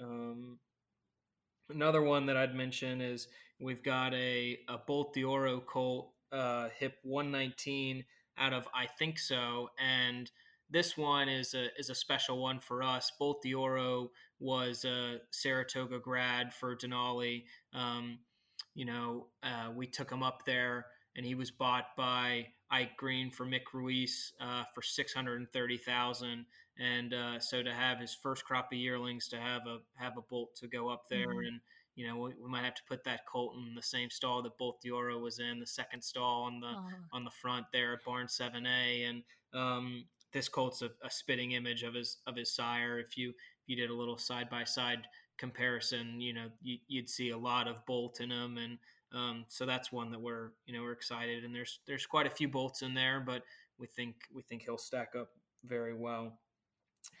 Um, 0.00 0.58
another 1.74 2.02
one 2.02 2.26
that 2.26 2.36
I'd 2.36 2.54
mention 2.54 3.00
is 3.00 3.28
we've 3.60 3.82
got 3.82 4.14
a 4.14 4.58
a 4.68 4.78
Bolt 4.78 5.14
d'Oro 5.14 5.60
colt, 5.60 6.12
uh, 6.30 6.68
hip 6.78 6.94
119 7.02 8.04
out 8.38 8.52
of 8.52 8.66
I 8.74 8.86
think 8.86 9.18
so, 9.18 9.70
and 9.78 10.30
this 10.70 10.96
one 10.96 11.28
is 11.28 11.54
a 11.54 11.68
is 11.78 11.90
a 11.90 11.94
special 11.94 12.40
one 12.40 12.60
for 12.60 12.82
us. 12.82 13.12
Bolt 13.18 13.42
d'Oro 13.42 14.10
was 14.40 14.84
a 14.84 15.18
Saratoga 15.30 15.98
grad 15.98 16.52
for 16.52 16.76
Denali. 16.76 17.44
Um, 17.72 18.18
you 18.74 18.86
know, 18.86 19.26
uh, 19.42 19.70
we 19.74 19.86
took 19.86 20.10
him 20.10 20.22
up 20.22 20.44
there, 20.46 20.86
and 21.14 21.26
he 21.26 21.34
was 21.34 21.50
bought 21.50 21.94
by 21.96 22.48
Ike 22.70 22.96
Green 22.96 23.30
for 23.30 23.44
Mick 23.44 23.72
Ruis 23.74 24.32
uh, 24.40 24.64
for 24.74 24.82
six 24.82 25.12
hundred 25.12 25.40
and 25.40 25.52
thirty 25.52 25.76
thousand. 25.76 26.46
And 26.78 27.12
uh, 27.12 27.38
so 27.38 27.62
to 27.62 27.72
have 27.72 27.98
his 27.98 28.14
first 28.14 28.44
crop 28.44 28.72
of 28.72 28.78
yearlings, 28.78 29.28
to 29.28 29.36
have 29.36 29.66
a 29.66 29.78
have 29.94 30.16
a 30.16 30.22
bolt 30.22 30.56
to 30.56 30.68
go 30.68 30.88
up 30.88 31.04
there, 31.10 31.28
mm-hmm. 31.28 31.46
and 31.46 31.60
you 31.94 32.06
know, 32.06 32.16
we, 32.16 32.30
we, 32.42 32.48
might 32.48 32.64
have 32.64 32.74
to 32.74 32.82
put 32.88 33.04
that 33.04 33.26
colt 33.26 33.54
in 33.56 33.74
the 33.74 33.82
same 33.82 34.08
stall 34.08 34.42
that 34.42 34.56
Bolt 34.56 34.80
d'Oro 34.82 35.18
was 35.18 35.38
in, 35.38 35.60
the 35.60 35.66
second 35.66 36.02
stall 36.02 36.44
on 36.44 36.60
the 36.60 36.68
uh-huh. 36.68 36.96
on 37.12 37.24
the 37.24 37.30
front 37.30 37.66
there 37.72 37.92
at 37.92 38.04
Barn 38.04 38.28
Seven 38.28 38.66
A, 38.66 39.04
and 39.04 39.22
um, 39.52 40.04
this 40.32 40.48
colt's 40.48 40.82
a, 40.82 40.90
a, 41.04 41.10
spitting 41.10 41.52
image 41.52 41.82
of 41.82 41.94
his 41.94 42.18
of 42.26 42.36
his 42.36 42.54
sire. 42.54 42.98
If 42.98 43.18
you 43.18 43.30
if 43.30 43.68
you 43.68 43.76
did 43.76 43.90
a 43.90 43.94
little 43.94 44.16
side 44.16 44.48
by 44.48 44.64
side 44.64 45.06
comparison, 45.36 46.20
you 46.20 46.32
know 46.32 46.46
you, 46.62 46.78
would 46.94 47.10
see 47.10 47.30
a 47.30 47.38
lot 47.38 47.68
of 47.68 47.84
bolt 47.84 48.20
in 48.20 48.30
him, 48.30 48.56
and 48.56 48.78
um, 49.12 49.44
so 49.48 49.66
that's 49.66 49.92
one 49.92 50.10
that 50.12 50.20
we're 50.20 50.52
you 50.64 50.74
know 50.74 50.82
we're 50.82 50.92
excited. 50.92 51.44
And 51.44 51.54
there's 51.54 51.80
there's 51.86 52.06
quite 52.06 52.26
a 52.26 52.30
few 52.30 52.48
bolts 52.48 52.80
in 52.80 52.94
there, 52.94 53.20
but 53.20 53.42
we 53.78 53.86
think 53.86 54.16
we 54.34 54.42
think 54.42 54.62
he'll 54.62 54.78
stack 54.78 55.10
up 55.18 55.28
very 55.64 55.94
well. 55.94 56.38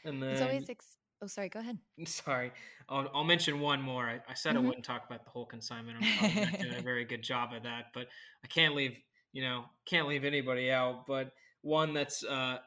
And 0.04 0.22
then 0.22 0.30
it's 0.30 0.40
always 0.40 0.68
ex- 0.68 0.96
oh 1.22 1.26
sorry, 1.26 1.48
go 1.48 1.60
ahead. 1.60 1.78
Sorry, 2.06 2.52
I'll, 2.88 3.10
I'll 3.14 3.24
mention 3.24 3.60
one 3.60 3.80
more. 3.80 4.04
I, 4.04 4.20
I 4.28 4.34
said 4.34 4.54
mm-hmm. 4.54 4.64
I 4.64 4.68
wouldn't 4.68 4.84
talk 4.84 5.04
about 5.06 5.24
the 5.24 5.30
whole 5.30 5.46
consignment. 5.46 5.98
I'm 6.00 6.34
not 6.34 6.60
doing 6.60 6.74
a 6.76 6.82
very 6.82 7.04
good 7.04 7.22
job 7.22 7.52
of 7.52 7.62
that, 7.62 7.86
but 7.94 8.08
I 8.44 8.48
can't 8.48 8.74
leave 8.74 8.96
you 9.32 9.42
know 9.42 9.64
can't 9.86 10.08
leave 10.08 10.24
anybody 10.24 10.70
out. 10.70 11.06
But 11.06 11.32
one 11.62 11.94
that's 11.94 12.24
uh, 12.24 12.58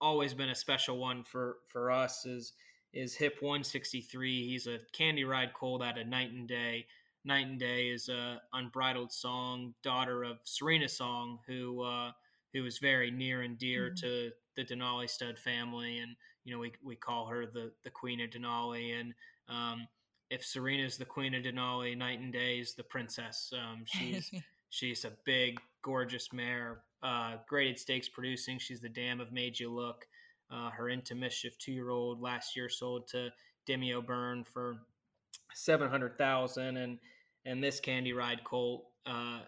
always 0.00 0.34
been 0.34 0.50
a 0.50 0.54
special 0.54 0.98
one 0.98 1.24
for 1.24 1.58
for 1.66 1.90
us 1.90 2.26
is 2.26 2.52
is 2.92 3.14
hip 3.14 3.36
163 3.40 4.46
he's 4.48 4.66
a 4.66 4.78
candy 4.92 5.24
ride 5.24 5.52
colt 5.52 5.82
out 5.82 5.98
of 5.98 6.06
night 6.06 6.30
and 6.30 6.48
day 6.48 6.86
night 7.24 7.46
and 7.46 7.58
day 7.58 7.88
is 7.88 8.08
a 8.08 8.40
unbridled 8.54 9.12
song 9.12 9.74
daughter 9.82 10.22
of 10.22 10.38
serena 10.44 10.88
song 10.88 11.38
who 11.46 11.82
uh 11.82 12.10
who 12.52 12.64
is 12.64 12.78
very 12.78 13.10
near 13.10 13.42
and 13.42 13.58
dear 13.58 13.90
mm-hmm. 13.90 14.06
to 14.06 14.30
the 14.56 14.64
denali 14.64 15.08
stud 15.08 15.38
family 15.38 15.98
and 15.98 16.16
you 16.46 16.54
know 16.54 16.58
we, 16.58 16.72
we 16.82 16.96
call 16.96 17.26
her 17.26 17.44
the 17.44 17.70
the 17.84 17.90
queen 17.90 18.20
of 18.22 18.30
denali 18.30 18.98
and 18.98 19.12
um 19.48 19.86
if 20.30 20.42
serena's 20.42 20.96
the 20.96 21.04
queen 21.04 21.34
of 21.34 21.42
denali 21.42 21.96
night 21.96 22.20
and 22.20 22.32
day 22.32 22.58
is 22.58 22.74
the 22.74 22.82
princess 22.82 23.52
um 23.54 23.84
she's 23.84 24.30
she's 24.70 25.04
a 25.04 25.12
big 25.26 25.60
gorgeous 25.82 26.32
mare 26.32 26.78
uh, 27.02 27.36
graded 27.48 27.78
stakes 27.78 28.08
producing. 28.08 28.58
She's 28.58 28.80
the 28.80 28.88
dam 28.88 29.20
of 29.20 29.32
Made 29.32 29.58
You 29.58 29.72
Look. 29.72 30.06
Uh, 30.50 30.70
her 30.70 30.88
into 30.88 31.14
mischief 31.14 31.58
two 31.58 31.72
year 31.72 31.90
old 31.90 32.20
last 32.20 32.54
year 32.54 32.68
sold 32.68 33.08
to 33.08 33.30
Demi 33.66 33.92
O'Byrne 33.92 34.44
for 34.44 34.78
seven 35.54 35.90
hundred 35.90 36.16
thousand, 36.18 36.76
and 36.76 36.78
and 36.78 36.98
and 37.44 37.64
this 37.64 37.80
Candy 37.80 38.12
Ride 38.12 38.44
colt 38.44 38.86
uh, 39.06 39.40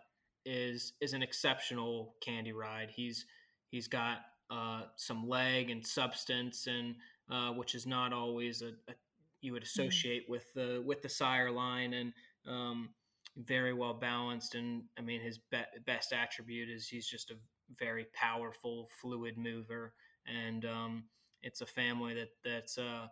is 0.44 0.94
is 1.00 1.12
an 1.12 1.22
exceptional 1.22 2.14
Candy 2.20 2.52
Ride. 2.52 2.90
He's 2.94 3.26
he's 3.70 3.86
got 3.86 4.18
uh, 4.50 4.82
some 4.96 5.28
leg 5.28 5.70
and 5.70 5.86
substance, 5.86 6.66
and 6.66 6.94
uh, 7.30 7.52
which 7.52 7.74
is 7.74 7.86
not 7.86 8.12
always 8.12 8.62
a, 8.62 8.68
a 8.88 8.94
you 9.40 9.52
would 9.52 9.62
mm-hmm. 9.62 9.82
associate 9.82 10.24
mm-hmm. 10.24 10.32
with 10.32 10.52
the 10.54 10.82
with 10.84 11.02
the 11.02 11.08
sire 11.08 11.50
line, 11.50 11.94
and 11.94 12.12
um, 12.46 12.90
very 13.36 13.72
well 13.72 13.94
balanced. 13.94 14.54
And 14.54 14.84
I 14.98 15.02
mean, 15.02 15.20
his 15.20 15.38
be- 15.38 15.80
best 15.86 16.12
attribute 16.12 16.68
is 16.68 16.88
he's 16.88 17.06
just 17.06 17.30
a 17.30 17.36
very 17.78 18.06
powerful, 18.12 18.88
fluid 19.00 19.36
mover. 19.36 19.94
And 20.26 20.64
um, 20.64 21.04
it's 21.42 21.60
a 21.60 21.66
family 21.66 22.14
that 22.14 22.30
that's 22.44 22.78
uh, 22.78 23.06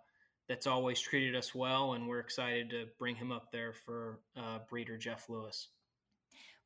that's 0.48 0.66
always 0.66 1.00
treated 1.00 1.34
us 1.34 1.54
well, 1.54 1.94
and 1.94 2.06
we're 2.06 2.20
excited 2.20 2.70
to 2.70 2.86
bring 2.98 3.16
him 3.16 3.32
up 3.32 3.50
there 3.52 3.72
for 3.72 4.20
uh, 4.36 4.58
breeder 4.68 4.96
Jeff 4.96 5.28
Lewis. 5.28 5.68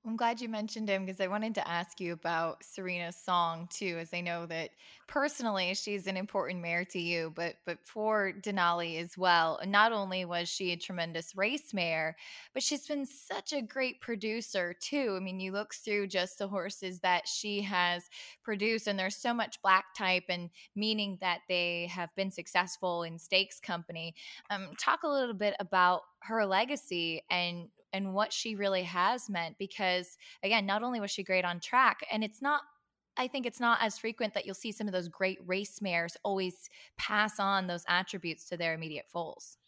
I'm 0.07 0.17
glad 0.17 0.41
you 0.41 0.49
mentioned 0.49 0.89
him 0.89 1.05
because 1.05 1.21
I 1.21 1.27
wanted 1.27 1.55
to 1.57 1.69
ask 1.69 2.01
you 2.01 2.15
about 2.15 2.65
Serena's 2.65 3.17
song 3.17 3.69
too, 3.71 3.99
as 4.01 4.15
I 4.15 4.23
know 4.23 4.47
that 4.47 4.71
personally 5.07 5.75
she's 5.75 6.07
an 6.07 6.17
important 6.17 6.63
mare 6.63 6.87
to 6.87 6.99
you, 6.99 7.35
but 7.37 7.57
but 7.67 7.81
for 7.85 8.33
Denali 8.33 8.99
as 8.99 9.19
well. 9.19 9.61
Not 9.67 9.93
only 9.93 10.25
was 10.25 10.49
she 10.49 10.73
a 10.73 10.77
tremendous 10.79 11.37
race 11.37 11.75
mare, 11.75 12.17
but 12.55 12.63
she's 12.63 12.87
been 12.87 13.05
such 13.05 13.53
a 13.53 13.61
great 13.61 14.01
producer 14.01 14.75
too. 14.81 15.17
I 15.19 15.21
mean, 15.21 15.39
you 15.39 15.53
look 15.53 15.75
through 15.75 16.07
just 16.07 16.39
the 16.39 16.49
horses 16.49 17.01
that 17.01 17.29
she 17.29 17.61
has 17.61 18.09
produced, 18.43 18.87
and 18.87 18.99
there's 18.99 19.17
so 19.17 19.35
much 19.35 19.61
black 19.61 19.85
type, 19.95 20.25
and 20.31 20.49
meaning 20.75 21.19
that 21.21 21.41
they 21.47 21.89
have 21.89 22.09
been 22.17 22.31
successful 22.31 23.03
in 23.03 23.19
stakes 23.19 23.61
company. 23.61 24.15
Um, 24.49 24.71
talk 24.79 25.03
a 25.03 25.09
little 25.09 25.35
bit 25.35 25.57
about 25.61 26.01
her 26.23 26.47
legacy 26.47 27.23
and 27.31 27.69
and 27.93 28.15
what 28.15 28.33
she 28.33 28.55
really 28.55 28.83
has 28.83 29.29
meant 29.29 29.57
because 29.59 30.17
again 30.43 30.67
not 30.67 30.83
only 30.83 31.01
was 31.01 31.11
she 31.11 31.23
great 31.23 31.45
on 31.45 31.61
track 31.61 32.07
and 32.13 32.23
it's 32.25 32.43
not 32.43 32.63
I 33.17 33.29
think 33.29 33.45
it's 33.45 33.61
not 33.61 33.79
as 33.83 33.99
frequent 33.99 34.35
that 34.35 34.47
you'll 34.47 34.55
see 34.55 34.73
some 34.73 34.87
of 34.87 34.93
those 34.93 35.09
great 35.09 35.39
race 35.45 35.83
mares 35.83 36.17
always 36.23 36.71
pass 36.97 37.39
on 37.39 37.67
those 37.67 37.85
attributes 37.89 38.47
to 38.47 38.57
their 38.57 38.73
immediate 38.73 39.07
foals. 39.09 39.59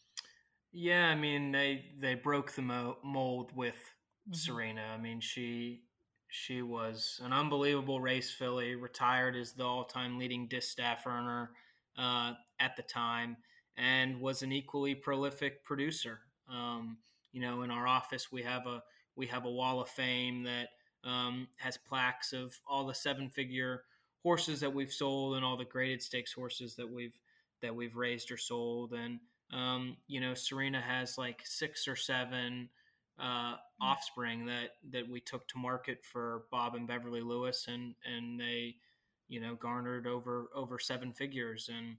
Yeah, 0.73 1.09
I 1.09 1.15
mean 1.15 1.53
they 1.53 1.85
they 2.01 2.15
broke 2.15 2.53
the 2.53 2.63
mold 2.63 3.51
with 3.55 3.75
mm-hmm. 3.75 4.33
Serena. 4.35 4.87
I 4.95 4.97
mean 4.97 5.21
she 5.21 5.83
she 6.29 6.63
was 6.63 7.21
an 7.23 7.35
unbelievable 7.35 8.01
race 8.01 8.31
filly, 8.31 8.75
retired 8.75 9.37
as 9.37 9.53
the 9.53 9.65
all-time 9.65 10.19
leading 10.19 10.49
distaff 10.49 11.07
earner 11.07 11.51
uh, 11.99 12.33
at 12.59 12.75
the 12.75 12.83
time, 12.83 13.37
and 13.77 14.19
was 14.19 14.43
an 14.43 14.51
equally 14.51 14.95
prolific 14.95 15.63
producer. 15.63 16.21
Um, 16.51 16.97
you 17.33 17.41
know, 17.41 17.63
in 17.63 17.71
our 17.71 17.87
office 17.87 18.31
we 18.31 18.43
have 18.43 18.67
a 18.67 18.83
we 19.17 19.27
have 19.27 19.45
a 19.45 19.51
wall 19.51 19.81
of 19.81 19.89
fame 19.89 20.45
that 20.45 20.69
um, 21.05 21.49
has 21.57 21.77
plaques 21.77 22.33
of 22.33 22.59
all 22.67 22.87
the 22.87 22.95
seven-figure 22.95 23.83
horses 24.23 24.61
that 24.61 24.73
we've 24.73 24.93
sold 24.93 25.37
and 25.37 25.45
all 25.45 25.57
the 25.57 25.65
graded 25.65 26.01
stakes 26.01 26.33
horses 26.33 26.77
that 26.77 26.91
we've 26.91 27.19
that 27.61 27.75
we've 27.75 27.97
raised 27.97 28.31
or 28.31 28.37
sold. 28.37 28.93
And 28.93 29.21
um, 29.53 29.97
you 30.07 30.21
know, 30.21 30.35
Serena 30.35 30.81
has 30.81 31.19
like 31.19 31.41
six 31.45 31.87
or 31.87 31.97
seven 31.97 32.69
uh, 33.21 33.57
offspring 33.81 34.47
that 34.47 34.71
that 34.91 35.09
we 35.09 35.21
took 35.21 35.47
to 35.49 35.59
market 35.59 35.99
for 36.05 36.45
Bob 36.51 36.75
and 36.75 36.87
Beverly 36.87 37.21
Lewis, 37.21 37.67
and 37.69 37.95
and 38.05 38.41
they, 38.41 38.77
you 39.29 39.41
know, 39.41 39.55
garnered 39.55 40.07
over 40.07 40.49
over 40.55 40.79
seven 40.79 41.13
figures, 41.13 41.69
and 41.73 41.97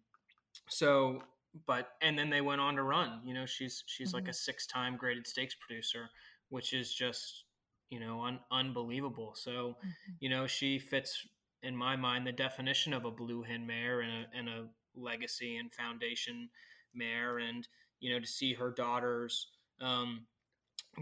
so, 0.67 1.21
but 1.65 1.89
and 2.01 2.17
then 2.17 2.29
they 2.29 2.41
went 2.41 2.61
on 2.61 2.75
to 2.75 2.83
run. 2.83 3.21
You 3.23 3.33
know, 3.33 3.45
she's 3.45 3.83
she's 3.85 4.09
mm-hmm. 4.09 4.17
like 4.17 4.27
a 4.27 4.33
six 4.33 4.65
time 4.67 4.97
graded 4.97 5.27
stakes 5.27 5.55
producer, 5.55 6.09
which 6.49 6.73
is 6.73 6.93
just 6.93 7.45
you 7.89 7.99
know 7.99 8.21
un- 8.21 8.39
unbelievable. 8.51 9.33
So, 9.35 9.51
mm-hmm. 9.51 10.11
you 10.19 10.29
know, 10.29 10.47
she 10.47 10.79
fits 10.79 11.27
in 11.61 11.75
my 11.75 11.95
mind 11.95 12.27
the 12.27 12.31
definition 12.31 12.93
of 12.93 13.05
a 13.05 13.11
blue 13.11 13.43
hen 13.43 13.65
mare 13.65 14.01
and 14.01 14.11
a, 14.11 14.37
and 14.37 14.49
a 14.49 14.65
legacy 14.95 15.57
and 15.57 15.73
foundation 15.73 16.49
mare, 16.93 17.39
and 17.39 17.67
you 17.99 18.13
know, 18.13 18.19
to 18.19 18.27
see 18.27 18.53
her 18.53 18.71
daughters. 18.71 19.47
Um, 19.81 20.27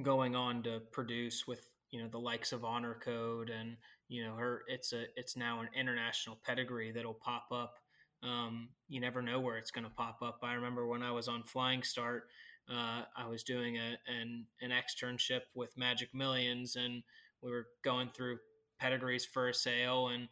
going 0.04 0.36
on 0.36 0.64
to 0.64 0.80
produce 0.92 1.46
with 1.48 1.68
you 1.92 2.02
know 2.02 2.08
the 2.08 2.20
likes 2.20 2.54
of 2.54 2.64
honor 2.64 2.98
code 3.04 3.50
and 3.50 3.76
you 4.08 4.24
know 4.24 4.36
her 4.36 4.64
it's 4.68 4.94
a 4.94 5.04
it's 5.16 5.36
now 5.36 5.60
an 5.60 5.68
international 5.78 6.40
pedigree 6.46 6.92
that'll 6.92 7.14
pop 7.14 7.48
up 7.52 7.76
um, 8.24 8.70
you 8.88 9.00
never 9.00 9.22
know 9.22 9.40
where 9.40 9.58
it's 9.58 9.72
going 9.72 9.84
to 9.84 9.92
pop 9.92 10.22
up 10.22 10.40
i 10.44 10.54
remember 10.54 10.88
when 10.88 11.02
i 11.02 11.12
was 11.12 11.28
on 11.28 11.44
flying 11.44 11.84
start 11.84 12.26
uh, 12.70 13.04
i 13.18 13.28
was 13.28 13.44
doing 13.44 13.78
a, 13.78 13.98
an, 14.08 14.46
an 14.62 14.72
externship 14.72 15.42
with 15.56 15.78
magic 15.78 16.14
millions 16.14 16.76
and 16.76 17.04
we 17.42 17.52
were 17.52 17.68
going 17.84 18.10
through 18.16 18.38
pedigrees 18.80 19.26
for 19.26 19.50
a 19.50 19.54
sale 19.54 20.10
and 20.10 20.28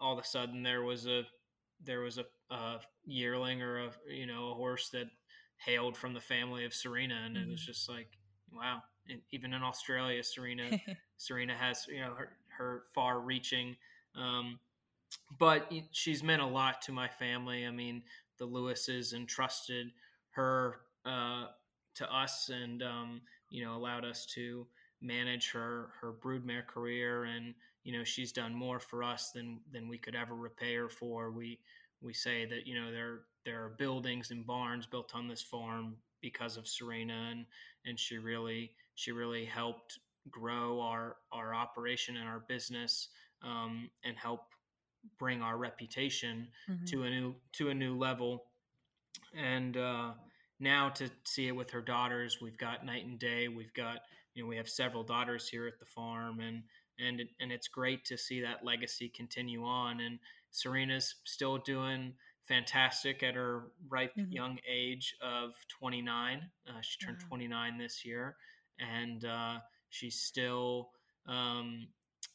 all 0.00 0.12
of 0.12 0.22
a 0.22 0.26
sudden 0.26 0.62
there 0.62 0.82
was 0.82 1.06
a 1.06 1.22
there 1.82 2.00
was 2.00 2.18
a, 2.18 2.24
a 2.54 2.80
yearling 3.04 3.62
or 3.62 3.78
a 3.78 3.90
you 4.08 4.26
know 4.26 4.50
a 4.50 4.54
horse 4.54 4.90
that 4.90 5.06
hailed 5.56 5.96
from 5.96 6.14
the 6.14 6.20
family 6.20 6.64
of 6.64 6.74
serena 6.74 7.22
and 7.24 7.36
mm-hmm. 7.36 7.48
it 7.48 7.50
was 7.50 7.60
mm-hmm. 7.60 7.70
just 7.70 7.88
like 7.88 8.08
wow 8.52 8.82
even 9.30 9.52
in 9.52 9.62
Australia, 9.62 10.22
Serena 10.22 10.70
Serena 11.16 11.54
has 11.54 11.86
you 11.88 12.00
know 12.00 12.14
her 12.14 12.30
her 12.56 12.82
far 12.94 13.20
reaching. 13.20 13.76
Um, 14.14 14.58
but 15.38 15.72
she's 15.92 16.22
meant 16.22 16.42
a 16.42 16.46
lot 16.46 16.82
to 16.82 16.92
my 16.92 17.08
family. 17.08 17.66
I 17.66 17.70
mean, 17.70 18.02
the 18.38 18.46
Lewises 18.46 19.12
entrusted 19.12 19.90
her 20.30 20.80
uh, 21.04 21.46
to 21.94 22.12
us, 22.12 22.50
and 22.50 22.82
um, 22.82 23.20
you 23.50 23.64
know 23.64 23.76
allowed 23.76 24.04
us 24.04 24.26
to 24.34 24.66
manage 25.00 25.50
her 25.50 25.90
her 26.00 26.12
broodmare 26.12 26.66
career, 26.66 27.24
and 27.24 27.54
you 27.84 27.96
know 27.96 28.04
she's 28.04 28.32
done 28.32 28.54
more 28.54 28.80
for 28.80 29.02
us 29.02 29.30
than 29.30 29.60
than 29.72 29.88
we 29.88 29.98
could 29.98 30.14
ever 30.14 30.34
repay 30.34 30.74
her 30.74 30.88
for. 30.88 31.30
We 31.30 31.58
we 32.00 32.12
say 32.12 32.46
that 32.46 32.66
you 32.66 32.74
know 32.74 32.90
there 32.92 33.20
there 33.44 33.64
are 33.64 33.70
buildings 33.78 34.30
and 34.30 34.46
barns 34.46 34.86
built 34.86 35.14
on 35.14 35.28
this 35.28 35.42
farm 35.42 35.96
because 36.20 36.56
of 36.56 36.68
Serena, 36.68 37.28
and 37.30 37.46
and 37.84 37.98
she 37.98 38.18
really 38.18 38.72
she 38.94 39.12
really 39.12 39.44
helped 39.44 39.98
grow 40.30 40.80
our 40.80 41.16
our 41.32 41.54
operation 41.54 42.16
and 42.16 42.28
our 42.28 42.40
business 42.40 43.08
um, 43.42 43.90
and 44.04 44.16
help 44.16 44.42
bring 45.18 45.42
our 45.42 45.56
reputation 45.56 46.48
mm-hmm. 46.68 46.84
to 46.86 47.02
a 47.04 47.10
new 47.10 47.34
to 47.54 47.70
a 47.70 47.74
new 47.74 47.96
level. 47.96 48.44
And 49.36 49.76
uh, 49.76 50.12
now 50.58 50.90
to 50.90 51.10
see 51.24 51.48
it 51.48 51.56
with 51.56 51.70
her 51.70 51.82
daughters, 51.82 52.38
we've 52.40 52.58
got 52.58 52.84
night 52.84 53.04
and 53.06 53.18
day. 53.18 53.48
We've 53.48 53.74
got 53.74 54.00
you 54.34 54.42
know 54.42 54.48
we 54.48 54.56
have 54.56 54.68
several 54.68 55.02
daughters 55.02 55.48
here 55.48 55.66
at 55.66 55.78
the 55.78 55.86
farm, 55.86 56.40
and 56.40 56.62
and 56.98 57.22
and 57.40 57.52
it's 57.52 57.68
great 57.68 58.04
to 58.06 58.16
see 58.16 58.40
that 58.42 58.64
legacy 58.64 59.08
continue 59.08 59.64
on. 59.64 60.00
And 60.00 60.18
Serena's 60.50 61.16
still 61.24 61.58
doing 61.58 62.14
fantastic 62.48 63.22
at 63.22 63.34
her 63.34 63.68
ripe 63.88 64.12
mm-hmm. 64.18 64.32
young 64.32 64.58
age 64.68 65.14
of 65.22 65.50
29. 65.78 66.42
Uh, 66.68 66.72
she 66.80 66.98
turned 66.98 67.20
29 67.20 67.78
this 67.78 68.04
year 68.04 68.34
and 68.80 69.24
uh, 69.24 69.58
she's 69.90 70.16
still, 70.16 70.90
um, 71.26 71.86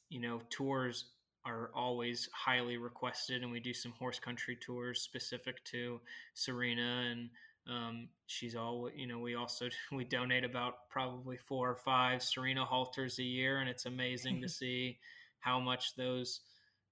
you 0.09 0.21
know, 0.21 0.41
tours 0.49 1.05
are 1.45 1.69
always 1.75 2.27
highly 2.33 2.77
requested, 2.77 3.43
and 3.43 3.51
we 3.51 3.59
do 3.59 3.73
some 3.73 3.93
horse 3.99 4.19
country 4.19 4.57
tours 4.59 5.01
specific 5.01 5.63
to 5.65 6.01
Serena, 6.33 7.11
and 7.11 7.29
um, 7.67 8.09
she's 8.27 8.55
all, 8.55 8.89
you 8.95 9.07
know, 9.07 9.19
we 9.19 9.35
also 9.35 9.69
we 9.91 10.03
donate 10.03 10.43
about 10.43 10.89
probably 10.89 11.37
four 11.37 11.69
or 11.69 11.75
five 11.75 12.23
Serena 12.23 12.65
halters 12.65 13.19
a 13.19 13.23
year, 13.23 13.59
and 13.59 13.69
it's 13.69 13.85
amazing 13.85 14.41
to 14.41 14.49
see 14.61 14.97
how 15.39 15.59
much 15.59 15.95
those 15.95 16.41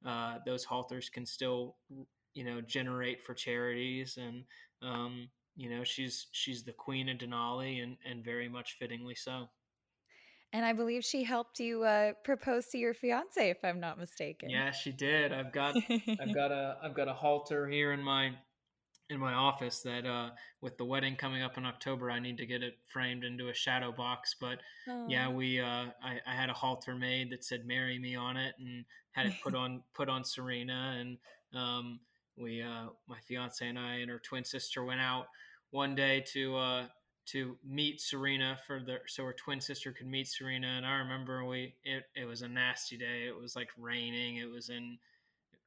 uh, 0.05 0.37
those 0.45 0.65
halters 0.65 1.09
can 1.09 1.25
still, 1.25 1.75
you 2.33 2.43
know, 2.43 2.61
generate 2.61 3.23
for 3.23 3.33
charities 3.33 4.17
and 4.17 4.43
um, 4.81 5.29
you 5.55 5.69
know 5.69 5.83
she's 5.83 6.27
she's 6.31 6.63
the 6.63 6.73
queen 6.73 7.09
of 7.09 7.17
Denali 7.17 7.81
and 7.81 7.97
and 8.05 8.23
very 8.23 8.49
much 8.49 8.75
fittingly 8.79 9.15
so. 9.15 9.49
And 10.53 10.63
I 10.63 10.73
believe 10.73 11.03
she 11.03 11.23
helped 11.23 11.59
you 11.59 11.83
uh, 11.83 12.13
propose 12.23 12.67
to 12.67 12.77
your 12.77 12.93
fiance, 12.93 13.49
if 13.49 13.57
I'm 13.63 13.79
not 13.79 13.97
mistaken. 13.97 14.51
Yeah, 14.51 14.69
she 14.69 14.91
did. 14.91 15.33
I've 15.33 15.51
got 15.51 15.75
I've 15.75 16.33
got 16.33 16.51
a 16.51 16.77
I've 16.83 16.93
got 16.93 17.07
a 17.07 17.13
halter 17.13 17.67
here 17.67 17.91
in 17.91 18.03
my 18.03 18.33
in 19.09 19.19
my 19.19 19.33
office 19.33 19.81
that 19.81 20.05
uh, 20.05 20.29
with 20.61 20.77
the 20.77 20.85
wedding 20.85 21.15
coming 21.15 21.41
up 21.41 21.57
in 21.57 21.65
October, 21.65 22.09
I 22.09 22.19
need 22.19 22.37
to 22.37 22.45
get 22.45 22.61
it 22.63 22.75
framed 22.91 23.23
into 23.23 23.49
a 23.49 23.53
shadow 23.53 23.91
box. 23.91 24.35
But 24.39 24.59
oh. 24.87 25.07
yeah, 25.09 25.29
we 25.29 25.59
uh, 25.59 25.85
I, 26.03 26.19
I, 26.25 26.35
had 26.35 26.49
a 26.49 26.53
halter 26.53 26.95
made 26.95 27.31
that 27.31 27.43
said 27.43 27.65
"Marry 27.65 27.97
Me" 27.99 28.15
on 28.15 28.37
it, 28.37 28.53
and 28.59 28.85
had 29.11 29.27
it 29.27 29.33
put 29.43 29.55
on 29.55 29.83
put 29.93 30.07
on 30.07 30.23
Serena, 30.23 30.97
and 30.99 31.17
um, 31.53 31.99
we 32.37 32.61
uh, 32.61 32.89
my 33.07 33.19
fiance 33.27 33.67
and 33.67 33.79
I 33.79 33.95
and 33.95 34.09
her 34.09 34.19
twin 34.19 34.45
sister 34.45 34.83
went 34.83 35.01
out 35.01 35.27
one 35.71 35.95
day 35.95 36.23
to 36.33 36.55
uh, 36.55 36.85
to 37.25 37.57
meet 37.65 38.01
Serena 38.01 38.57
for 38.67 38.79
the 38.79 38.99
so 39.07 39.23
her 39.25 39.33
twin 39.33 39.61
sister 39.61 39.91
could 39.91 40.07
meet 40.07 40.27
Serena. 40.27 40.67
And 40.67 40.85
I 40.85 40.97
remember 40.97 41.45
we 41.45 41.75
it, 41.83 42.03
it 42.15 42.25
was 42.25 42.41
a 42.41 42.47
nasty 42.47 42.97
day. 42.97 43.25
It 43.27 43.39
was 43.39 43.55
like 43.55 43.69
raining. 43.77 44.37
It 44.37 44.49
was 44.49 44.69
in 44.69 44.97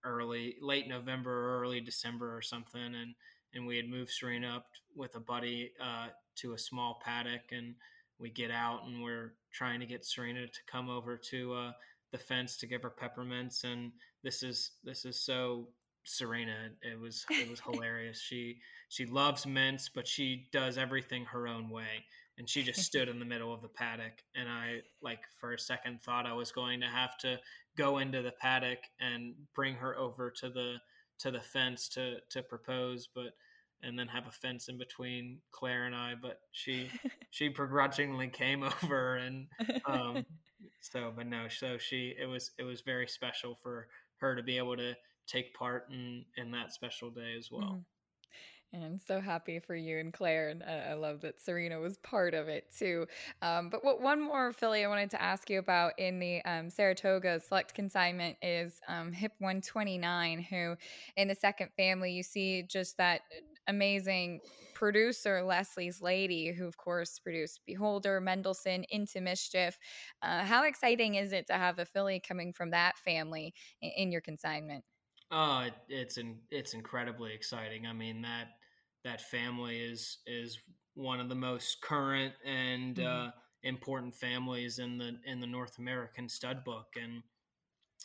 early 0.04 0.56
late 0.60 0.88
November 0.88 1.32
or 1.32 1.62
early 1.62 1.80
December 1.80 2.36
or 2.36 2.42
something. 2.42 2.94
And 2.94 3.14
and 3.54 3.66
we 3.66 3.76
had 3.76 3.88
moved 3.88 4.10
Serena 4.10 4.56
up 4.56 4.66
with 4.94 5.14
a 5.14 5.20
buddy 5.20 5.72
uh, 5.80 6.08
to 6.36 6.52
a 6.52 6.58
small 6.58 7.00
paddock 7.02 7.52
and 7.52 7.74
we 8.18 8.30
get 8.30 8.50
out 8.50 8.84
and 8.86 9.02
we're 9.02 9.32
trying 9.52 9.80
to 9.80 9.86
get 9.86 10.04
Serena 10.04 10.46
to 10.46 10.60
come 10.70 10.88
over 10.88 11.16
to 11.16 11.54
uh, 11.54 11.72
the 12.12 12.18
fence 12.18 12.56
to 12.58 12.66
give 12.66 12.82
her 12.82 12.90
peppermints 12.90 13.64
and 13.64 13.92
this 14.22 14.42
is 14.42 14.72
this 14.84 15.04
is 15.04 15.18
so 15.18 15.68
Serena. 16.08 16.70
It 16.82 16.98
was 16.98 17.24
it 17.30 17.50
was 17.50 17.60
hilarious. 17.60 18.20
She 18.20 18.58
she 18.88 19.06
loves 19.06 19.46
mints, 19.46 19.88
but 19.88 20.06
she 20.06 20.48
does 20.52 20.78
everything 20.78 21.24
her 21.26 21.46
own 21.46 21.70
way. 21.70 22.04
And 22.38 22.48
she 22.48 22.62
just 22.62 22.82
stood 22.82 23.08
in 23.08 23.18
the 23.18 23.24
middle 23.24 23.54
of 23.54 23.62
the 23.62 23.68
paddock, 23.68 24.12
and 24.34 24.46
I 24.46 24.80
like 25.00 25.20
for 25.40 25.54
a 25.54 25.58
second 25.58 26.02
thought 26.02 26.26
I 26.26 26.34
was 26.34 26.52
going 26.52 26.80
to 26.80 26.86
have 26.86 27.16
to 27.18 27.38
go 27.78 27.96
into 27.98 28.20
the 28.20 28.32
paddock 28.32 28.80
and 29.00 29.34
bring 29.54 29.74
her 29.76 29.96
over 29.96 30.30
to 30.40 30.50
the 30.50 30.76
to 31.20 31.30
the 31.30 31.40
fence 31.40 31.88
to 31.90 32.16
to 32.30 32.42
propose, 32.42 33.08
but 33.14 33.32
and 33.82 33.98
then 33.98 34.08
have 34.08 34.26
a 34.26 34.32
fence 34.32 34.68
in 34.68 34.78
between 34.78 35.38
Claire 35.50 35.86
and 35.86 35.94
I. 35.94 36.14
But 36.20 36.40
she 36.52 36.90
she 37.30 37.48
begrudgingly 37.48 38.28
came 38.28 38.62
over, 38.82 39.16
and 39.16 39.46
um, 39.86 40.26
so 40.80 41.12
but 41.16 41.26
no, 41.26 41.48
so 41.48 41.78
she 41.78 42.14
it 42.20 42.26
was 42.26 42.50
it 42.58 42.64
was 42.64 42.80
very 42.82 43.06
special 43.06 43.54
for 43.54 43.88
her 44.18 44.34
to 44.34 44.42
be 44.42 44.58
able 44.58 44.76
to 44.76 44.94
take 45.26 45.54
part 45.54 45.88
in 45.90 46.24
in 46.36 46.50
that 46.52 46.72
special 46.72 47.10
day 47.10 47.34
as 47.38 47.50
well. 47.50 47.76
Mm. 47.78 47.84
And 48.72 48.84
I'm 48.84 48.98
so 48.98 49.20
happy 49.20 49.58
for 49.58 49.74
you 49.74 49.98
and 49.98 50.12
Claire, 50.12 50.48
and 50.48 50.62
I 50.62 50.94
love 50.94 51.20
that 51.20 51.40
Serena 51.40 51.78
was 51.78 51.96
part 51.98 52.34
of 52.34 52.48
it 52.48 52.66
too. 52.76 53.06
Um, 53.40 53.70
but 53.70 53.84
what 53.84 54.02
one 54.02 54.20
more 54.20 54.52
filly 54.52 54.84
I 54.84 54.88
wanted 54.88 55.10
to 55.12 55.22
ask 55.22 55.48
you 55.48 55.60
about 55.60 55.92
in 55.98 56.18
the 56.18 56.44
um, 56.44 56.68
Saratoga 56.68 57.40
select 57.40 57.74
consignment 57.74 58.36
is 58.42 58.80
um, 58.88 59.12
Hip 59.12 59.32
129, 59.38 60.42
who 60.50 60.74
in 61.16 61.28
the 61.28 61.34
second 61.34 61.70
family 61.76 62.12
you 62.12 62.22
see 62.22 62.64
just 62.64 62.96
that 62.98 63.22
amazing 63.68 64.40
producer 64.74 65.42
Leslie's 65.42 66.02
Lady, 66.02 66.52
who 66.52 66.66
of 66.66 66.76
course 66.76 67.18
produced 67.18 67.60
Beholder, 67.66 68.20
Mendelssohn, 68.20 68.84
Into 68.90 69.20
Mischief. 69.20 69.78
Uh, 70.22 70.44
how 70.44 70.64
exciting 70.64 71.14
is 71.14 71.32
it 71.32 71.46
to 71.46 71.54
have 71.54 71.78
a 71.78 71.86
filly 71.86 72.20
coming 72.20 72.52
from 72.52 72.70
that 72.70 72.98
family 72.98 73.54
in, 73.80 73.90
in 73.96 74.12
your 74.12 74.20
consignment? 74.20 74.84
Oh, 75.30 75.60
it, 75.66 75.74
it's 75.88 76.18
in, 76.18 76.36
it's 76.50 76.74
incredibly 76.74 77.34
exciting. 77.34 77.86
I 77.86 77.92
mean 77.92 78.22
that 78.22 78.48
that 79.04 79.20
family 79.20 79.78
is 79.78 80.18
is 80.26 80.58
one 80.94 81.20
of 81.20 81.28
the 81.28 81.34
most 81.34 81.80
current 81.80 82.34
and 82.44 82.96
mm-hmm. 82.96 83.28
uh, 83.28 83.30
important 83.62 84.14
families 84.14 84.78
in 84.78 84.98
the 84.98 85.18
in 85.24 85.40
the 85.40 85.46
North 85.46 85.78
American 85.78 86.28
stud 86.28 86.64
book, 86.64 86.86
and 87.00 87.22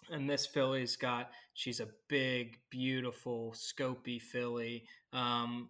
and 0.09 0.30
this 0.30 0.45
filly's 0.45 0.95
got 0.95 1.30
she's 1.53 1.80
a 1.80 1.88
big, 2.07 2.57
beautiful, 2.69 3.53
scopy 3.55 4.22
filly. 4.22 4.86
Um, 5.13 5.69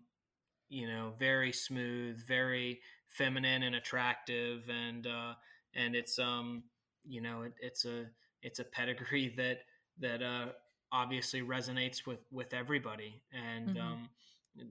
you 0.69 0.87
know, 0.87 1.13
very 1.19 1.51
smooth, 1.51 2.25
very 2.25 2.79
feminine 3.07 3.63
and 3.63 3.75
attractive, 3.75 4.69
and 4.69 5.05
uh, 5.05 5.33
and 5.75 5.95
it's 5.95 6.17
um, 6.17 6.63
you 7.05 7.21
know, 7.21 7.43
it, 7.43 7.53
it's 7.61 7.85
a 7.85 8.05
it's 8.41 8.59
a 8.59 8.63
pedigree 8.63 9.33
that 9.37 9.59
that 9.99 10.21
uh, 10.23 10.47
obviously 10.91 11.41
resonates 11.41 12.05
with 12.05 12.19
with 12.31 12.53
everybody, 12.53 13.21
and 13.31 13.69
mm-hmm. 13.69 13.81
um, 13.81 14.09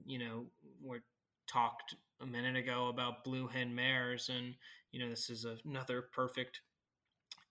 you 0.05 0.19
know, 0.19 0.45
we're 0.81 1.03
talked 1.47 1.95
a 2.21 2.25
minute 2.25 2.55
ago 2.55 2.87
about 2.87 3.23
blue 3.23 3.47
hen 3.47 3.73
mares, 3.73 4.29
and 4.29 4.55
you 4.91 4.99
know, 4.99 5.09
this 5.09 5.29
is 5.29 5.45
another 5.65 6.01
perfect 6.01 6.61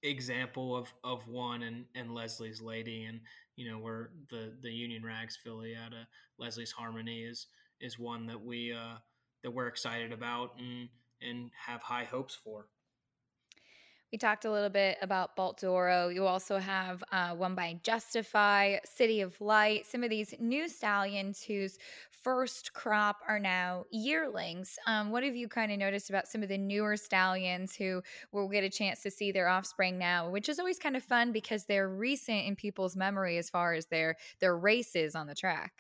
example 0.03 0.77
of 0.77 0.93
of 1.05 1.27
one 1.29 1.63
and 1.63 1.85
and 1.95 2.15
Leslie's 2.15 2.61
Lady, 2.61 3.05
and 3.05 3.21
you 3.57 3.71
know, 3.71 3.79
where 3.79 4.11
the 4.31 4.53
the 4.63 4.71
Union 4.71 5.05
Rags 5.05 5.37
filly 5.43 5.75
out 5.75 5.93
of 5.93 6.07
Leslie's 6.39 6.73
Harmony 6.73 7.23
is 7.23 7.47
is 7.81 7.99
one 7.99 8.27
that 8.27 8.43
we 8.43 8.73
uh, 8.73 8.99
that 9.43 9.51
we're 9.51 9.69
excited 9.69 10.13
about 10.13 10.53
and 10.59 10.89
and 11.23 11.51
have 11.67 11.83
high 11.83 12.05
hopes 12.05 12.35
for. 12.35 12.69
We 14.13 14.19
talked 14.19 14.45
a 14.45 14.51
little 14.51 14.71
bit 14.71 14.99
about 15.03 15.37
Bolt 15.37 15.61
d'Oro. 15.61 16.09
You 16.09 16.27
also 16.27 16.59
have 16.59 17.05
uh, 17.13 17.35
one 17.35 17.55
by 17.55 17.79
Justify, 17.85 18.79
City 18.85 19.21
of 19.21 19.41
Light, 19.41 19.87
some 19.87 20.03
of 20.03 20.11
these 20.11 20.35
new 20.41 20.69
stallions 20.69 21.43
whose 21.43 21.79
first 22.11 22.73
crop 22.73 23.19
are 23.29 23.39
now 23.39 23.85
yearlings. 23.91 24.79
Um, 24.87 25.11
what 25.11 25.23
have 25.23 25.37
you 25.37 25.49
kind 25.49 25.71
of 25.71 25.79
noticed 25.79 26.11
about 26.11 26.27
some 26.27 26.43
of 26.43 26.49
the 26.49 26.59
newer 26.59 26.97
stallions 26.97 27.75
who 27.75 28.03
will 28.33 28.49
get 28.49 28.65
a 28.65 28.69
chance 28.69 29.01
to 29.03 29.11
see 29.11 29.33
their 29.33 29.49
offspring 29.49 29.97
now, 29.97 30.29
which 30.29 30.49
is 30.49 30.59
always 30.59 30.79
kind 30.79 30.97
of 30.97 31.03
fun 31.03 31.31
because 31.31 31.65
they're 31.65 31.89
recent 31.89 32.47
in 32.47 32.57
people's 32.57 32.97
memory 32.97 33.39
as 33.39 33.49
far 33.49 33.75
as 33.75 33.87
their 33.87 34.17
their 34.41 34.57
races 34.57 35.15
on 35.15 35.29
the 35.29 35.35
track? 35.35 35.73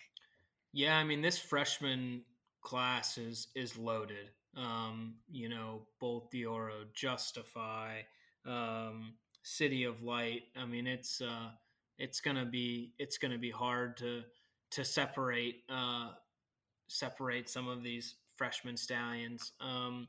Yeah, 0.72 0.96
I 0.96 1.04
mean 1.04 1.20
this 1.20 1.38
freshman 1.38 2.22
class 2.60 3.18
is 3.18 3.48
is 3.54 3.76
loaded. 3.76 4.30
Um, 4.56 5.14
you 5.30 5.48
know, 5.48 5.82
Bolt 6.00 6.30
d'Oro, 6.32 6.84
Justify, 6.94 8.02
um, 8.46 9.14
City 9.42 9.84
of 9.84 10.02
Light. 10.02 10.42
I 10.56 10.66
mean, 10.66 10.86
it's 10.86 11.20
uh, 11.20 11.50
it's 11.98 12.20
gonna 12.20 12.46
be 12.46 12.92
it's 12.98 13.18
gonna 13.18 13.38
be 13.38 13.50
hard 13.50 13.96
to 13.98 14.22
to 14.72 14.84
separate 14.84 15.62
uh, 15.68 16.10
separate 16.88 17.48
some 17.48 17.68
of 17.68 17.82
these 17.82 18.16
freshman 18.36 18.76
stallions. 18.76 19.52
Um, 19.60 20.08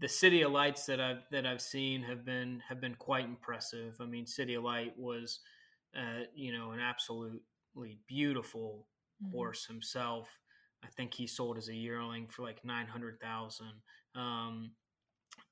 the 0.00 0.08
City 0.08 0.42
of 0.42 0.52
Lights 0.52 0.84
that 0.86 1.00
I've 1.00 1.22
that 1.30 1.46
I've 1.46 1.62
seen 1.62 2.02
have 2.02 2.24
been 2.24 2.62
have 2.68 2.80
been 2.80 2.94
quite 2.96 3.24
impressive. 3.24 3.96
I 4.00 4.06
mean, 4.06 4.26
City 4.26 4.54
of 4.54 4.64
Light 4.64 4.98
was 4.98 5.40
uh, 5.96 6.24
you 6.34 6.52
know 6.52 6.72
an 6.72 6.80
absolutely 6.80 7.98
beautiful 8.06 8.86
mm-hmm. 9.22 9.36
horse 9.36 9.64
himself. 9.64 10.28
I 10.84 10.88
think 10.88 11.14
he 11.14 11.26
sold 11.26 11.58
as 11.58 11.68
a 11.68 11.74
yearling 11.74 12.26
for 12.26 12.42
like 12.42 12.64
nine 12.64 12.86
hundred 12.86 13.20
thousand. 13.20 13.72
Um, 14.14 14.72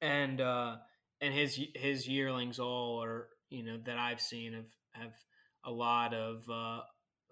and 0.03 0.41
uh, 0.41 0.77
and 1.21 1.35
his 1.35 1.61
his 1.75 2.09
yearlings 2.09 2.59
all 2.59 3.03
are 3.03 3.29
you 3.51 3.63
know 3.63 3.79
that 3.85 3.99
I've 3.99 4.21
seen 4.21 4.53
have 4.53 4.71
have 4.93 5.15
a 5.65 5.71
lot 5.71 6.15
of 6.15 6.49
uh, 6.51 6.81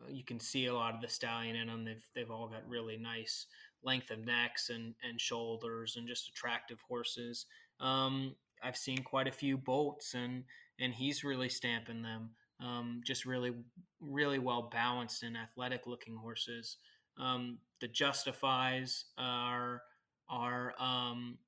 you 0.08 0.24
can 0.24 0.38
see 0.38 0.66
a 0.66 0.74
lot 0.74 0.94
of 0.94 1.00
the 1.00 1.08
stallion 1.08 1.56
in 1.56 1.68
them. 1.68 1.84
They've 1.84 2.06
they've 2.14 2.30
all 2.30 2.48
got 2.48 2.68
really 2.68 2.96
nice 2.96 3.46
length 3.82 4.10
of 4.10 4.24
necks 4.24 4.70
and 4.70 4.94
and 5.02 5.20
shoulders 5.20 5.96
and 5.96 6.06
just 6.06 6.28
attractive 6.28 6.78
horses. 6.88 7.46
Um, 7.80 8.34
I've 8.62 8.76
seen 8.76 8.98
quite 8.98 9.28
a 9.28 9.32
few 9.32 9.56
bolts 9.56 10.14
and 10.14 10.44
and 10.80 10.92
he's 10.94 11.24
really 11.24 11.48
stamping 11.48 12.02
them. 12.02 12.30
Um, 12.60 13.02
just 13.04 13.24
really 13.24 13.52
really 14.00 14.38
well 14.38 14.68
balanced 14.72 15.22
and 15.22 15.36
athletic 15.36 15.86
looking 15.86 16.16
horses. 16.16 16.76
Um, 17.16 17.58
the 17.80 17.88
justifies 17.88 19.06
are 19.16 19.82
are 20.28 20.74
um, 20.78 21.38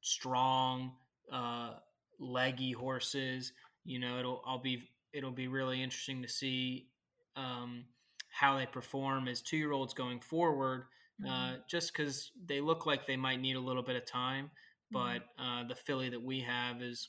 strong 0.00 0.92
uh, 1.32 1.74
leggy 2.18 2.72
horses. 2.72 3.52
You 3.84 3.98
know, 3.98 4.18
it'll 4.18 4.42
I'll 4.46 4.58
be 4.58 4.88
it'll 5.12 5.30
be 5.30 5.48
really 5.48 5.82
interesting 5.82 6.22
to 6.22 6.28
see 6.28 6.88
um, 7.36 7.84
how 8.28 8.58
they 8.58 8.66
perform 8.66 9.28
as 9.28 9.40
two 9.40 9.56
year 9.56 9.72
olds 9.72 9.94
going 9.94 10.20
forward. 10.20 10.84
Uh, 11.24 11.28
mm-hmm. 11.28 11.54
Uh, 11.54 11.56
just 11.66 11.92
because 11.94 12.30
they 12.44 12.60
look 12.60 12.84
like 12.84 13.06
they 13.06 13.16
might 13.16 13.40
need 13.40 13.56
a 13.56 13.60
little 13.60 13.82
bit 13.82 13.96
of 13.96 14.04
time, 14.04 14.50
but 14.90 15.20
mm-hmm. 15.20 15.42
uh, 15.42 15.64
the 15.66 15.74
filly 15.74 16.10
that 16.10 16.22
we 16.22 16.40
have 16.40 16.82
is 16.82 17.08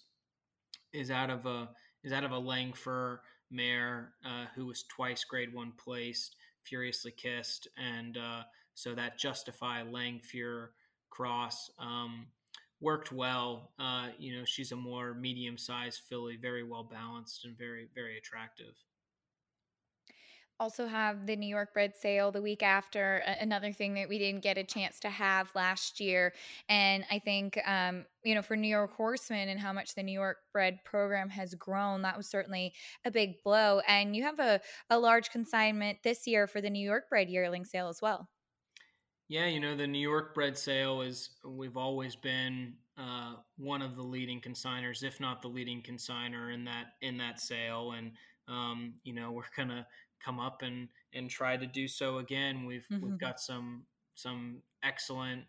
is 0.94 1.12
out 1.12 1.30
of 1.30 1.46
a 1.46 1.70
is 2.04 2.14
out 2.14 2.24
of 2.24 2.32
a 2.32 2.40
Langfuhr 2.40 3.18
mare 3.52 4.14
uh, 4.26 4.46
who 4.56 4.66
was 4.66 4.84
twice 4.84 5.26
Grade 5.26 5.54
One 5.54 5.74
placed, 5.78 6.38
furiously 6.64 7.12
kissed, 7.12 7.68
and 7.78 8.18
uh, 8.18 8.44
so 8.76 8.96
that 8.96 9.18
justify 9.18 9.84
Langfuhr 9.84 10.68
cross. 11.10 11.70
Um, 11.80 12.28
worked 12.80 13.12
well. 13.12 13.72
Uh, 13.80 14.10
you 14.18 14.38
know, 14.38 14.46
she's 14.46 14.72
a 14.72 14.76
more 14.76 15.14
medium 15.14 15.58
sized 15.58 16.02
filly, 16.08 16.38
very 16.38 16.64
well 16.64 16.84
balanced 16.84 17.46
and 17.46 17.58
very, 17.58 17.88
very 17.96 18.18
attractive. 18.18 18.74
Also, 20.60 20.88
have 20.88 21.28
the 21.28 21.36
New 21.36 21.48
York 21.48 21.72
bred 21.72 21.96
sale 21.96 22.32
the 22.32 22.42
week 22.42 22.64
after, 22.64 23.18
another 23.40 23.72
thing 23.72 23.94
that 23.94 24.10
we 24.10 24.18
didn't 24.18 24.42
get 24.42 24.58
a 24.58 24.64
chance 24.64 25.00
to 25.00 25.10
have 25.10 25.52
last 25.54 26.00
year. 26.00 26.34
And 26.68 27.06
I 27.12 27.20
think, 27.20 27.60
um, 27.64 28.06
you 28.24 28.34
know, 28.34 28.42
for 28.42 28.56
New 28.56 28.68
York 28.68 28.92
Horsemen 28.96 29.50
and 29.50 29.60
how 29.60 29.72
much 29.72 29.94
the 29.94 30.02
New 30.02 30.12
York 30.12 30.38
bred 30.54 30.80
program 30.84 31.30
has 31.30 31.54
grown, 31.54 32.02
that 32.02 32.18
was 32.18 32.28
certainly 32.28 32.74
a 33.06 33.12
big 33.12 33.44
blow. 33.44 33.82
And 33.88 34.16
you 34.16 34.24
have 34.24 34.40
a, 34.40 34.60
a 34.90 34.98
large 34.98 35.30
consignment 35.30 36.00
this 36.04 36.26
year 36.26 36.48
for 36.48 36.60
the 36.60 36.72
New 36.72 36.84
York 36.84 37.08
bred 37.08 37.30
yearling 37.30 37.64
sale 37.64 37.90
as 37.90 38.02
well. 38.02 38.28
Yeah, 39.30 39.48
you 39.48 39.60
know, 39.60 39.76
the 39.76 39.88
New 39.88 40.00
York 40.00 40.34
bred 40.34 40.58
sale 40.58 41.02
is, 41.02 41.32
we've 41.44 41.76
always 41.76 42.16
been 42.16 42.74
uh, 42.98 43.36
one 43.58 43.82
of 43.82 43.96
the 43.96 44.02
leading 44.02 44.40
consigners, 44.40 45.04
if 45.04 45.20
not 45.20 45.42
the 45.42 45.50
leading 45.50 45.82
consigner 45.82 46.54
in 46.54 46.64
that, 46.66 46.94
in 47.02 47.18
that 47.18 47.42
sale. 47.42 47.92
And, 47.92 48.12
um, 48.48 48.94
you 49.04 49.14
know, 49.14 49.32
we're 49.34 49.44
going 49.56 49.70
to 49.70 49.86
come 50.24 50.40
up 50.40 50.62
and, 50.62 50.88
and 51.14 51.30
try 51.30 51.58
to 51.58 51.68
do 51.68 51.88
so 51.88 52.20
again. 52.20 52.66
We've, 52.66 52.88
mm-hmm. 52.92 53.06
we've 53.06 53.20
got 53.20 53.40
some, 53.42 53.84
some 54.16 54.62
excellent 54.82 55.44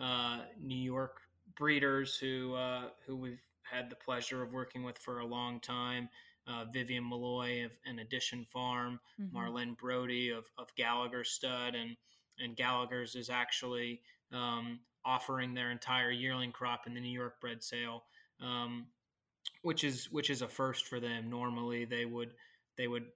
uh, 0.00 0.40
New 0.60 0.78
York 0.78 1.16
breeders 1.56 2.16
who, 2.16 2.54
uh, 2.54 2.88
who 3.06 3.16
we've 3.16 3.42
had 3.62 3.88
the 3.88 3.96
pleasure 3.96 4.42
of 4.42 4.52
working 4.52 4.82
with 4.82 4.98
for 4.98 5.20
a 5.20 5.26
long 5.26 5.58
time. 5.60 6.08
Uh, 6.46 6.64
Vivien 6.72 7.08
Malloy 7.08 7.64
of 7.64 7.70
an 7.86 8.00
Edition 8.00 8.44
Farm, 8.52 8.98
mm-hmm. 9.20 9.36
Marlene 9.36 9.78
Brody 9.78 10.30
of, 10.30 10.44
of 10.58 10.74
Gallagher 10.76 11.22
Stud, 11.22 11.76
and 11.76 11.96
and 12.42 12.56
Gallagher's 12.56 13.14
is 13.14 13.30
actually 13.30 14.00
um, 14.32 14.80
offering 15.04 15.54
their 15.54 15.70
entire 15.70 16.10
yearling 16.10 16.52
crop 16.52 16.86
in 16.86 16.94
the 16.94 17.00
New 17.00 17.12
York 17.12 17.40
bred 17.40 17.62
sale, 17.62 18.04
um, 18.40 18.86
which 19.62 19.84
is 19.84 20.10
which 20.10 20.30
is 20.30 20.42
a 20.42 20.48
first 20.48 20.86
for 20.86 21.00
them. 21.00 21.30
Normally, 21.30 21.84
they 21.84 22.04
would 22.04 22.32
they 22.76 22.88
would 22.88 23.06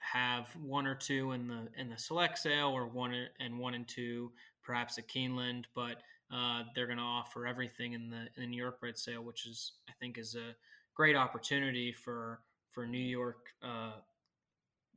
have 0.00 0.48
one 0.56 0.86
or 0.86 0.94
two 0.94 1.32
in 1.32 1.48
the 1.48 1.68
in 1.76 1.88
the 1.88 1.98
select 1.98 2.38
sale, 2.38 2.68
or 2.68 2.86
one 2.86 3.26
and 3.40 3.58
one 3.58 3.74
and 3.74 3.86
two 3.86 4.32
perhaps 4.62 4.98
at 4.98 5.08
Keeneland, 5.08 5.64
but 5.74 6.02
uh, 6.34 6.64
they're 6.74 6.86
going 6.86 6.98
to 6.98 7.04
offer 7.04 7.46
everything 7.46 7.92
in 7.92 8.10
the 8.10 8.28
in 8.36 8.42
the 8.42 8.46
New 8.46 8.60
York 8.60 8.80
bred 8.80 8.98
sale, 8.98 9.22
which 9.22 9.46
is 9.46 9.72
I 9.88 9.92
think 10.00 10.18
is 10.18 10.34
a 10.34 10.54
great 10.94 11.16
opportunity 11.16 11.92
for 11.92 12.40
for 12.70 12.86
New 12.86 12.98
York 12.98 13.46
uh, 13.62 13.92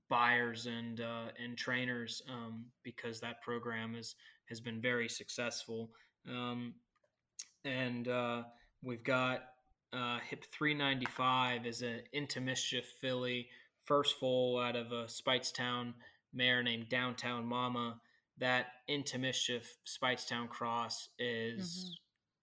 buyers 0.09 0.65
and 0.65 1.01
uh, 1.01 1.27
and 1.43 1.57
trainers 1.57 2.21
um, 2.29 2.65
because 2.83 3.19
that 3.19 3.41
program 3.41 3.95
is 3.95 4.15
has 4.49 4.59
been 4.59 4.81
very 4.81 5.07
successful. 5.07 5.91
Um, 6.27 6.73
and 7.63 8.07
uh, 8.07 8.43
we've 8.83 9.03
got 9.03 9.43
uh, 9.93 10.19
Hip 10.29 10.45
395 10.51 11.65
is 11.65 11.81
an 11.81 12.01
into 12.13 12.41
mischief 12.41 12.85
filly, 13.01 13.47
first 13.85 14.19
foal 14.19 14.59
out 14.59 14.75
of 14.75 14.91
a 14.91 15.05
Speightstown 15.05 15.93
mare 16.33 16.63
named 16.63 16.89
Downtown 16.89 17.45
Mama. 17.45 17.99
That 18.37 18.67
into 18.87 19.17
mischief 19.17 19.77
Speightstown 19.85 20.47
cross 20.49 21.09
is 21.19 21.85
mm-hmm. 21.85 21.93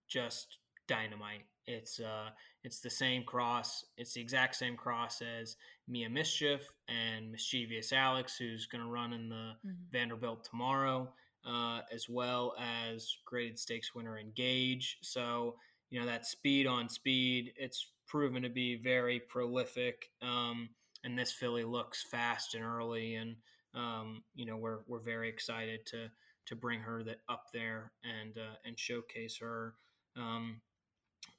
just 0.08 0.58
dynamite. 0.86 1.46
It's 1.66 2.00
uh, 2.00 2.30
it's 2.64 2.80
the 2.80 2.90
same 2.90 3.24
cross. 3.24 3.84
It's 3.96 4.14
the 4.14 4.20
exact 4.20 4.56
same 4.56 4.76
cross 4.76 5.22
as 5.22 5.56
Mia 5.88 6.08
Mischief 6.08 6.62
and 6.88 7.30
Mischievous 7.32 7.92
Alex, 7.92 8.36
who's 8.36 8.66
going 8.66 8.84
to 8.84 8.90
run 8.90 9.12
in 9.12 9.28
the 9.28 9.52
mm-hmm. 9.64 9.70
Vanderbilt 9.90 10.44
tomorrow. 10.44 11.12
uh, 11.46 11.80
as 11.92 12.08
well 12.08 12.54
as 12.58 13.16
graded 13.24 13.58
stakes 13.58 13.94
winner 13.94 14.18
Engage. 14.18 14.98
So, 15.02 15.54
you 15.90 16.00
know, 16.00 16.06
that 16.06 16.26
speed 16.26 16.66
on 16.66 16.88
speed, 16.88 17.52
it's 17.56 17.92
proven 18.06 18.42
to 18.42 18.48
be 18.48 18.76
very 18.76 19.20
prolific. 19.20 20.10
Um, 20.20 20.70
and 21.04 21.16
this 21.16 21.32
filly 21.32 21.64
looks 21.64 22.04
fast 22.10 22.54
and 22.54 22.64
early. 22.64 23.14
And, 23.14 23.36
um, 23.74 24.24
you 24.34 24.44
know, 24.44 24.56
we're, 24.56 24.80
we're 24.88 24.98
very 24.98 25.28
excited 25.28 25.86
to, 25.86 26.10
to 26.46 26.56
bring 26.56 26.80
her 26.80 27.04
that 27.04 27.20
up 27.28 27.44
there 27.52 27.92
and, 28.02 28.36
uh, 28.36 28.56
and 28.64 28.78
showcase 28.78 29.38
her. 29.40 29.74
Um, 30.16 30.60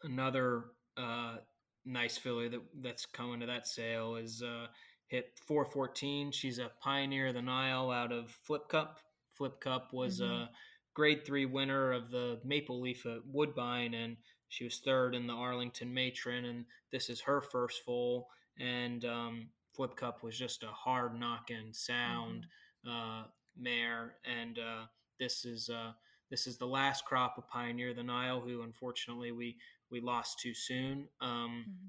another, 0.07 0.65
uh, 0.97 1.37
nice 1.85 2.17
filly 2.17 2.49
that 2.49 2.61
that's 2.81 3.05
coming 3.05 3.39
to 3.41 3.45
that 3.45 3.67
sale 3.67 4.15
is, 4.15 4.41
uh, 4.41 4.67
Hip 5.07 5.37
414. 5.45 6.31
She's 6.31 6.59
a 6.59 6.71
pioneer 6.81 7.27
of 7.27 7.35
the 7.35 7.41
Nile 7.41 7.91
out 7.91 8.11
of 8.11 8.29
Flip 8.29 8.67
Cup. 8.67 8.99
Flip 9.35 9.59
Cup 9.59 9.93
was 9.93 10.19
mm-hmm. 10.19 10.31
a 10.31 10.49
grade 10.93 11.25
three 11.25 11.45
winner 11.45 11.93
of 11.93 12.11
the 12.11 12.39
Maple 12.43 12.81
Leaf 12.81 13.05
at 13.05 13.25
Woodbine, 13.25 13.93
and 13.93 14.17
she 14.49 14.65
was 14.65 14.79
third 14.79 15.15
in 15.15 15.27
the 15.27 15.33
Arlington 15.33 15.93
Matron. 15.93 16.45
And 16.45 16.65
this 16.91 17.09
is 17.09 17.21
her 17.21 17.41
first 17.41 17.83
full. 17.85 18.27
And 18.59 19.05
um, 19.05 19.49
Flip 19.73 19.95
Cup 19.95 20.23
was 20.23 20.37
just 20.37 20.63
a 20.63 20.67
hard 20.67 21.17
knocking 21.17 21.71
sound 21.71 22.47
mm-hmm. 22.85 23.21
uh, 23.21 23.23
mare. 23.57 24.15
And 24.25 24.59
uh, 24.59 24.85
this 25.19 25.45
is 25.45 25.69
uh, 25.69 25.91
this 26.29 26.47
is 26.47 26.57
the 26.57 26.67
last 26.67 27.05
crop 27.05 27.37
of 27.37 27.47
Pioneer 27.47 27.93
the 27.93 28.03
Nile, 28.03 28.41
who 28.41 28.63
unfortunately 28.63 29.31
we 29.31 29.55
we 29.91 30.01
lost 30.01 30.39
too 30.39 30.53
soon. 30.53 31.07
Um, 31.21 31.65
mm-hmm. 31.69 31.87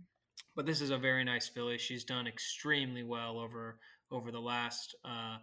But 0.54 0.66
this 0.66 0.80
is 0.80 0.90
a 0.90 0.98
very 0.98 1.24
nice 1.24 1.48
filly. 1.48 1.78
She's 1.78 2.04
done 2.04 2.26
extremely 2.26 3.04
well 3.04 3.38
over 3.38 3.78
over 4.10 4.32
the 4.32 4.40
last 4.40 4.94
uh, 5.04 5.36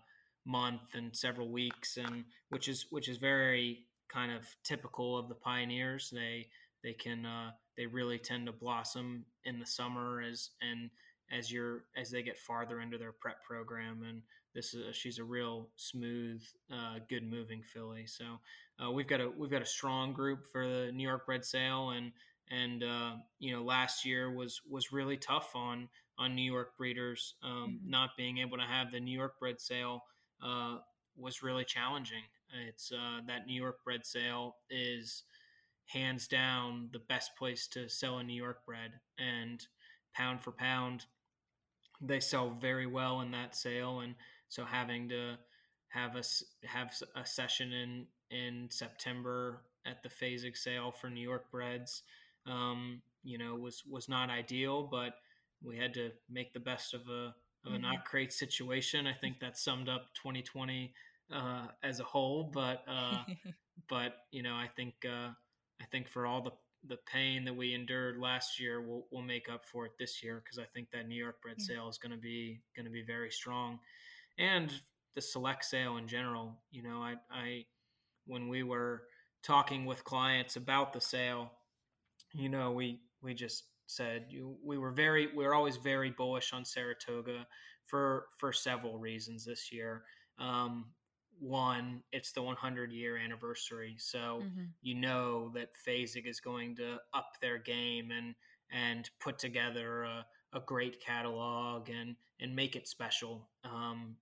month 0.45 0.81
and 0.93 1.15
several 1.15 1.49
weeks, 1.49 1.97
and 1.97 2.25
which 2.49 2.67
is 2.67 2.87
which 2.89 3.07
is 3.07 3.17
very 3.17 3.85
kind 4.11 4.31
of 4.31 4.43
typical 4.63 5.17
of 5.17 5.29
the 5.29 5.35
pioneers. 5.35 6.09
They 6.13 6.47
they 6.83 6.93
can 6.93 7.25
uh, 7.25 7.51
they 7.77 7.85
really 7.85 8.17
tend 8.17 8.47
to 8.47 8.51
blossom 8.51 9.25
in 9.45 9.59
the 9.59 9.65
summer 9.65 10.21
as 10.21 10.49
and 10.61 10.89
as 11.31 11.51
you're 11.51 11.85
as 11.97 12.11
they 12.11 12.21
get 12.21 12.37
farther 12.37 12.79
into 12.79 12.97
their 12.97 13.11
prep 13.11 13.43
program 13.43 14.03
and 14.07 14.21
this 14.53 14.73
is 14.73 14.87
a, 14.87 14.93
she's 14.93 15.19
a 15.19 15.23
real 15.23 15.69
smooth 15.75 16.41
uh, 16.71 16.99
good 17.09 17.29
moving 17.29 17.61
filly 17.63 18.05
so 18.05 18.25
uh, 18.83 18.91
we've 18.91 19.07
got 19.07 19.21
a 19.21 19.29
we've 19.37 19.51
got 19.51 19.61
a 19.61 19.65
strong 19.65 20.13
group 20.13 20.45
for 20.51 20.67
the 20.67 20.91
new 20.91 21.07
york 21.07 21.25
bred 21.25 21.43
sale 21.43 21.91
and 21.91 22.11
and 22.51 22.83
uh, 22.83 23.13
you 23.39 23.51
know 23.51 23.63
last 23.63 24.05
year 24.05 24.31
was 24.31 24.61
was 24.69 24.91
really 24.91 25.17
tough 25.17 25.51
on 25.55 25.89
on 26.17 26.35
new 26.35 26.41
york 26.41 26.77
breeders 26.77 27.35
um, 27.43 27.79
mm-hmm. 27.79 27.89
not 27.89 28.11
being 28.17 28.37
able 28.37 28.57
to 28.57 28.63
have 28.63 28.91
the 28.91 28.99
new 28.99 29.17
york 29.17 29.39
bred 29.39 29.59
sale 29.59 30.03
uh, 30.43 30.77
was 31.17 31.43
really 31.43 31.65
challenging. 31.65 32.23
It's 32.67 32.91
uh, 32.91 33.21
that 33.27 33.47
New 33.47 33.59
York 33.61 33.83
bred 33.83 34.05
sale 34.05 34.57
is 34.69 35.23
hands 35.87 36.27
down 36.27 36.89
the 36.93 36.99
best 36.99 37.35
place 37.37 37.67
to 37.67 37.89
sell 37.89 38.17
a 38.17 38.23
New 38.23 38.35
York 38.35 38.65
bred, 38.65 38.91
and 39.17 39.65
pound 40.13 40.41
for 40.41 40.51
pound, 40.51 41.05
they 42.01 42.19
sell 42.19 42.49
very 42.49 42.87
well 42.87 43.21
in 43.21 43.31
that 43.31 43.55
sale. 43.55 43.99
And 43.99 44.15
so 44.49 44.65
having 44.65 45.09
to 45.09 45.35
have 45.89 46.15
a 46.15 46.23
have 46.67 46.93
a 47.15 47.25
session 47.25 47.71
in 47.73 48.07
in 48.31 48.67
September 48.69 49.61
at 49.85 50.01
the 50.01 50.09
Fasig 50.09 50.57
sale 50.57 50.91
for 50.91 51.09
New 51.09 51.21
York 51.21 51.51
breds, 51.51 52.03
um, 52.45 53.01
you 53.23 53.37
know, 53.37 53.55
was 53.55 53.83
was 53.89 54.09
not 54.09 54.29
ideal, 54.29 54.83
but 54.83 55.15
we 55.63 55.77
had 55.77 55.93
to 55.95 56.11
make 56.29 56.53
the 56.53 56.59
best 56.59 56.93
of 56.93 57.01
a 57.09 57.33
of 57.65 57.73
a 57.73 57.75
mm-hmm. 57.75 57.81
not 57.81 58.05
great 58.05 58.31
situation. 58.31 59.07
I 59.07 59.13
think 59.13 59.39
that 59.39 59.57
summed 59.57 59.89
up 59.89 60.13
2020 60.15 60.93
uh, 61.33 61.67
as 61.83 61.99
a 61.99 62.03
whole. 62.03 62.49
But 62.53 62.83
uh, 62.87 63.23
but 63.89 64.17
you 64.31 64.43
know, 64.43 64.53
I 64.53 64.69
think 64.75 64.93
uh, 65.05 65.29
I 65.81 65.85
think 65.91 66.07
for 66.07 66.25
all 66.25 66.41
the 66.41 66.51
the 66.87 66.97
pain 67.11 67.45
that 67.45 67.55
we 67.55 67.73
endured 67.73 68.17
last 68.17 68.59
year, 68.59 68.81
we'll 68.81 69.05
we'll 69.11 69.23
make 69.23 69.49
up 69.49 69.65
for 69.65 69.85
it 69.85 69.93
this 69.97 70.23
year 70.23 70.41
because 70.43 70.59
I 70.59 70.65
think 70.73 70.89
that 70.91 71.07
New 71.07 71.15
York 71.15 71.41
bred 71.41 71.57
mm-hmm. 71.57 71.73
sale 71.73 71.89
is 71.89 71.97
going 71.97 72.11
to 72.11 72.17
be 72.17 72.61
going 72.75 72.85
to 72.85 72.91
be 72.91 73.03
very 73.03 73.31
strong, 73.31 73.79
and 74.37 74.71
the 75.15 75.21
select 75.21 75.65
sale 75.65 75.97
in 75.97 76.07
general. 76.07 76.59
You 76.71 76.83
know, 76.83 76.97
I 77.01 77.15
I 77.31 77.65
when 78.27 78.47
we 78.47 78.63
were 78.63 79.03
talking 79.43 79.85
with 79.85 80.03
clients 80.03 80.55
about 80.55 80.93
the 80.93 81.01
sale, 81.01 81.51
you 82.35 82.49
know, 82.49 82.71
we 82.71 83.01
we 83.21 83.33
just 83.33 83.63
said, 83.87 84.25
you, 84.29 84.55
we 84.63 84.77
were 84.77 84.91
very 84.91 85.27
we 85.35 85.43
were 85.45 85.55
always 85.55 85.77
very 85.77 86.11
bullish 86.11 86.53
on 86.53 86.65
Saratoga 86.65 87.45
for 87.85 88.27
for 88.37 88.51
several 88.51 88.97
reasons 88.97 89.45
this 89.45 89.71
year. 89.71 90.03
Um, 90.39 90.85
one, 91.39 92.01
it's 92.11 92.31
the 92.31 92.41
100 92.41 92.91
year 92.91 93.17
anniversary, 93.17 93.95
so 93.97 94.41
mm-hmm. 94.43 94.65
you 94.81 94.95
know 94.95 95.51
that 95.53 95.69
Fasig 95.87 96.27
is 96.27 96.39
going 96.39 96.75
to 96.77 96.97
up 97.13 97.33
their 97.41 97.57
game 97.57 98.11
and 98.11 98.35
and 98.71 99.09
put 99.19 99.37
together 99.37 100.03
a, 100.03 100.25
a 100.53 100.59
great 100.61 101.01
catalog 101.01 101.89
and 101.89 102.15
and 102.39 102.55
make 102.55 102.75
it 102.75 102.87
special. 102.87 103.49
Um, 103.63 104.15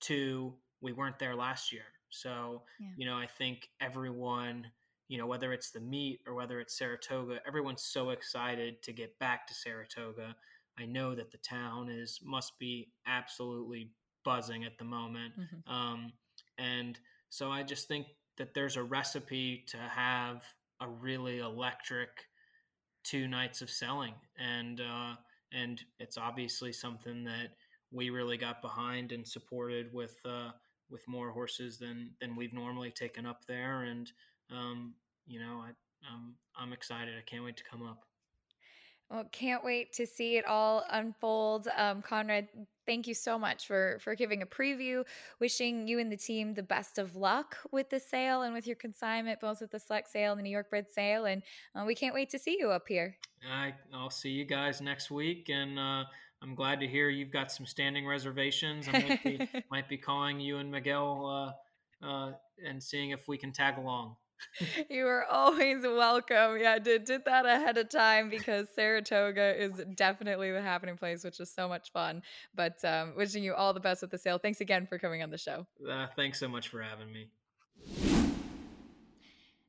two, 0.00 0.54
we 0.80 0.92
weren't 0.92 1.18
there 1.18 1.34
last 1.34 1.72
year, 1.72 1.84
so 2.10 2.62
yeah. 2.80 2.88
you 2.96 3.06
know 3.06 3.16
I 3.16 3.26
think 3.26 3.68
everyone 3.80 4.66
you 5.12 5.18
know, 5.18 5.26
whether 5.26 5.52
it's 5.52 5.70
the 5.70 5.78
meet 5.78 6.20
or 6.26 6.32
whether 6.32 6.58
it's 6.58 6.78
Saratoga, 6.78 7.38
everyone's 7.46 7.82
so 7.82 8.08
excited 8.08 8.82
to 8.82 8.94
get 8.94 9.18
back 9.18 9.46
to 9.46 9.52
Saratoga. 9.52 10.34
I 10.78 10.86
know 10.86 11.14
that 11.14 11.30
the 11.30 11.36
town 11.36 11.90
is 11.90 12.18
must 12.24 12.58
be 12.58 12.88
absolutely 13.06 13.90
buzzing 14.24 14.64
at 14.64 14.78
the 14.78 14.86
moment, 14.86 15.34
mm-hmm. 15.38 15.70
um, 15.70 16.14
and 16.56 16.98
so 17.28 17.52
I 17.52 17.62
just 17.62 17.88
think 17.88 18.06
that 18.38 18.54
there's 18.54 18.78
a 18.78 18.82
recipe 18.82 19.66
to 19.66 19.76
have 19.76 20.44
a 20.80 20.88
really 20.88 21.40
electric 21.40 22.08
two 23.04 23.28
nights 23.28 23.60
of 23.60 23.68
selling, 23.68 24.14
and 24.38 24.80
uh, 24.80 25.16
and 25.52 25.78
it's 26.00 26.16
obviously 26.16 26.72
something 26.72 27.22
that 27.24 27.50
we 27.90 28.08
really 28.08 28.38
got 28.38 28.62
behind 28.62 29.12
and 29.12 29.28
supported 29.28 29.92
with 29.92 30.16
uh, 30.24 30.52
with 30.88 31.06
more 31.06 31.32
horses 31.32 31.76
than 31.76 32.12
than 32.18 32.34
we've 32.34 32.54
normally 32.54 32.90
taken 32.90 33.26
up 33.26 33.44
there, 33.46 33.82
and 33.82 34.10
um, 34.50 34.94
you 35.26 35.40
know, 35.40 35.62
I, 35.64 35.70
um, 36.12 36.34
I'm 36.56 36.72
excited. 36.72 37.14
I 37.16 37.22
can't 37.28 37.44
wait 37.44 37.56
to 37.56 37.64
come 37.64 37.82
up. 37.82 38.04
Well, 39.10 39.24
can't 39.30 39.62
wait 39.62 39.92
to 39.94 40.06
see 40.06 40.38
it 40.38 40.46
all 40.46 40.84
unfold. 40.88 41.68
Um, 41.76 42.00
Conrad, 42.00 42.48
thank 42.86 43.06
you 43.06 43.12
so 43.12 43.38
much 43.38 43.66
for 43.66 43.98
for 44.00 44.14
giving 44.14 44.40
a 44.40 44.46
preview. 44.46 45.04
Wishing 45.38 45.86
you 45.86 45.98
and 45.98 46.10
the 46.10 46.16
team 46.16 46.54
the 46.54 46.62
best 46.62 46.96
of 46.96 47.14
luck 47.14 47.58
with 47.72 47.90
the 47.90 48.00
sale 48.00 48.40
and 48.42 48.54
with 48.54 48.66
your 48.66 48.76
consignment, 48.76 49.38
both 49.38 49.60
with 49.60 49.70
the 49.70 49.78
select 49.78 50.10
sale 50.10 50.32
and 50.32 50.38
the 50.38 50.42
New 50.42 50.50
York 50.50 50.70
bred 50.70 50.86
sale. 50.90 51.26
And 51.26 51.42
uh, 51.74 51.84
we 51.86 51.94
can't 51.94 52.14
wait 52.14 52.30
to 52.30 52.38
see 52.38 52.56
you 52.58 52.70
up 52.70 52.84
here. 52.88 53.18
I, 53.50 53.74
I'll 53.92 54.08
see 54.08 54.30
you 54.30 54.46
guys 54.46 54.80
next 54.80 55.10
week, 55.10 55.50
and 55.50 55.78
uh, 55.78 56.04
I'm 56.42 56.54
glad 56.54 56.80
to 56.80 56.86
hear 56.86 57.10
you've 57.10 57.32
got 57.32 57.52
some 57.52 57.66
standing 57.66 58.06
reservations. 58.06 58.88
I 58.88 58.92
might 58.92 59.24
be, 59.24 59.48
might 59.70 59.88
be 59.90 59.98
calling 59.98 60.40
you 60.40 60.56
and 60.56 60.70
Miguel 60.70 61.54
uh, 62.02 62.06
uh, 62.06 62.32
and 62.66 62.82
seeing 62.82 63.10
if 63.10 63.28
we 63.28 63.36
can 63.36 63.52
tag 63.52 63.76
along 63.76 64.16
you 64.90 65.06
are 65.06 65.24
always 65.26 65.82
welcome. 65.82 66.58
Yeah, 66.58 66.78
did 66.78 67.04
did 67.04 67.24
that 67.24 67.46
ahead 67.46 67.78
of 67.78 67.88
time 67.88 68.30
because 68.30 68.68
Saratoga 68.74 69.60
is 69.60 69.72
definitely 69.94 70.52
the 70.52 70.62
happening 70.62 70.96
place, 70.96 71.24
which 71.24 71.40
is 71.40 71.52
so 71.52 71.68
much 71.68 71.92
fun. 71.92 72.22
But 72.54 72.84
um, 72.84 73.14
wishing 73.16 73.42
you 73.42 73.54
all 73.54 73.72
the 73.72 73.80
best 73.80 74.02
with 74.02 74.10
the 74.10 74.18
sale. 74.18 74.38
Thanks 74.38 74.60
again 74.60 74.86
for 74.86 74.98
coming 74.98 75.22
on 75.22 75.30
the 75.30 75.38
show. 75.38 75.66
Uh, 75.88 76.06
thanks 76.16 76.38
so 76.38 76.48
much 76.48 76.68
for 76.68 76.82
having 76.82 77.12
me. 77.12 78.11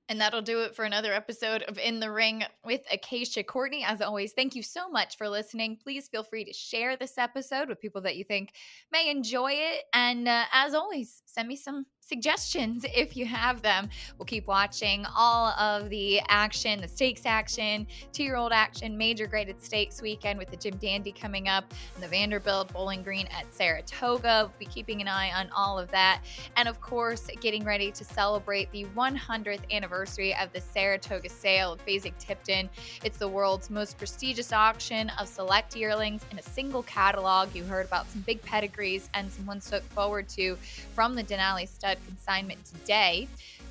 And 0.10 0.20
that'll 0.20 0.42
do 0.42 0.60
it 0.64 0.76
for 0.76 0.84
another 0.84 1.14
episode 1.14 1.64
of 1.64 1.78
In 1.78 2.02
the 2.02 2.12
Ring 2.12 2.44
with 2.66 2.82
Acacia 2.92 3.42
Courtney. 3.42 3.86
As 3.86 4.02
always, 4.02 4.34
thank 4.34 4.54
you 4.54 4.62
so 4.62 4.90
much 4.90 5.18
for 5.18 5.30
listening. 5.30 5.78
Please 5.82 6.10
feel 6.10 6.24
free 6.24 6.44
to 6.44 6.52
share 6.52 6.98
this 6.98 7.18
episode 7.18 7.70
with 7.70 7.80
people 7.80 8.02
that 8.02 8.18
you 8.18 8.26
think 8.26 8.52
may 8.92 9.10
enjoy 9.10 9.54
it. 9.54 9.84
And 9.94 10.28
uh, 10.28 10.44
as 10.52 10.74
always, 10.74 11.22
send 11.26 11.48
me 11.48 11.56
some 11.56 11.86
suggestions 12.02 12.86
if 12.94 13.16
you 13.16 13.26
have 13.26 13.62
them. 13.62 13.88
We'll 14.18 14.26
keep 14.26 14.46
watching 14.46 15.06
all 15.16 15.52
of 15.52 15.90
the 15.90 16.20
action, 16.28 16.82
the 16.82 16.88
stakes 16.90 17.26
action, 17.26 17.88
two 18.12 18.24
year 18.24 18.36
old 18.36 18.52
action, 18.52 18.98
major 18.98 19.26
graded 19.26 19.64
stakes 19.64 20.02
weekend 20.02 20.38
with 20.38 20.52
the 20.52 20.58
Jim 20.58 20.76
Dandy 20.78 21.14
coming 21.14 21.48
up, 21.48 21.74
and 21.96 22.04
the 22.04 22.10
Vanderbilt 22.10 22.74
Bowling 22.74 23.04
Green 23.04 23.28
at 23.28 23.52
Saratoga. 23.54 24.50
We'll 24.50 24.60
be 24.60 24.66
keeping 24.66 25.00
an 25.00 25.08
eye 25.08 25.32
on 25.32 25.50
all 25.56 25.80
of 25.80 25.90
that. 25.92 26.22
And 26.58 26.68
of 26.68 26.82
course, 26.82 27.30
getting 27.40 27.64
ready 27.64 27.90
to 27.94 28.04
celebrate 28.04 28.70
the 28.74 28.84
100th 28.96 29.62
anniversary 29.72 29.93
of 29.94 30.52
the 30.54 30.60
Saratoga 30.60 31.30
sale 31.30 31.74
of 31.74 31.86
Fasig 31.86 32.18
Tipton. 32.18 32.68
It's 33.04 33.20
the 33.20 33.28
world's 33.28 33.70
most 33.70 34.00
prestigious 34.00 34.52
auction 34.52 35.12
of 35.20 35.28
select 35.28 35.76
yearlings 35.76 36.26
in 36.32 36.40
a 36.40 36.42
single 36.42 36.82
catalog. 36.84 37.54
You 37.54 37.64
heard 37.64 37.86
about 37.86 38.10
some 38.10 38.22
big 38.22 38.42
pedigrees 38.42 39.08
and 39.14 39.32
some 39.32 39.46
ones 39.46 39.70
to 39.70 39.76
look 39.76 39.84
forward 39.84 40.28
to 40.30 40.56
from 40.96 41.14
the 41.14 41.24
Denali 41.24 41.68
stud 41.68 42.00
consignment 42.08 42.66
today. 42.66 43.28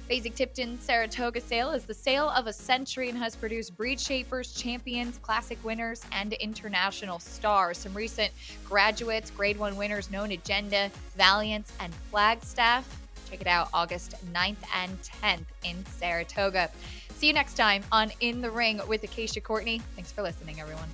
Fasig 0.09 0.37
Tipton 0.37 0.79
Saratoga 0.81 1.41
sale 1.41 1.73
is 1.73 1.87
the 1.87 1.95
sale 1.95 2.31
of 2.31 2.47
a 2.47 2.53
century 2.53 3.09
and 3.09 3.19
has 3.19 3.35
produced 3.35 3.77
breed 3.77 3.99
shapers, 3.99 4.53
champions, 4.53 5.19
classic 5.19 5.59
winners, 5.65 6.03
and 6.13 6.35
international 6.35 7.19
stars. 7.19 7.79
Some 7.79 7.95
recent 7.95 8.31
graduates, 8.69 9.31
grade 9.31 9.59
one 9.59 9.77
winners, 9.77 10.09
known 10.09 10.31
agenda, 10.31 10.89
Valiance, 11.17 11.73
and 11.81 11.93
Flagstaff. 12.11 13.02
Check 13.33 13.41
it 13.41 13.47
out 13.47 13.71
August 13.73 14.15
9th 14.35 14.57
and 14.77 15.01
10th 15.01 15.47
in 15.65 15.87
Saratoga. 15.87 16.71
See 17.15 17.29
you 17.29 17.33
next 17.33 17.55
time 17.55 17.83
on 17.91 18.13
In 18.21 18.43
the 18.43 18.51
Ring 18.51 18.79
with 18.87 19.03
Acacia 19.05 19.41
Courtney. 19.41 19.81
Thanks 19.95 20.13
for 20.13 20.21
listening, 20.21 20.61
everyone. 20.61 20.91